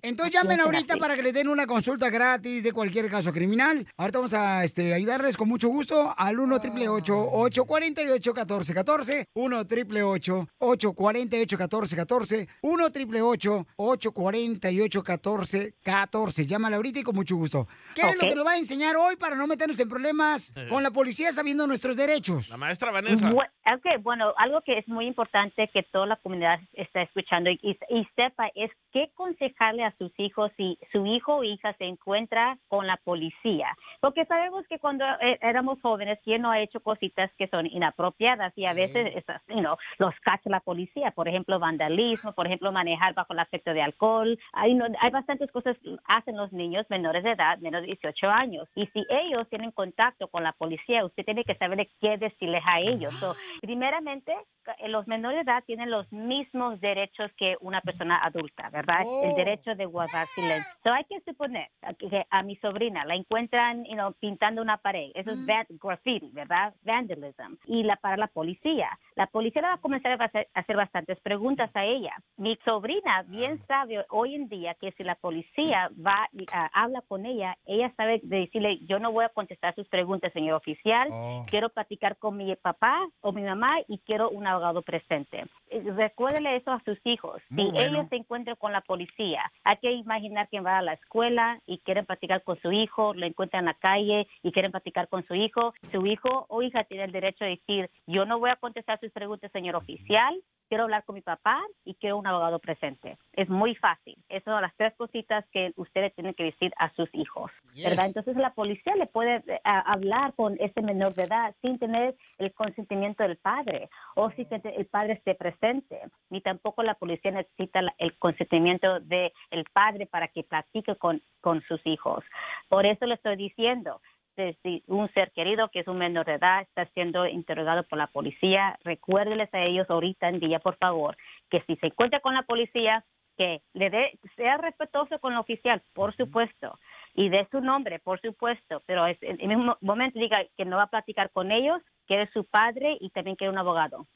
[0.02, 3.86] Entonces llamen ahorita para que les den una consulta gratis de cualquier caso criminal.
[3.98, 10.48] Ahorita vamos a este, ayudarles con mucho gusto al 1 888 848 1414 1 888
[10.60, 17.68] 848 1414 1 888 848 1414 Llámale ahorita y con mucho gusto.
[17.96, 20.84] ¿Qué es lo que nos va a enseñar hoy para no meternos en problemas con
[20.84, 22.50] la policía sabiendo nuestros derechos?
[22.50, 23.30] La maestra Vanessa.
[23.30, 23.44] Bu-
[23.74, 27.78] ok, bueno, algo que es muy importante que toda la comunidad está escuchando y, y-
[27.90, 32.58] y sepa es qué aconsejarle a sus hijos si su hijo o hija se encuentra
[32.68, 33.68] con la policía.
[34.02, 38.54] Porque sabemos que cuando eh, éramos jóvenes, ¿quién no ha hecho cositas que son inapropiadas?
[38.58, 41.12] Y a veces esas, you know, los cacha la policía.
[41.12, 44.38] Por ejemplo, vandalismo, por ejemplo, manejar bajo el efecto de alcohol.
[44.54, 48.30] Hay, no- hay bastantes cosas que hacen los niños menores de edad, menos de 18
[48.30, 48.68] años.
[48.76, 52.80] Y si ellos tienen contacto con la policía, usted tiene que saber qué decirles a
[52.80, 53.14] ellos.
[53.20, 54.34] So, primeramente,
[54.80, 59.02] eh, los menores de edad tienen los mismos derechos que una persona adulta, ¿verdad?
[59.24, 60.72] El derecho de guardar silencio.
[60.84, 61.68] So, hay que suponer
[62.00, 65.12] que a mi sobrina la encuentran you know, pintando una pared.
[65.16, 66.74] Eso es van- graffiti, ¿verdad?
[66.98, 67.56] Vandalism.
[67.66, 68.98] Y la para la policía.
[69.16, 72.14] La policía le va a comenzar a hacer, bastantes preguntas a ella.
[72.38, 77.02] Mi sobrina bien sabe hoy en día que si la policía va y ah, habla
[77.08, 81.10] con ella, ella sabe de decirle, yo no voy a contestar sus preguntas, señor oficial.
[81.12, 81.46] Oh.
[81.48, 85.46] Quiero platicar con mi papá o mi mamá y quiero un abogado presente.
[85.70, 87.42] Eh, Recuérdele eso a sus hijos.
[87.50, 87.88] Muy si bueno.
[87.88, 91.80] ellos se encuentran con la policía, hay que imaginar que va a la escuela y
[91.80, 95.36] quieren platicar con su hijo, lo encuentran en la calle y quieren platicar con su
[95.36, 95.74] hijo.
[95.92, 99.12] Su hijo o hija tiene el derecho de decir, yo no voy a contestar sus
[99.12, 100.36] preguntas, señor oficial.
[100.70, 103.18] Quiero hablar con mi papá y quiero un abogado presente.
[103.32, 104.18] Es muy fácil.
[104.28, 107.50] Esas son las tres cositas que ustedes tienen que decir a sus hijos.
[107.90, 108.08] ¿verdad?
[108.08, 112.16] Entonces la policía le puede eh, a- hablar con ese menor de edad sin tener
[112.38, 116.02] el consentimiento del padre o si el padre esté presente.
[116.30, 119.32] Ni tampoco la policía necesita el consentimiento del
[119.72, 122.26] padre para que platique con, con sus hijos.
[122.68, 124.02] Por eso le estoy diciendo,
[124.38, 127.98] de si un ser querido que es un menor de edad está siendo interrogado por
[127.98, 131.18] la policía, recuérdeles a ellos ahorita en día, por favor,
[131.50, 133.04] que si se encuentra con la policía,
[133.38, 136.80] que le dé, sea respetuoso con el oficial, por supuesto,
[137.14, 140.78] y dé su nombre, por supuesto, pero es, en el mismo momento diga que no
[140.78, 144.08] va a platicar con ellos, que es su padre y también que es un abogado,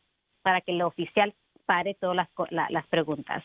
[0.43, 1.33] para que el oficial
[1.65, 3.43] pare todas las, la- las preguntas.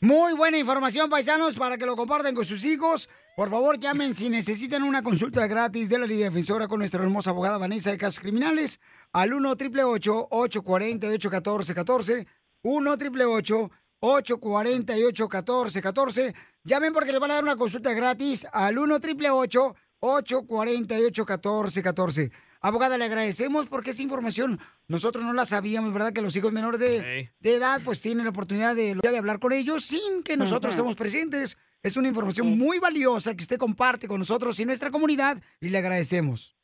[0.00, 3.08] Muy buena información, paisanos, para que lo compartan con sus hijos.
[3.34, 7.30] Por favor, llamen si necesitan una consulta gratis de la Liga Defensora con nuestra hermosa
[7.30, 8.78] abogada Vanessa de Casos Criminales
[9.12, 12.26] al 1 888 848 1414
[12.62, 18.94] 1 888 848 1414 Llamen porque les van a dar una consulta gratis al 1
[18.94, 24.58] 888 848 1414 Abogada, le agradecemos porque esa información
[24.88, 26.12] nosotros no la sabíamos, ¿verdad?
[26.12, 29.52] Que los hijos menores de, de edad pues tienen la oportunidad de, de hablar con
[29.52, 31.56] ellos sin que nosotros estemos presentes.
[31.82, 35.78] Es una información muy valiosa que usted comparte con nosotros y nuestra comunidad y le
[35.78, 36.56] agradecemos.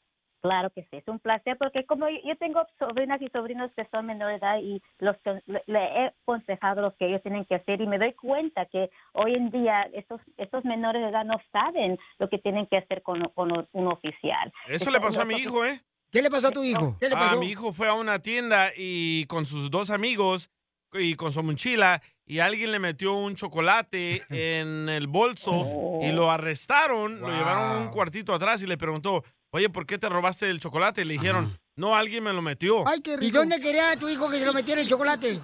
[0.45, 4.05] Claro que sí, es un placer porque como yo tengo sobrinas y sobrinos que son
[4.05, 5.17] menores de edad y los
[5.47, 8.91] le, le he aconsejado lo que ellos tienen que hacer y me doy cuenta que
[9.15, 13.01] hoy en día estos estos menores de edad no saben lo que tienen que hacer
[13.01, 14.53] con, con un oficial.
[14.69, 15.81] Eso le pasó a mi hijo, ¿eh?
[16.13, 16.95] ¿Qué le pasó a tu hijo?
[17.01, 17.39] ¿Qué le Ah, pasó?
[17.41, 20.51] mi hijo fue a una tienda y con sus dos amigos
[20.93, 26.31] y con su mochila y alguien le metió un chocolate en el bolso y lo
[26.31, 29.25] arrestaron, lo llevaron a un cuartito atrás y le preguntó,
[29.55, 31.03] oye, ¿por qué te robaste el chocolate?
[31.03, 32.87] Y le dijeron, no, alguien me lo metió.
[32.89, 33.25] Ay, qué rico.
[33.25, 35.41] ¿Y dónde quería tu hijo que se lo metiera el chocolate?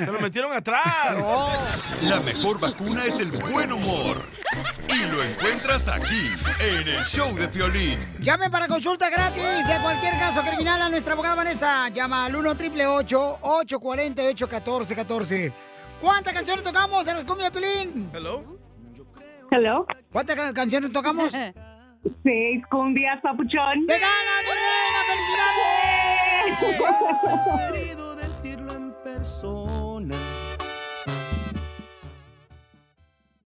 [0.00, 1.16] ¡Me lo metieron atrás!
[2.02, 4.22] La mejor vacuna es el buen humor.
[4.90, 6.30] Y lo encuentras aquí,
[6.60, 7.98] en el show de Piolín.
[8.20, 11.88] Llamen para consulta gratis de cualquier caso criminal a nuestra abogada Vanessa.
[11.88, 15.52] Llama al 1 888 848 1414
[16.02, 18.10] ¿Cuántas canciones tocamos en los cumbia de Pelín?
[18.12, 18.63] Hello.
[19.56, 19.86] Hello.
[20.10, 21.32] ¿Cuántas ca- canciones tocamos?
[22.22, 23.86] Seis cumbias, papuchón.
[23.86, 25.00] ¡Te gana, mi reina!
[26.58, 27.72] ¡Felicidades!
[27.72, 29.63] querido decirlo en persona.